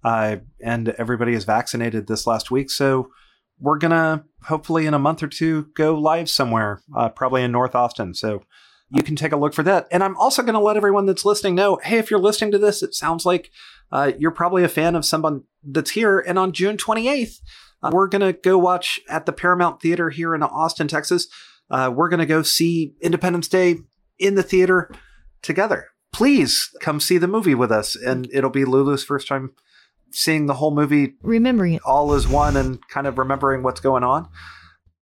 uh, 0.03 0.37
and 0.63 0.89
everybody 0.89 1.33
is 1.33 1.43
vaccinated 1.43 2.07
this 2.07 2.25
last 2.25 2.51
week. 2.51 2.71
So 2.71 3.11
we're 3.59 3.77
gonna 3.77 4.23
hopefully 4.43 4.85
in 4.85 4.93
a 4.93 4.99
month 4.99 5.23
or 5.23 5.27
two 5.27 5.67
go 5.75 5.95
live 5.95 6.29
somewhere, 6.29 6.81
uh, 6.95 7.09
probably 7.09 7.43
in 7.43 7.51
North 7.51 7.75
Austin. 7.75 8.13
So 8.13 8.43
you 8.89 9.03
can 9.03 9.15
take 9.15 9.31
a 9.31 9.37
look 9.37 9.53
for 9.53 9.63
that. 9.63 9.87
And 9.91 10.03
I'm 10.03 10.15
also 10.17 10.43
gonna 10.43 10.61
let 10.61 10.77
everyone 10.77 11.05
that's 11.05 11.25
listening 11.25 11.55
know, 11.55 11.79
hey, 11.83 11.97
if 11.97 12.09
you're 12.09 12.19
listening 12.19 12.51
to 12.51 12.57
this, 12.57 12.81
it 12.81 12.93
sounds 12.93 13.25
like 13.25 13.51
uh, 13.91 14.11
you're 14.17 14.31
probably 14.31 14.63
a 14.63 14.69
fan 14.69 14.95
of 14.95 15.05
someone 15.05 15.43
that's 15.63 15.91
here. 15.91 16.19
And 16.19 16.39
on 16.39 16.51
June 16.53 16.77
28th, 16.77 17.39
uh, 17.83 17.89
we're 17.93 18.07
gonna 18.07 18.33
go 18.33 18.57
watch 18.57 18.99
at 19.09 19.25
the 19.25 19.33
Paramount 19.33 19.81
Theater 19.81 20.09
here 20.09 20.33
in 20.33 20.41
Austin, 20.43 20.87
Texas. 20.87 21.27
Uh, 21.69 21.91
we're 21.93 22.09
gonna 22.09 22.25
go 22.25 22.41
see 22.43 22.93
Independence 23.01 23.47
Day 23.47 23.77
in 24.19 24.35
the 24.35 24.43
theater 24.43 24.89
together. 25.41 25.87
Please 26.13 26.69
come 26.81 26.99
see 26.99 27.17
the 27.17 27.27
movie 27.27 27.53
with 27.55 27.71
us, 27.71 27.95
and 27.95 28.27
it'll 28.33 28.49
be 28.49 28.65
Lulu's 28.65 29.03
first 29.03 29.27
time 29.27 29.51
seeing 30.11 30.45
the 30.45 30.55
whole 30.55 30.73
movie 30.73 31.15
Remembering 31.21 31.73
it. 31.73 31.81
all 31.85 32.13
as 32.13 32.27
one 32.27 32.55
and 32.55 32.79
kind 32.87 33.05
of 33.05 33.17
remembering 33.17 33.61
what's 33.61 33.81
going 33.81 34.03
on? 34.03 34.27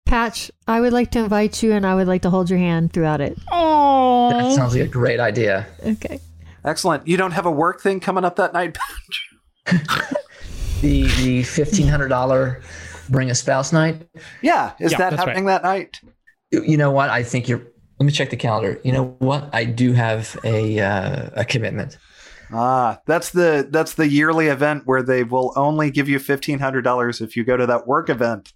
Patch, 0.04 0.50
I 0.68 0.80
would 0.80 0.92
like 0.92 1.10
to 1.12 1.20
invite 1.20 1.62
you 1.62 1.72
and 1.72 1.86
I 1.86 1.94
would 1.94 2.06
like 2.06 2.22
to 2.22 2.30
hold 2.30 2.50
your 2.50 2.58
hand 2.58 2.92
throughout 2.92 3.20
it. 3.20 3.38
That 3.50 3.54
Oh, 4.34 4.56
sounds 4.56 4.74
like 4.74 4.84
a 4.84 4.88
great 4.88 5.20
idea. 5.20 5.66
Okay. 5.84 6.20
Excellent. 6.64 7.06
You 7.06 7.16
don't 7.16 7.30
have 7.32 7.46
a 7.46 7.50
work 7.50 7.80
thing 7.80 8.00
coming 8.00 8.24
up 8.24 8.36
that 8.36 8.52
night? 8.52 8.76
The 10.82 11.04
the 11.22 11.42
fifteen 11.42 11.88
hundred 11.88 12.08
dollar 12.08 12.60
bring 13.08 13.30
a 13.30 13.34
spouse 13.34 13.72
night. 13.72 14.06
yeah. 14.42 14.72
Is 14.78 14.92
Yeah, 14.92 14.98
that 14.98 15.10
that's 15.10 15.20
happening 15.24 15.46
that 15.46 15.62
night? 15.62 16.00
You 16.50 16.76
know 16.76 16.90
what? 16.90 17.08
I 17.08 17.22
think 17.22 17.48
you're. 17.48 17.62
Let 17.98 18.04
me 18.06 18.12
check 18.12 18.28
the 18.28 18.36
calendar. 18.36 18.78
You 18.84 18.92
know 18.92 19.16
what? 19.20 19.48
I 19.54 19.64
do 19.64 19.94
have 19.94 20.36
a 20.44 20.78
uh, 20.80 21.30
a 21.34 21.44
commitment. 21.46 21.96
Ah, 22.52 23.00
that's 23.06 23.30
the 23.30 23.66
that's 23.70 23.94
the 23.94 24.06
yearly 24.06 24.48
event 24.48 24.82
where 24.84 25.02
they 25.02 25.24
will 25.24 25.52
only 25.56 25.90
give 25.90 26.10
you 26.10 26.18
fifteen 26.18 26.58
hundred 26.58 26.82
dollars 26.82 27.22
if 27.22 27.36
you 27.36 27.42
go 27.44 27.56
to 27.56 27.66
that 27.66 27.86
work 27.86 28.10
event 28.10 28.52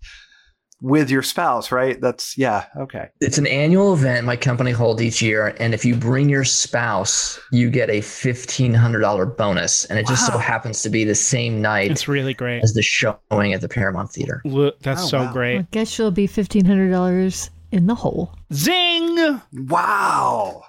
with 0.83 1.11
your 1.11 1.22
spouse, 1.22 1.70
right? 1.72 2.01
That's 2.01 2.37
yeah, 2.39 2.66
okay. 2.78 3.09
It's 3.20 3.39
an 3.39 3.47
annual 3.47 3.93
event 3.95 4.26
my 4.26 4.37
company 4.37 4.70
holds 4.70 5.03
each 5.03 5.20
year, 5.22 5.55
and 5.61 5.74
if 5.74 5.85
you 5.85 5.95
bring 5.95 6.28
your 6.28 6.45
spouse, 6.45 7.39
you 7.53 7.70
get 7.70 7.91
a 7.91 8.01
fifteen 8.01 8.72
hundred 8.74 9.01
dollar 9.01 9.26
bonus, 9.26 9.85
and 9.87 9.99
it 9.99 10.07
just 10.07 10.26
so 10.26 10.39
happens 10.39 10.83
to 10.83 10.89
be 10.91 11.05
the 11.05 11.14
same 11.14 11.61
night 11.61 11.91
it's 11.91 12.09
really 12.09 12.35
great. 12.35 12.62
as 12.62 12.72
the 12.72 12.83
showing 12.83 13.53
at 13.53 13.61
the 13.61 13.68
Paramount 13.68 14.11
Theater. 14.11 14.41
Lu- 14.45 14.72
That's 14.83 15.03
Oh, 15.05 15.07
so 15.07 15.18
wow. 15.22 15.31
I 15.31 15.33
great. 15.33 15.70
guess 15.70 15.99
you'll 15.99 16.11
be 16.11 16.26
$1,500 16.26 17.51
in 17.72 17.87
the 17.87 17.95
hole. 17.95 18.35
Zing! 18.53 19.41
Wow. 19.68 20.62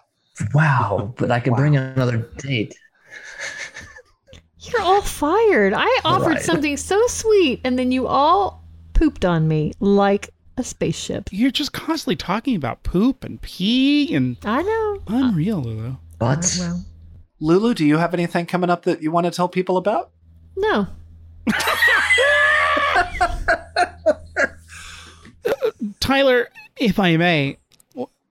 Wow! 0.54 1.14
But 1.18 1.32
I 1.32 1.40
could 1.40 1.52
Wow. 1.52 1.58
bring 1.58 1.78
another 1.78 2.18
date. 2.38 2.76
You're 4.60 4.82
all 4.82 5.02
fired. 5.02 5.74
I 5.76 5.88
offered 6.06 6.36
Right. 6.36 6.42
something 6.42 6.78
so 6.78 7.02
sweet 7.08 7.62
and 7.64 7.80
then 7.80 7.92
you 7.92 8.06
all 8.08 8.61
pooped 9.02 9.26
on 9.26 9.48
me 9.48 9.74
like 9.80 10.30
a 10.58 10.64
spaceship. 10.64 11.28
You're 11.32 11.50
just 11.50 11.74
constantly 11.74 12.16
talking 12.16 12.56
about 12.56 12.84
poop 12.84 13.24
and 13.24 13.42
pee 13.42 14.14
and 14.14 14.38
I 14.46 14.62
know. 14.62 15.00
unreal, 15.08 15.58
Lulu. 15.60 15.96
But 16.20 16.56
Well, 16.60 16.86
Lulu, 17.40 17.74
do 17.74 17.84
you 17.84 17.98
have 17.98 18.14
anything 18.14 18.46
coming 18.46 18.70
up 18.70 18.84
that 18.84 19.02
you 19.02 19.10
want 19.10 19.26
to 19.26 19.32
tell 19.32 19.50
people 19.50 19.78
about? 19.78 20.12
no. 20.56 20.86
Tyler, 26.00 26.50
if 26.78 27.00
I 27.00 27.18
may, 27.18 27.58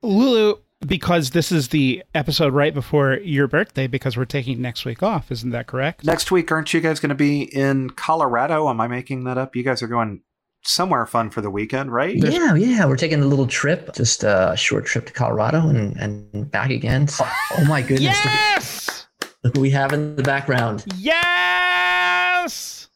Lulu, 0.03 0.57
because 0.87 1.31
this 1.31 1.51
is 1.51 1.69
the 1.69 2.05
episode 2.15 2.53
right 2.55 2.73
before 2.73 3.15
your 3.15 3.49
birthday, 3.49 3.89
because 3.89 4.17
we're 4.17 4.25
taking 4.25 4.63
next 4.63 4.85
week 4.85 5.03
off, 5.03 5.33
isn't 5.33 5.51
that 5.51 5.67
correct? 5.67 6.05
Next 6.05 6.31
week, 6.31 6.53
aren't 6.53 6.73
you 6.73 6.81
guys 6.81 7.01
going 7.01 7.09
to 7.11 7.15
be 7.17 7.43
in 7.43 7.91
Colorado? 7.91 8.69
Am 8.69 8.81
I 8.81 8.87
making 8.87 9.25
that 9.25 9.37
up? 9.37 9.57
You 9.57 9.65
guys 9.65 9.83
are 9.83 9.89
going 9.89 10.23
somewhere 10.63 11.07
fun 11.07 11.31
for 11.31 11.41
the 11.41 11.51
weekend, 11.51 11.93
right? 11.93 12.15
yeah, 12.17 12.55
yeah, 12.55 12.85
we're 12.87 12.97
taking 12.97 13.23
a 13.23 13.27
little 13.27 13.47
trip, 13.47 13.95
just 13.95 14.25
a 14.25 14.55
short 14.57 14.85
trip 14.87 15.07
to 15.07 15.13
Colorado 15.13 15.69
and 15.69 15.97
and 15.99 16.51
back 16.51 16.71
again. 16.71 17.09
So- 17.09 17.27
oh 17.59 17.65
my 17.67 17.83
goodness! 17.83 18.17
Look, 18.25 18.35
Yes! 18.35 19.07
look 19.45 19.55
what 19.55 19.61
we 19.63 19.71
have 19.71 19.93
in 19.93 20.17
the 20.17 20.23
background. 20.23 20.85
Yes! 20.97 22.89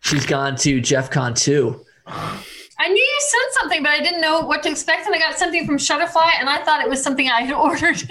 She's 0.00 0.26
gone 0.26 0.56
to 0.56 0.80
Jeff 0.80 1.10
Con 1.10 1.34
too. 1.34 1.84
I 2.06 2.88
knew 2.88 2.96
you 2.96 3.18
sent 3.20 3.52
something, 3.60 3.82
but 3.82 3.92
I 3.92 4.00
didn't 4.00 4.20
know 4.20 4.40
what 4.40 4.62
to 4.64 4.70
expect. 4.70 5.06
And 5.06 5.14
I 5.14 5.18
got 5.18 5.38
something 5.38 5.64
from 5.64 5.78
Shutterfly, 5.78 6.30
and 6.38 6.48
I 6.50 6.62
thought 6.64 6.82
it 6.82 6.88
was 6.88 7.02
something 7.02 7.28
I 7.28 7.42
had 7.42 7.54
ordered. 7.68 8.02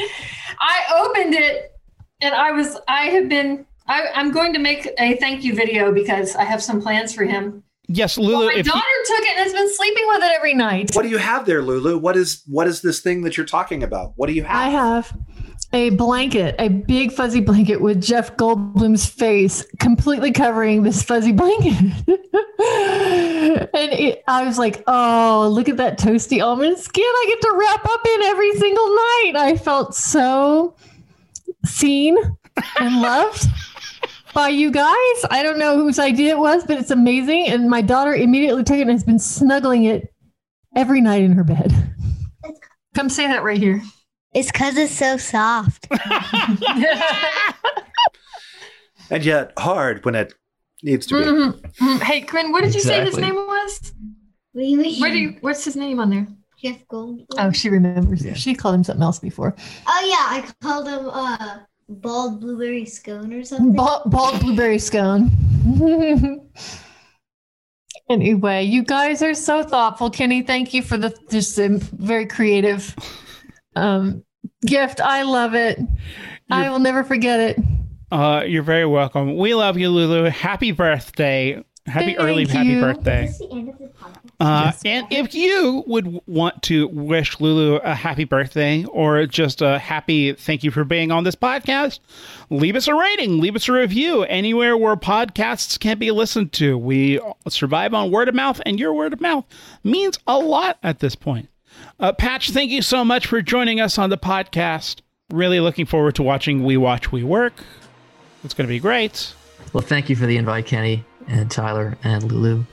I 0.60 1.06
opened 1.06 1.34
it, 1.36 1.72
and 2.22 2.34
I 2.34 2.52
was 2.52 2.78
I 2.88 3.06
have 3.08 3.30
been 3.30 3.66
I, 3.88 4.08
I'm 4.16 4.32
going 4.32 4.54
to 4.54 4.60
make 4.60 4.88
a 4.98 5.18
thank 5.18 5.44
you 5.44 5.54
video 5.56 5.92
because 5.94 6.36
I 6.36 6.44
have 6.46 6.64
some 6.64 6.82
plans 6.82 7.14
for 7.14 7.26
him. 7.26 7.64
Yes, 7.88 8.18
Lulu, 8.18 8.46
My 8.46 8.54
if 8.54 8.66
daughter 8.66 8.80
you, 8.80 9.04
took 9.06 9.26
it 9.26 9.38
and 9.38 9.44
has 9.44 9.54
been 9.54 9.76
sleeping 9.76 10.04
with 10.08 10.24
it 10.24 10.32
every 10.32 10.54
night. 10.54 10.92
What 10.94 11.04
do 11.04 11.10
you 11.10 11.18
have 11.18 11.46
there, 11.46 11.62
Lulu? 11.62 11.98
What 11.98 12.16
is 12.16 12.42
what 12.48 12.66
is 12.66 12.82
this 12.82 13.02
thing 13.02 13.24
that 13.24 13.36
you're 13.36 13.46
talking 13.46 13.84
about? 13.84 14.14
What 14.16 14.28
do 14.28 14.34
you 14.34 14.44
have? 14.44 14.56
I 14.56 14.70
have 14.70 15.18
a 15.74 15.90
blanket, 15.90 16.56
a 16.60 16.70
big 16.70 17.12
fuzzy 17.12 17.42
blanket 17.42 17.82
with 17.82 18.02
Jeff 18.02 18.38
Goldblum's 18.38 19.08
face 19.08 19.66
completely 19.80 20.32
covering 20.32 20.84
this 20.84 21.04
fuzzy 21.04 21.32
blanket. 21.34 21.74
and 23.74 23.92
it, 23.92 24.24
I 24.28 24.46
was 24.46 24.58
like, 24.58 24.84
oh, 24.88 25.50
look 25.52 25.68
at 25.68 25.78
that 25.78 25.98
toasty 26.00 26.46
almond 26.46 26.78
skin 26.78 27.04
I 27.04 27.26
get 27.28 27.42
to 27.42 27.58
wrap 27.60 27.86
up 27.86 28.08
in 28.08 28.22
every 28.24 28.54
single 28.56 28.88
night. 28.88 29.34
I 29.36 29.58
felt 29.58 29.96
so 29.96 30.76
seen 31.66 32.18
and 32.80 33.02
loved. 33.02 33.46
By 34.34 34.50
you 34.50 34.72
guys. 34.72 35.26
I 35.30 35.42
don't 35.44 35.60
know 35.60 35.78
whose 35.78 36.00
idea 36.00 36.32
it 36.32 36.40
was, 36.40 36.64
but 36.66 36.80
it's 36.80 36.92
amazing. 36.92 37.48
And 37.48 37.70
my 37.70 37.82
daughter 37.82 38.14
immediately 38.14 38.64
took 38.64 38.78
it 38.78 38.82
and 38.82 38.92
has 38.92 39.04
been 39.04 39.20
snuggling 39.20 39.84
it 39.86 40.12
every 40.76 41.02
night 41.02 41.22
in 41.22 41.34
her 41.34 41.44
bed. 41.44 41.72
Come 42.96 43.10
say 43.10 43.28
that 43.28 43.44
right 43.44 43.58
here. 43.60 43.82
It's 44.34 44.52
because 44.52 44.78
it's 44.78 44.92
so 44.94 45.18
soft. 45.18 45.88
and 49.10 49.24
yet 49.24 49.54
hard 49.58 50.04
when 50.06 50.16
it 50.16 50.34
needs 50.82 51.06
to 51.08 51.16
be. 51.16 51.22
Mhm, 51.26 51.62
mhm. 51.78 52.02
Hey, 52.02 52.22
Quinn, 52.22 52.52
what 52.52 52.64
did 52.64 52.74
you 52.74 52.82
say 52.82 53.04
his 53.06 53.18
name 53.18 53.36
was? 53.36 53.94
What 54.54 54.62
do 54.62 54.68
you 54.68 54.78
mean? 54.78 55.00
Where 55.02 55.12
do 55.12 55.18
you, 55.18 55.38
what's 55.42 55.64
his 55.64 55.76
name 55.76 56.00
on 56.00 56.10
there? 56.10 56.28
Jeff 56.58 56.88
Goldblum? 56.88 57.26
Oh, 57.38 57.52
she 57.52 57.70
remembers. 57.70 58.26
Yeah. 58.26 58.34
She 58.34 58.56
called 58.56 58.76
him 58.76 58.84
something 58.84 59.04
else 59.04 59.20
before. 59.20 59.54
Oh, 59.86 60.06
yeah, 60.08 60.16
I 60.18 60.50
called 60.62 60.88
him 60.88 61.10
uh, 61.12 61.60
bald 62.02 62.42
blueberry 62.42 62.86
scone 62.86 63.34
or 63.34 63.44
something. 63.44 63.74
Bald, 63.74 64.10
bald 64.10 64.40
blueberry 64.42 64.80
scone. 64.80 65.32
anyway, 68.10 68.64
you 68.64 68.84
guys 68.84 69.22
are 69.22 69.34
so 69.34 69.64
thoughtful, 69.64 70.10
Kenny. 70.10 70.42
Thank 70.42 70.74
you 70.74 70.82
for 70.82 70.98
the 70.98 71.16
just 71.30 71.58
a 71.58 71.70
very 71.70 72.26
creative 72.26 72.96
um, 73.76 74.24
gift. 74.66 75.02
I 75.02 75.24
love 75.24 75.56
it. 75.56 75.80
I 76.50 76.70
will 76.70 76.80
never 76.80 77.04
forget 77.04 77.40
it. 77.40 77.60
uh, 78.12 78.44
you're 78.46 78.64
very 78.64 78.86
welcome. 78.86 79.38
We 79.38 79.56
love 79.56 79.78
you, 79.78 79.90
Lulu. 79.90 80.30
Happy 80.30 80.72
birthday. 80.72 81.64
Happy 81.86 82.06
Thank 82.16 82.20
early 82.20 82.46
happy 82.46 82.80
birthday. 82.80 83.30
Is 84.40 84.74
this 84.74 84.82
the 84.82 84.90
end 84.90 85.06
of 85.06 85.10
the 85.10 85.16
podcast? 85.16 85.18
Uh, 85.18 85.20
and 85.20 85.28
if 85.28 85.36
you 85.36 85.84
would 85.88 86.22
want 86.28 86.64
to 86.64 86.88
wish 86.90 87.40
Lulu 87.40 87.76
a 87.78 87.96
happy 87.96 88.24
birthday 88.24 88.84
or 88.86 89.26
just 89.26 89.62
a 89.62 89.80
happy 89.80 90.34
thank 90.34 90.64
you 90.64 90.72
for 90.72 90.84
being 90.84 91.12
on 91.12 91.24
this 91.24 91.36
podcast, 91.36 92.00
leave 92.50 92.76
us 92.76 92.88
a 92.88 92.96
rating, 92.96 93.40
leave 93.40 93.56
us 93.56 93.70
a 93.70 93.72
review 93.74 94.24
anywhere 94.24 94.76
where 94.78 94.96
podcasts 94.96 95.80
can 95.80 95.98
be 95.98 96.12
listened 96.12 96.52
to. 96.54 96.78
We 96.78 97.20
survive 97.48 97.94
on 97.94 98.12
word 98.12 98.30
of 98.30 98.36
mouth, 98.36 98.62
and 98.66 98.80
your 98.80 98.94
word 98.94 99.14
of 99.14 99.22
mouth 99.22 99.46
means 99.84 100.18
a 100.28 100.38
lot 100.38 100.78
at 100.84 101.00
this 101.00 101.16
point. 101.16 101.50
Uh, 102.00 102.12
Patch, 102.12 102.52
thank 102.52 102.72
you 102.72 102.82
so 102.82 103.04
much 103.06 103.28
for 103.28 103.42
joining 103.42 103.80
us 103.80 103.98
on 103.98 104.10
the 104.10 104.18
podcast. 104.18 105.02
Really 105.32 105.60
looking 105.60 105.86
forward 105.86 106.16
to 106.16 106.24
watching 106.24 106.64
We 106.64 106.78
Watch, 106.78 107.12
We 107.12 107.24
Work. 107.24 107.64
It's 108.44 108.54
going 108.54 108.68
to 108.68 108.74
be 108.74 108.80
great. 108.80 109.34
Well, 109.72 109.82
thank 109.84 110.10
you 110.10 110.16
for 110.16 110.26
the 110.26 110.38
invite, 110.38 110.66
Kenny 110.66 111.04
and 111.28 111.50
Tyler 111.50 111.98
and 112.04 112.24
Lulu. 112.24 112.66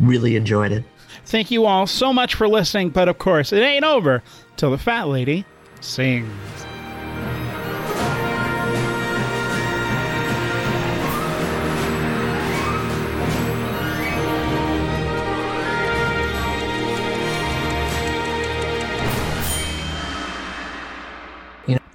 Really 0.00 0.36
enjoyed 0.36 0.72
it. 0.72 0.84
Thank 1.26 1.50
you 1.50 1.66
all 1.66 1.88
so 1.88 2.12
much 2.12 2.36
for 2.36 2.46
listening, 2.46 2.90
but 2.90 3.08
of 3.08 3.18
course, 3.18 3.52
it 3.52 3.60
ain't 3.60 3.84
over 3.84 4.22
till 4.56 4.70
the 4.70 4.78
fat 4.78 5.08
lady 5.08 5.44
sings. 5.80 6.30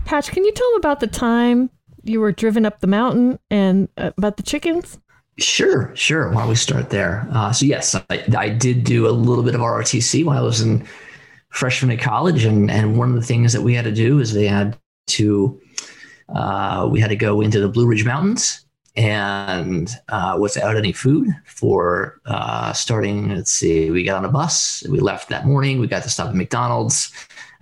Patch, 0.04 0.30
can 0.30 0.44
you 0.44 0.52
tell 0.52 0.70
them 0.72 0.80
about 0.80 1.00
the 1.00 1.08
time 1.08 1.70
you 2.04 2.20
were 2.20 2.34
driven 2.34 2.66
up 2.66 2.82
the 2.82 2.88
mountain 2.88 3.40
and 3.50 3.88
uh, 3.96 4.12
about 4.18 4.36
the 4.36 4.44
chickens? 4.44 5.00
Sure, 5.40 5.96
sure. 5.96 6.30
Why 6.30 6.42
don't 6.42 6.50
we 6.50 6.56
start 6.56 6.90
there? 6.90 7.28
Uh, 7.32 7.52
so 7.52 7.66
yes, 7.66 7.96
I, 7.96 8.24
I 8.38 8.50
did 8.50 8.84
do 8.84 9.08
a 9.08 9.12
little 9.12 9.44
bit 9.44 9.56
of 9.56 9.62
ROTC 9.62 10.26
while 10.26 10.38
I 10.38 10.42
was 10.42 10.62
in 10.62 10.86
freshman 11.50 11.92
at 11.92 12.04
college, 12.04 12.44
and 12.46 12.70
and 12.70 12.98
one 12.98 13.10
of 13.10 13.16
the 13.16 13.26
things 13.26 13.54
that 13.54 13.62
we 13.62 13.74
had 13.74 13.86
to 13.86 13.92
do 13.92 14.20
is 14.20 14.34
they 14.34 14.48
had 14.48 14.78
to 15.08 15.60
uh, 16.36 16.88
we 16.92 17.00
had 17.00 17.10
to 17.10 17.16
go 17.16 17.42
into 17.42 17.60
the 17.60 17.70
Blue 17.70 17.88
Ridge 17.88 18.06
Mountains 18.06 18.66
and 18.98 19.90
uh, 20.10 20.38
without 20.40 20.76
any 20.76 20.92
food 20.92 21.30
for 21.46 22.20
uh, 22.26 22.74
starting. 22.74 23.30
Let's 23.34 23.52
see, 23.52 23.90
we 23.90 24.04
got 24.04 24.18
on 24.18 24.26
a 24.26 24.32
bus. 24.32 24.84
We 24.90 25.00
left 25.00 25.30
that 25.30 25.46
morning. 25.46 25.80
We 25.80 25.88
got 25.88 26.04
to 26.04 26.10
stop 26.10 26.30
at 26.30 26.36
McDonald's 26.36 27.12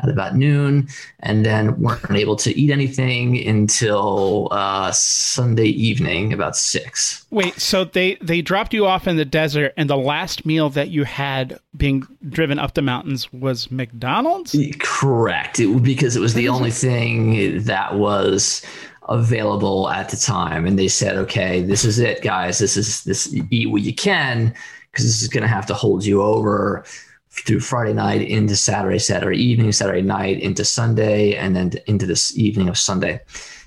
at 0.01 0.09
about 0.09 0.35
noon, 0.35 0.87
and 1.21 1.45
then 1.45 1.79
weren't 1.81 2.11
able 2.11 2.35
to 2.37 2.57
eat 2.57 2.71
anything 2.71 3.45
until 3.45 4.47
uh, 4.51 4.91
Sunday 4.91 5.67
evening 5.67 6.33
about 6.33 6.55
six. 6.55 7.25
Wait, 7.31 7.59
so 7.59 7.83
they 7.83 8.15
they 8.21 8.41
dropped 8.41 8.73
you 8.73 8.85
off 8.85 9.07
in 9.07 9.17
the 9.17 9.25
desert, 9.25 9.73
and 9.77 9.89
the 9.89 9.97
last 9.97 10.45
meal 10.45 10.69
that 10.69 10.89
you 10.89 11.03
had 11.03 11.59
being 11.75 12.03
driven 12.29 12.59
up 12.59 12.73
the 12.73 12.81
mountains 12.81 13.31
was 13.33 13.69
McDonald's? 13.71 14.55
Correct. 14.79 15.59
It, 15.59 15.67
was 15.67 15.81
because 15.81 16.15
it 16.15 16.21
was 16.21 16.33
the 16.33 16.49
only 16.49 16.71
thing 16.71 17.63
that 17.63 17.95
was 17.95 18.65
available 19.07 19.89
at 19.89 20.09
the 20.09 20.17
time, 20.17 20.65
and 20.65 20.79
they 20.79 20.87
said, 20.87 21.17
"Okay, 21.17 21.61
this 21.61 21.83
is 21.83 21.99
it, 21.99 22.21
guys. 22.21 22.59
This 22.59 22.77
is 22.77 23.03
this 23.03 23.33
eat 23.49 23.69
what 23.69 23.81
you 23.81 23.93
can 23.93 24.53
because 24.91 25.05
this 25.05 25.21
is 25.21 25.27
going 25.27 25.41
to 25.41 25.47
have 25.47 25.65
to 25.65 25.73
hold 25.73 26.05
you 26.05 26.21
over." 26.21 26.85
Through 27.31 27.59
Friday 27.59 27.93
night 27.93 28.21
into 28.21 28.55
Saturday, 28.55 28.99
Saturday 28.99 29.37
evening, 29.37 29.71
Saturday 29.71 30.01
night 30.01 30.39
into 30.41 30.65
Sunday, 30.65 31.35
and 31.35 31.55
then 31.55 31.71
into 31.85 32.05
this 32.05 32.35
evening 32.37 32.67
of 32.69 32.77
Sunday. 32.77 33.21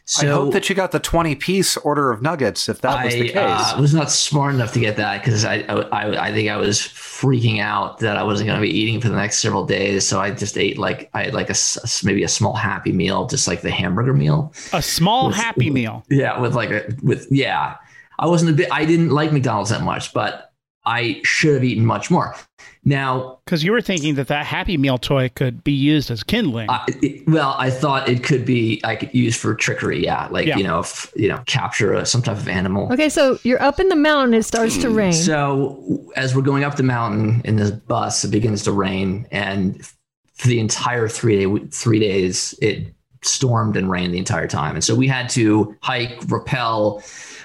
So 0.04 0.26
I 0.26 0.30
hope 0.30 0.52
that 0.54 0.68
you 0.68 0.74
got 0.74 0.90
the 0.90 0.98
20 0.98 1.36
piece 1.36 1.76
order 1.76 2.10
of 2.10 2.22
nuggets 2.22 2.68
if 2.68 2.80
that 2.80 3.04
was 3.04 3.14
the 3.14 3.28
case. 3.28 3.36
I 3.36 3.72
uh, 3.76 3.80
was 3.80 3.94
not 3.94 4.10
smart 4.10 4.52
enough 4.52 4.72
to 4.72 4.80
get 4.80 4.96
that 4.96 5.22
because 5.22 5.44
I, 5.44 5.58
I 5.68 6.28
I 6.28 6.32
think 6.32 6.50
I 6.50 6.56
was 6.56 6.80
freaking 6.80 7.60
out 7.60 8.00
that 8.00 8.16
I 8.16 8.24
wasn't 8.24 8.48
going 8.48 8.60
to 8.60 8.62
be 8.66 8.76
eating 8.76 9.00
for 9.00 9.08
the 9.08 9.14
next 9.16 9.38
several 9.38 9.64
days. 9.64 10.06
So 10.06 10.20
I 10.20 10.32
just 10.32 10.58
ate 10.58 10.76
like 10.76 11.08
I 11.14 11.24
had 11.24 11.34
like 11.34 11.48
a 11.48 11.50
s- 11.52 12.02
maybe 12.02 12.24
a 12.24 12.28
small 12.28 12.54
Happy 12.54 12.90
Meal, 12.92 13.26
just 13.26 13.46
like 13.46 13.62
the 13.62 13.70
hamburger 13.70 14.12
meal. 14.12 14.52
A 14.72 14.82
small 14.82 15.28
With- 15.28 15.36
Happy 15.36 15.70
Meal. 15.70 16.04
Yeah, 16.10 16.40
with 16.40 16.54
like 16.56 16.70
a 16.70 16.94
with 17.02 17.28
yeah. 17.30 17.76
I 18.18 18.26
wasn't 18.26 18.50
a 18.50 18.54
bit. 18.54 18.68
I 18.72 18.84
didn't 18.84 19.10
like 19.10 19.32
McDonald's 19.32 19.70
that 19.70 19.82
much, 19.82 20.12
but 20.12 20.51
I 20.84 21.20
should 21.24 21.54
have 21.54 21.64
eaten 21.64 21.86
much 21.86 22.10
more. 22.10 22.34
Now 22.84 23.38
Because 23.44 23.62
you 23.62 23.70
were 23.70 23.80
thinking 23.80 24.16
that 24.16 24.26
that 24.26 24.44
Happy 24.44 24.76
Meal 24.76 24.98
toy 24.98 25.28
could 25.28 25.62
be 25.62 25.72
used 25.72 26.10
as 26.10 26.24
kindling. 26.24 26.68
I, 26.68 26.84
it, 27.00 27.28
well, 27.28 27.54
I 27.56 27.70
thought 27.70 28.08
it 28.08 28.24
could 28.24 28.44
be 28.44 28.80
I 28.82 28.96
could 28.96 29.14
use 29.14 29.36
for 29.36 29.54
trickery. 29.54 30.02
Yeah, 30.02 30.26
like 30.30 30.46
Yeah. 30.46 30.58
you 30.58 30.64
know, 30.64 30.80
if, 30.80 31.12
you 31.14 31.28
know, 31.28 31.40
capture 31.46 31.92
a, 31.94 32.04
some 32.04 32.22
type 32.22 32.36
of 32.36 32.48
animal. 32.48 32.92
Okay, 32.92 33.08
so 33.08 33.38
you're 33.44 33.62
up 33.62 33.78
in 33.78 33.88
the 33.88 33.96
mountain. 33.96 34.34
It 34.34 34.42
starts 34.42 34.76
to 34.78 34.90
rain. 34.90 35.12
So 35.12 36.10
as 36.16 36.34
we're 36.34 36.42
going 36.42 36.64
up 36.64 36.74
the 36.76 36.82
mountain 36.82 37.40
in 37.44 37.54
this 37.56 37.70
bus, 37.70 38.24
it 38.24 38.32
begins 38.32 38.64
to 38.64 38.72
rain, 38.72 39.28
and 39.30 39.84
for 40.34 40.48
the 40.48 40.58
entire 40.58 41.06
three 41.06 41.44
day 41.44 41.66
three 41.70 42.00
days, 42.00 42.52
it 42.60 42.92
stormed 43.22 43.76
and 43.76 43.88
rained 43.88 44.12
the 44.12 44.18
entire 44.18 44.48
time, 44.48 44.74
and 44.74 44.82
so 44.82 44.96
we 44.96 45.06
had 45.06 45.28
to 45.30 45.76
hike, 45.82 46.18
rappel 46.26 46.98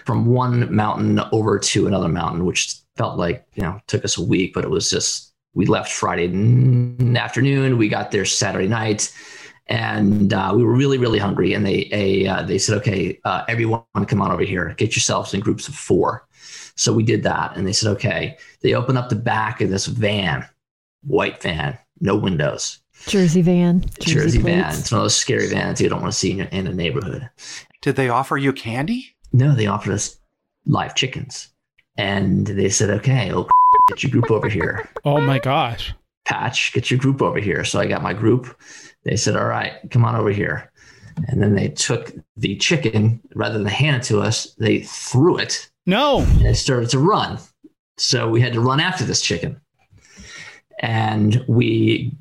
from 0.06 0.26
one 0.26 0.74
mountain 0.74 1.20
over 1.32 1.60
to 1.60 1.86
another 1.86 2.10
mountain, 2.10 2.44
which 2.46 2.74
felt 2.98 3.18
like 3.18 3.46
you 3.56 3.64
know 3.64 3.80
took 3.88 4.04
us 4.04 4.18
a 4.18 4.24
week, 4.24 4.54
but 4.54 4.64
it 4.64 4.70
was 4.70 4.90
just 4.90 5.34
we 5.54 5.66
left 5.66 5.92
Friday 5.92 6.26
n- 6.26 7.18
afternoon, 7.18 7.78
we 7.78 7.90
got 7.90 8.12
there 8.12 8.26
Saturday 8.26 8.68
night. 8.68 9.14
And 9.70 10.32
uh, 10.32 10.54
we 10.56 10.64
were 10.64 10.72
really, 10.72 10.98
really 10.98 11.20
hungry, 11.20 11.54
and 11.54 11.66
they 11.66 11.90
a, 11.92 12.26
uh, 12.26 12.44
they 12.44 12.58
said, 12.58 12.78
"Okay, 12.78 13.20
uh, 13.26 13.44
everyone, 13.50 13.84
come 14.08 14.22
on 14.22 14.32
over 14.32 14.44
here. 14.44 14.74
Get 14.78 14.96
yourselves 14.96 15.34
in 15.34 15.42
groups 15.42 15.68
of 15.68 15.76
four. 15.76 16.26
So 16.76 16.94
we 16.94 17.04
did 17.04 17.24
that, 17.24 17.58
and 17.58 17.68
they 17.68 17.74
said, 17.74 17.92
"Okay." 17.92 18.38
They 18.62 18.74
opened 18.74 18.98
up 18.98 19.10
the 19.10 19.18
back 19.18 19.60
of 19.60 19.70
this 19.70 19.88
van, 19.88 20.48
white 21.04 21.42
van, 21.42 21.78
no 22.00 22.16
windows, 22.16 22.80
Jersey 23.08 23.42
van. 23.42 23.84
Jersey, 24.00 24.40
van. 24.40 24.74
It's 24.74 24.92
one 24.92 25.00
of 25.00 25.04
those 25.04 25.18
scary 25.18 25.48
vans 25.48 25.82
you 25.82 25.90
don't 25.90 26.02
want 26.02 26.14
to 26.14 26.18
see 26.18 26.32
in, 26.32 26.38
your, 26.38 26.48
in 26.48 26.68
a 26.68 26.74
neighborhood. 26.74 27.30
Did 27.82 27.98
they 27.98 28.08
offer 28.08 28.38
you 28.38 28.54
candy? 28.54 29.16
No, 29.34 29.54
they 29.54 29.68
offered 29.68 29.94
us 29.94 30.18
live 30.66 30.96
chickens, 30.96 31.50
and 31.98 32.46
they 32.48 32.70
said, 32.70 32.90
"Okay, 32.90 33.32
oh, 33.34 33.48
get 33.88 34.04
your 34.04 34.12
group 34.12 34.32
over 34.32 34.50
here." 34.50 34.88
oh 35.06 35.20
my 35.22 35.40
gosh. 35.40 35.94
Patch, 36.26 36.74
get 36.74 36.92
your 36.92 37.00
group 37.00 37.22
over 37.22 37.40
here. 37.40 37.64
So 37.64 37.80
I 37.80 37.88
got 37.88 38.02
my 38.04 38.12
group. 38.14 38.54
They 39.06 39.16
said, 39.16 39.38
All 39.38 39.46
right, 39.46 39.72
come 39.92 40.04
on 40.04 40.14
over 40.14 40.30
here. 40.30 40.70
And 41.30 41.42
then 41.42 41.56
they 41.56 41.70
took 41.70 42.12
the 42.36 42.58
chicken, 42.58 43.22
rather 43.34 43.58
than 43.58 43.68
hand 43.68 43.96
it 43.96 44.04
to 44.08 44.20
us, 44.20 44.54
they 44.56 44.82
threw 44.82 45.38
it 45.38 45.70
No. 45.86 46.20
and 46.20 46.42
it 46.46 46.56
started 46.56 46.90
to 46.90 47.00
run. 47.00 47.40
So 47.98 48.28
we 48.28 48.42
had 48.42 48.52
to 48.54 48.60
run 48.60 48.82
after 48.82 49.06
this 49.06 49.22
chicken. 49.22 49.62
And 50.80 51.44
we 51.48 52.12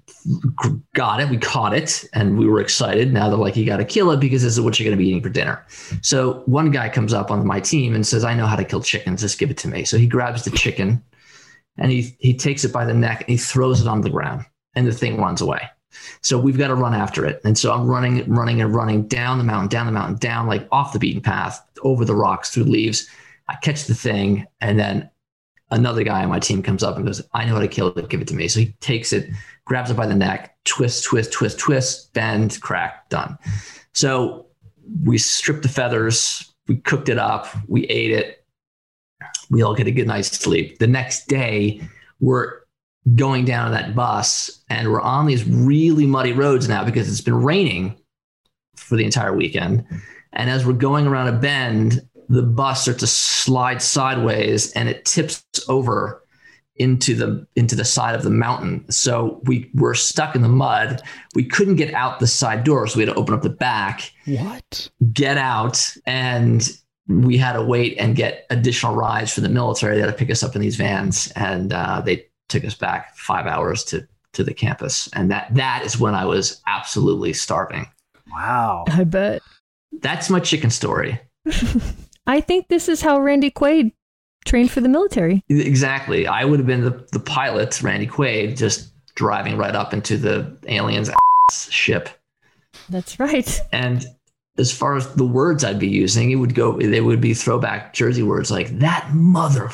got 0.95 1.21
it, 1.21 1.29
we 1.29 1.39
caught 1.39 1.75
it, 1.75 2.05
and 2.13 2.39
we 2.39 2.47
were 2.47 2.61
excited. 2.61 3.13
Now 3.13 3.29
they're 3.29 3.39
like, 3.39 3.57
You 3.57 3.65
got 3.65 3.79
to 3.79 3.85
kill 3.85 4.11
it 4.11 4.21
because 4.21 4.43
this 4.43 4.53
is 4.53 4.61
what 4.61 4.79
you're 4.79 4.87
going 4.87 4.97
to 4.97 5.03
be 5.03 5.09
eating 5.09 5.23
for 5.23 5.29
dinner. 5.29 5.65
So 6.03 6.43
one 6.47 6.71
guy 6.71 6.89
comes 6.89 7.13
up 7.13 7.31
on 7.31 7.47
my 7.47 7.61
team 7.61 7.95
and 7.95 8.07
says, 8.07 8.25
I 8.25 8.35
know 8.35 8.47
how 8.47 8.57
to 8.57 8.65
kill 8.65 8.83
chickens. 8.83 9.21
Just 9.21 9.39
give 9.39 9.51
it 9.51 9.59
to 9.59 9.69
me. 9.69 9.85
So 9.85 9.99
he 9.99 10.07
grabs 10.07 10.45
the 10.45 10.51
chicken 10.51 11.03
and 11.79 11.91
he, 11.91 12.17
he 12.19 12.35
takes 12.35 12.65
it 12.65 12.73
by 12.73 12.85
the 12.85 12.95
neck 12.95 13.21
and 13.21 13.29
he 13.29 13.37
throws 13.37 13.81
it 13.81 13.87
on 13.87 14.01
the 14.01 14.11
ground, 14.11 14.45
and 14.75 14.87
the 14.87 14.93
thing 14.93 15.21
runs 15.21 15.41
away. 15.41 15.61
So 16.23 16.39
we've 16.39 16.59
got 16.59 16.69
to 16.69 16.75
run 16.75 16.95
after 16.95 17.25
it. 17.25 17.41
And 17.45 17.57
so 17.57 17.73
I'm 17.73 17.87
running, 17.87 18.29
running, 18.31 18.61
and 18.61 18.75
running 18.75 19.07
down 19.09 19.39
the 19.39 19.45
mountain, 19.45 19.69
down 19.69 19.87
the 19.87 19.93
mountain, 19.93 20.17
down 20.17 20.47
like 20.47 20.67
off 20.71 20.93
the 20.93 20.99
beaten 20.99 21.23
path, 21.23 21.65
over 21.83 22.05
the 22.05 22.15
rocks, 22.15 22.51
through 22.51 22.65
leaves. 22.65 23.09
I 23.49 23.55
catch 23.57 23.85
the 23.85 23.95
thing, 23.95 24.47
and 24.61 24.79
then 24.79 25.09
another 25.71 26.03
guy 26.03 26.23
on 26.23 26.29
my 26.29 26.39
team 26.39 26.63
comes 26.63 26.83
up 26.83 26.97
and 26.97 27.07
goes, 27.07 27.23
I 27.33 27.45
know 27.45 27.55
how 27.55 27.61
to 27.61 27.69
kill 27.69 27.89
it, 27.89 28.09
give 28.09 28.21
it 28.21 28.29
to 28.29 28.35
me. 28.35 28.49
So 28.49 28.61
he 28.61 28.73
takes 28.81 29.13
it, 29.13 29.29
grabs 29.67 29.91
it 29.91 29.97
by 29.97 30.07
the 30.07 30.15
neck, 30.15 30.57
twist, 30.65 31.05
twist, 31.05 31.33
twist, 31.33 31.59
twist, 31.59 32.15
bend, 32.15 32.59
crack, 32.63 33.09
done. 33.11 33.37
So 33.93 34.47
we 35.05 35.19
stripped 35.19 35.63
the 35.63 35.69
feathers, 35.69 36.55
we 36.69 36.77
cooked 36.79 37.09
it 37.09 37.19
up, 37.19 37.49
we 37.69 37.85
ate 37.87 38.13
it. 38.13 38.45
We 39.51 39.63
all 39.63 39.75
get 39.75 39.87
a 39.87 39.93
good 39.93 40.07
night's 40.07 40.31
sleep. 40.31 40.79
The 40.79 40.87
next 40.87 41.27
day, 41.27 41.81
we're 42.21 42.61
going 43.15 43.45
down 43.45 43.71
that 43.73 43.95
bus 43.95 44.65
and 44.69 44.91
we're 44.91 45.01
on 45.01 45.27
these 45.27 45.45
really 45.49 46.07
muddy 46.07 46.33
roads 46.33 46.69
now 46.69 46.85
because 46.85 47.09
it's 47.09 47.21
been 47.21 47.43
raining 47.43 47.97
for 48.77 48.97
the 48.97 49.05
entire 49.05 49.35
weekend. 49.35 49.85
And 50.33 50.51
as 50.51 50.67
we're 50.67 50.73
going 50.73 51.07
around 51.07 51.29
a 51.29 51.39
bend, 51.39 52.03
the 52.29 52.43
bus 52.43 52.83
starts 52.83 53.01
to 53.01 53.07
slide 53.07 53.81
sideways 53.81 54.73
and 54.73 54.89
it 54.89 55.05
tips 55.05 55.45
over 55.69 56.26
into 56.79 57.15
the 57.15 57.47
into 57.57 57.75
the 57.75 57.85
side 57.85 58.15
of 58.15 58.23
the 58.23 58.31
mountain. 58.31 58.85
So 58.91 59.41
we 59.45 59.71
were 59.75 59.95
stuck 59.95 60.35
in 60.37 60.43
the 60.43 60.49
mud. 60.49 61.01
We 61.35 61.45
couldn't 61.45 61.77
get 61.77 61.93
out 61.95 62.21
the 62.21 62.27
side 62.27 62.65
door, 62.65 62.87
so 62.87 62.99
we 62.99 63.05
had 63.07 63.13
to 63.15 63.19
open 63.19 63.35
up 63.35 63.43
the 63.43 63.51
back 63.51 64.13
What? 64.27 64.91
get 65.13 65.39
out 65.39 65.83
and 66.07 66.69
we 67.09 67.37
had 67.37 67.53
to 67.53 67.63
wait 67.63 67.97
and 67.99 68.17
get 68.17 68.47
additional 68.51 68.95
rides 68.97 69.33
for 69.33 69.41
the 69.41 69.49
military. 69.49 69.95
They 69.95 70.01
had 70.01 70.09
to 70.11 70.13
pick 70.13 70.31
us 70.31 70.43
up 70.43 70.57
in 70.57 70.61
these 70.61 70.77
vans 70.77 71.33
and 71.37 71.73
uh, 71.73 72.01
they 72.05 72.27
took 72.49 72.65
us 72.65 72.75
back 72.75 73.17
five 73.17 73.47
hours 73.47 73.85
to 73.85 74.07
to 74.33 74.45
the 74.45 74.53
campus. 74.53 75.09
And 75.15 75.31
that 75.31 75.55
that 75.55 75.83
is 75.85 75.99
when 75.99 76.15
I 76.15 76.25
was 76.27 76.61
absolutely 76.67 77.33
starving. 77.33 77.87
Wow. 78.33 78.85
I 78.89 79.05
bet. 79.05 79.41
That's 80.01 80.29
my 80.29 80.41
chicken 80.41 80.69
story. 80.71 81.19
I 82.27 82.41
think 82.41 82.69
this 82.69 82.89
is 82.89 83.01
how 83.01 83.21
Randy 83.21 83.51
Quaid 83.51 83.93
trained 84.47 84.71
for 84.71 84.81
the 84.81 84.89
military. 84.89 85.43
Exactly. 85.49 86.27
I 86.27 86.45
would 86.45 86.59
have 86.59 86.67
been 86.67 86.85
the, 86.85 87.07
the 87.13 87.21
pilot, 87.21 87.83
Randy 87.83 88.07
Quaid, 88.07 88.57
just 88.57 88.93
driving 89.15 89.57
right 89.57 89.75
up 89.75 89.93
into 89.93 90.17
the 90.17 90.57
aliens 90.69 91.11
ship. 91.51 92.09
That's 92.89 93.19
right. 93.19 93.61
And 93.73 94.07
as 94.59 94.73
far 94.73 94.97
as 94.97 95.13
the 95.15 95.27
words 95.27 95.65
I'd 95.65 95.79
be 95.79 95.89
using, 95.89 96.31
it 96.31 96.37
would 96.37 96.55
go 96.55 96.79
they 96.79 97.01
would 97.01 97.21
be 97.21 97.35
throwback 97.35 97.93
Jersey 97.93 98.23
words 98.23 98.51
like 98.51 98.79
that 98.79 99.11
mother 99.13 99.71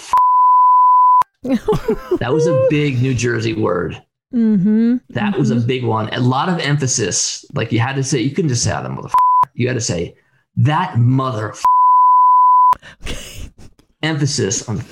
that 1.43 2.31
was 2.33 2.47
a 2.47 2.66
big 2.70 3.03
New 3.03 3.14
Jersey 3.14 3.53
word. 3.53 4.01
mm-hmm. 4.33 4.99
That 5.11 5.37
was 5.37 5.51
a 5.51 5.57
big 5.57 5.85
one. 5.85 6.09
A 6.14 6.20
lot 6.20 6.49
of 6.49 6.61
emphasis. 6.61 7.45
Like 7.53 7.73
you 7.73 7.81
had 7.81 7.97
to 7.97 8.05
say, 8.05 8.20
you 8.20 8.31
couldn't 8.31 8.49
just 8.49 8.62
say 8.62 8.70
that 8.70 8.89
mother. 8.89 9.09
You 9.55 9.66
had 9.66 9.75
to 9.75 9.81
say 9.81 10.14
that 10.59 10.99
mother. 10.99 11.55
emphasis 14.03 14.68
on. 14.68 14.82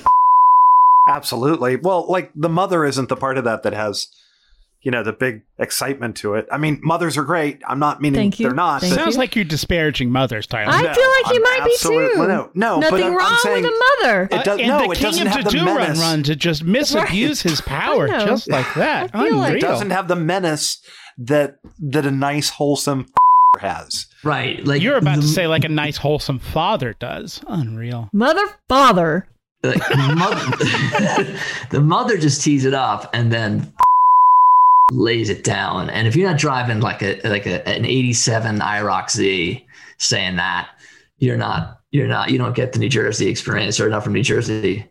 Absolutely. 1.08 1.76
Well, 1.76 2.06
like 2.08 2.30
the 2.34 2.48
mother 2.48 2.84
isn't 2.84 3.08
the 3.08 3.16
part 3.16 3.38
of 3.38 3.44
that 3.44 3.62
that 3.64 3.72
has, 3.72 4.06
you 4.82 4.90
know, 4.90 5.02
the 5.02 5.12
big 5.12 5.42
excitement 5.58 6.16
to 6.18 6.34
it. 6.34 6.46
I 6.52 6.58
mean, 6.58 6.78
mothers 6.82 7.16
are 7.18 7.24
great. 7.24 7.60
I'm 7.66 7.78
not 7.78 8.00
meaning 8.00 8.18
Thank 8.20 8.38
you. 8.38 8.46
they're 8.46 8.54
not. 8.54 8.80
Thank 8.82 8.92
but- 8.94 8.98
you. 8.98 9.04
Sounds 9.04 9.16
like 9.18 9.34
you're 9.34 9.44
disparaging 9.44 10.10
mothers, 10.12 10.46
Tyler. 10.46 10.72
I 10.72 10.82
No, 10.82 10.92
feel 10.94 11.10
like 11.22 11.34
you 11.34 11.44
I'm 11.46 11.60
might 11.62 11.64
be 11.64 11.76
too. 11.78 12.12
no, 12.16 12.50
no, 12.54 12.80
but 12.80 12.90
Nothing 12.90 13.02
I'm- 13.04 13.12
I'm 13.12 13.16
wrong 13.18 13.62
with 13.62 13.64
a 13.64 13.84
mother. 14.04 14.28
It 14.30 14.44
does- 14.44 14.58
and 14.60 14.68
no, 14.68 14.78
the 14.78 14.84
it 14.84 14.94
king 14.94 15.02
doesn't 15.02 15.26
of 15.26 15.32
have 15.32 15.44
the 15.44 15.50
the 15.50 15.58
do 15.58 15.64
run 15.66 15.76
menace. 15.76 15.98
run 16.00 16.22
to 16.24 16.36
just 16.36 16.64
misabuse 16.64 17.42
his 17.42 17.60
power 17.62 18.06
just 18.08 18.48
like 18.48 18.72
that. 18.74 19.10
I 19.14 19.28
feel 19.28 19.36
like- 19.38 19.54
It 19.54 19.60
doesn't 19.60 19.90
have 19.90 20.06
the 20.08 20.16
menace 20.16 20.78
that 21.18 21.56
that 21.80 22.06
a 22.06 22.10
nice 22.10 22.50
wholesome 22.50 23.06
has. 23.60 24.06
Right. 24.22 24.64
Like 24.64 24.82
You're 24.82 24.96
about 24.96 25.16
the, 25.16 25.22
to 25.22 25.28
say 25.28 25.46
like 25.46 25.64
a 25.64 25.68
nice 25.68 25.96
wholesome 25.96 26.38
father 26.38 26.94
does. 26.98 27.40
Unreal. 27.46 28.08
Mother, 28.12 28.46
father. 28.68 29.28
like, 29.62 29.78
the 29.88 30.14
mother. 30.16 31.38
the 31.70 31.80
mother 31.80 32.18
just 32.18 32.42
tees 32.42 32.64
it 32.64 32.74
up 32.74 33.10
and 33.14 33.32
then 33.32 33.72
lays 34.92 35.30
it 35.30 35.44
down. 35.44 35.90
And 35.90 36.06
if 36.06 36.16
you're 36.16 36.28
not 36.28 36.38
driving 36.38 36.80
like 36.80 37.02
a 37.02 37.20
like 37.28 37.46
a, 37.46 37.66
an 37.68 37.84
'87 37.84 38.58
IROC 38.58 39.10
Z 39.10 39.66
saying 39.98 40.36
that, 40.36 40.68
you're 41.18 41.36
not 41.36 41.80
you're 41.92 42.08
not 42.08 42.30
you 42.30 42.38
don't 42.38 42.54
get 42.54 42.72
the 42.72 42.78
New 42.78 42.88
Jersey 42.88 43.28
experience 43.28 43.80
or 43.80 43.88
not 43.88 44.04
from 44.04 44.14
New 44.14 44.22
Jersey. 44.22 44.89